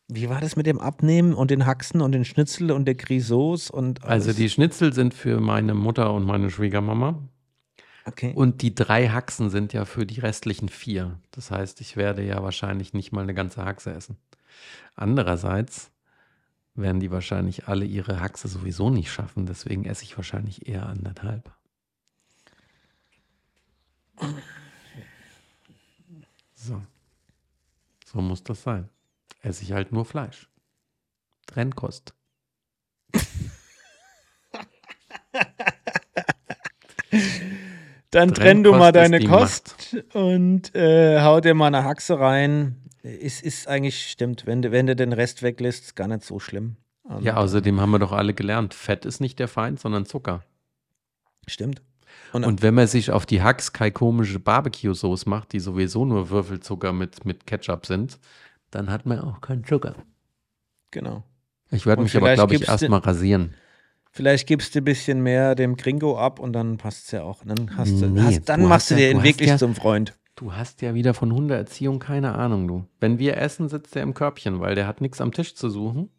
Wie 0.08 0.28
war 0.30 0.42
das 0.42 0.58
mit 0.58 0.66
dem 0.66 0.80
Abnehmen 0.80 1.34
und 1.34 1.52
den 1.52 1.66
Haxen 1.66 2.02
und 2.02 2.12
den 2.12 2.26
Schnitzel 2.26 2.72
und 2.72 2.86
der 2.86 2.96
Grisauce 2.96 3.70
und 3.70 4.04
alles? 4.04 4.28
Also 4.28 4.38
die 4.38 4.50
Schnitzel 4.50 4.92
sind 4.92 5.14
für 5.14 5.40
meine 5.40 5.74
Mutter 5.74 6.14
und 6.14 6.26
meine 6.26 6.50
Schwiegermama. 6.50 7.22
Okay. 8.06 8.34
Und 8.36 8.62
die 8.62 8.76
drei 8.76 9.10
Haxen 9.10 9.50
sind 9.50 9.74
ja 9.74 9.86
für 9.86 10.06
die 10.06 10.20
restlichen 10.20 10.70
vier. 10.70 11.20
Das 11.32 11.52
heißt, 11.52 11.82
ich 11.82 11.98
werde 11.98 12.24
ja 12.24 12.42
wahrscheinlich 12.44 12.94
nicht 12.94 13.12
mal 13.12 13.22
eine 13.22 13.34
ganze 13.34 13.66
Haxe 13.66 13.94
essen. 13.94 14.18
Andererseits 14.96 15.92
werden 16.76 17.00
die 17.00 17.12
wahrscheinlich 17.12 17.68
alle 17.68 17.86
ihre 17.86 18.20
Haxe 18.20 18.48
sowieso 18.48 18.90
nicht 18.90 19.12
schaffen. 19.12 19.46
Deswegen 19.46 19.86
esse 19.86 20.04
ich 20.04 20.18
wahrscheinlich 20.18 20.68
eher 20.68 20.86
anderthalb. 20.86 21.52
So. 26.54 26.82
So 28.06 28.22
muss 28.22 28.44
das 28.44 28.64
sein. 28.64 28.90
Esse 29.42 29.64
ich 29.64 29.72
halt 29.72 29.92
nur 29.92 30.06
Fleisch. 30.06 30.50
Trennkost. 31.48 32.14
Dann 38.12 38.34
trenn 38.34 38.64
du 38.64 38.74
mal 38.74 38.92
deine 38.92 39.24
Kost 39.24 39.96
und 40.14 40.76
äh, 40.76 41.22
hau 41.22 41.40
dir 41.40 41.54
mal 41.54 41.68
eine 41.68 41.84
Haxe 41.84 42.20
rein. 42.20 42.76
Es 43.04 43.42
ist 43.42 43.68
eigentlich, 43.68 44.10
stimmt, 44.10 44.46
wenn 44.46 44.62
du, 44.62 44.72
wenn 44.72 44.86
du 44.86 44.96
den 44.96 45.14
Rest 45.14 45.42
weglässt, 45.42 45.86
ist 45.86 45.96
gar 45.96 46.08
nicht 46.08 46.24
so 46.24 46.40
schlimm. 46.40 46.76
Und, 47.04 47.24
Ja, 47.24 47.38
außerdem 47.38 47.80
haben 47.80 47.92
wir 47.92 48.00
doch 48.00 48.12
alle 48.12 48.34
gelernt, 48.34 48.74
Fett 48.74 49.06
ist 49.06 49.22
nicht 49.22 49.40
der 49.40 49.48
Feind, 49.48 49.80
sondern 49.80 50.06
Zucker. 50.06 50.44
Stimmt. 51.48 51.82
Und, 52.34 52.46
Und 52.46 52.62
wenn 52.62 52.74
man 52.74 52.88
sich 52.88 53.12
auf 53.12 53.26
die 53.26 53.42
Hax 53.42 53.74
keine 53.74 53.92
komische 53.92 54.40
Barbecue-Sauce 54.40 55.26
macht, 55.26 55.54
die 55.54 55.60
sowieso 55.60 56.06
nur 56.06 56.30
Würfelzucker 56.30 56.94
mit, 56.94 57.26
mit 57.26 57.48
Ketchup 57.48 57.86
sind, 57.86 58.20
dann 58.70 58.90
hat 58.90 59.06
man 59.06 59.20
auch 59.20 59.42
keinen 59.42 59.64
Zucker. 59.64 59.96
genau. 60.92 61.24
Ich 61.74 61.86
werde 61.86 62.04
mich 62.04 62.16
aber, 62.18 62.34
glaube 62.34 62.56
ich, 62.56 62.68
erstmal 62.68 63.00
rasieren. 63.00 63.54
Vielleicht 64.14 64.46
gibst 64.48 64.76
du 64.76 64.80
ein 64.80 64.84
bisschen 64.86 65.22
mehr 65.24 65.56
dem 65.56 65.78
Gringo 65.78 66.18
ab 66.20 66.40
und 66.40 66.54
dann 66.54 66.78
passt 66.78 67.06
es 67.06 67.12
ja 67.12 67.24
auch. 67.24 67.44
Dann 67.46 67.78
hast 67.78 68.02
du, 68.02 68.08
Nee, 68.08 68.22
hast, 68.22 68.50
dann 68.50 68.62
du 68.62 68.68
machst 68.68 68.92
du 68.92 68.96
dir 68.96 69.10
ihn 69.12 69.24
wirklich 69.24 69.50
ja- 69.50 69.58
zum 69.58 69.74
Freund. 69.74 70.14
Du 70.36 70.54
hast 70.54 70.82
ja 70.82 70.94
wieder 70.94 71.14
von 71.14 71.32
Hundeerziehung 71.34 72.00
keine 72.00 72.34
Ahnung, 72.36 72.68
du. 72.68 72.86
Wenn 73.00 73.20
wir 73.20 73.38
essen, 73.38 73.70
sitzt 73.70 73.96
er 73.96 74.02
im 74.04 74.14
Körbchen, 74.14 74.60
weil 74.60 74.76
der 74.76 74.88
hat 74.88 75.00
nichts 75.02 75.22
am 75.22 75.32
Tisch 75.32 75.56
zu 75.56 75.70
suchen. 75.70 76.10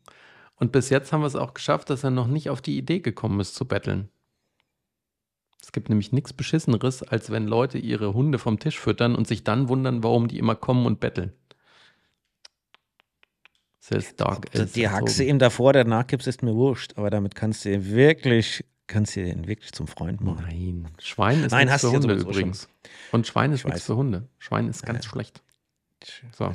Und 0.56 0.70
bis 0.72 0.90
jetzt 0.90 1.12
haben 1.12 1.22
wir 1.22 1.26
es 1.26 1.34
auch 1.36 1.54
geschafft, 1.54 1.90
dass 1.90 2.04
er 2.04 2.10
noch 2.10 2.28
nicht 2.28 2.48
auf 2.48 2.62
die 2.62 2.78
Idee 2.78 3.00
gekommen 3.00 3.40
ist, 3.40 3.54
zu 3.54 3.66
betteln. 3.66 4.08
Es 5.60 5.72
gibt 5.72 5.88
nämlich 5.88 6.12
nichts 6.12 6.32
Beschisseneres, 6.32 7.02
als 7.02 7.30
wenn 7.30 7.46
Leute 7.46 7.78
ihre 7.78 8.14
Hunde 8.14 8.38
vom 8.38 8.58
Tisch 8.58 8.78
füttern 8.78 9.14
und 9.14 9.26
sich 9.26 9.44
dann 9.44 9.68
wundern, 9.68 10.02
warum 10.02 10.28
die 10.28 10.38
immer 10.38 10.54
kommen 10.54 10.86
und 10.86 11.00
betteln. 11.00 11.32
Dog 14.16 14.46
Also 14.52 14.64
is 14.64 14.72
die 14.72 14.88
Haxe 14.88 15.24
ihm 15.24 15.38
davor, 15.38 15.72
danach 15.72 16.06
gibst, 16.06 16.28
ist 16.28 16.42
mir 16.42 16.54
wurscht. 16.54 16.92
Aber 16.96 17.10
damit 17.10 17.34
kannst 17.34 17.64
du 17.64 17.72
ihn 17.72 17.84
wirklich, 17.86 18.64
kannst 18.86 19.16
du 19.16 19.20
ihn 19.20 19.46
wirklich 19.48 19.72
zum 19.72 19.86
Freund 19.88 20.20
machen. 20.20 20.44
Nein, 20.48 20.88
Schwein 20.98 21.42
ist 21.42 21.50
Nein, 21.52 21.66
nichts 21.66 21.82
hast 21.82 21.90
für 21.90 21.96
Hunde 21.96 22.14
übrigens. 22.14 22.68
Und 23.10 23.26
Schwein 23.26 23.52
ist 23.52 23.60
Ich 23.60 23.64
nichts 23.64 23.84
für 23.86 23.96
Hunde. 23.96 24.28
Schwein 24.38 24.68
ist 24.68 24.84
ganz 24.86 25.04
Ja. 25.04 25.10
schlecht. 25.10 25.42
So. 26.36 26.50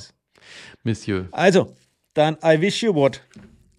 Monsieur. 0.84 1.28
Also, 1.32 1.76
dann 2.14 2.38
I 2.44 2.60
wish 2.62 2.82
you 2.84 2.94
what. 2.94 3.22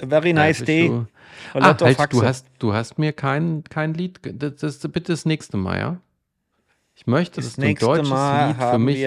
A 0.00 0.06
very 0.06 0.32
nice 0.32 0.62
day. 0.62 0.90
A 0.90 1.58
Ah, 1.58 1.76
halt, 1.80 1.98
Haxe. 1.98 2.08
du 2.20 2.26
hast, 2.26 2.46
du 2.58 2.72
hast 2.74 2.98
mir 2.98 3.12
kein, 3.12 3.64
kein 3.64 3.94
Lied. 3.94 4.20
Das, 4.22 4.56
das 4.56 4.78
bitte 4.92 5.12
das 5.12 5.24
nächste 5.24 5.56
Mal, 5.56 5.78
ja? 5.78 6.00
Ich 6.94 7.06
möchte, 7.06 7.36
das 7.36 7.46
dass 7.46 7.54
du 7.56 7.62
ein 7.62 7.68
nächste 7.68 7.86
deutsches 7.86 8.08
Mal 8.10 8.48
Lied 8.48 8.56
für 8.58 8.78
mich. 8.78 9.06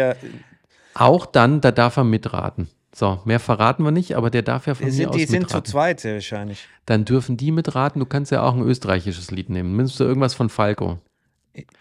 Auch 0.94 1.26
dann, 1.26 1.62
da 1.62 1.72
darf 1.72 1.98
er 1.98 2.04
mitraten. 2.04 2.70
So, 2.94 3.22
mehr 3.24 3.40
verraten 3.40 3.84
wir 3.84 3.92
nicht, 3.92 4.16
aber 4.16 4.30
der 4.30 4.42
darf 4.42 4.68
ja 4.68 4.76
von 4.76 4.86
die 4.86 4.92
mir 4.92 4.98
sind, 4.98 5.08
aus 5.08 5.16
die 5.16 5.26
sind 5.26 5.50
zu 5.50 5.58
mitraten. 5.58 5.72
zweit 5.72 6.00
sehr 6.02 6.16
wahrscheinlich. 6.16 6.68
Dann 6.86 7.06
dürfen 7.06 7.38
die 7.38 7.52
mitraten. 7.52 8.00
Du 8.00 8.06
kannst 8.06 8.32
ja 8.32 8.44
auch 8.44 8.54
ein 8.54 8.62
österreichisches 8.62 9.32
Lied 9.32 9.50
nehmen. 9.50 9.78
Nimmst 9.78 10.00
du 10.00 10.04
irgendwas 10.04 10.34
von 10.34 10.50
Falco? 10.50 11.00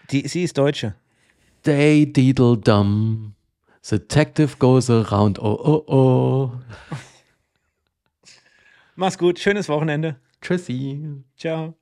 Die, 0.09 0.27
sie 0.27 0.43
ist 0.43 0.57
Deutsche. 0.57 0.95
Day 1.65 2.11
diddle 2.11 2.57
dum. 2.57 3.33
Detective 3.89 4.57
goes 4.57 4.89
around. 4.89 5.39
Oh 5.39 5.59
oh 5.63 5.83
oh. 5.87 6.51
Mach's 8.95 9.17
gut, 9.17 9.39
schönes 9.39 9.67
Wochenende. 9.67 10.17
Tschüssi. 10.41 11.23
Ciao. 11.35 11.75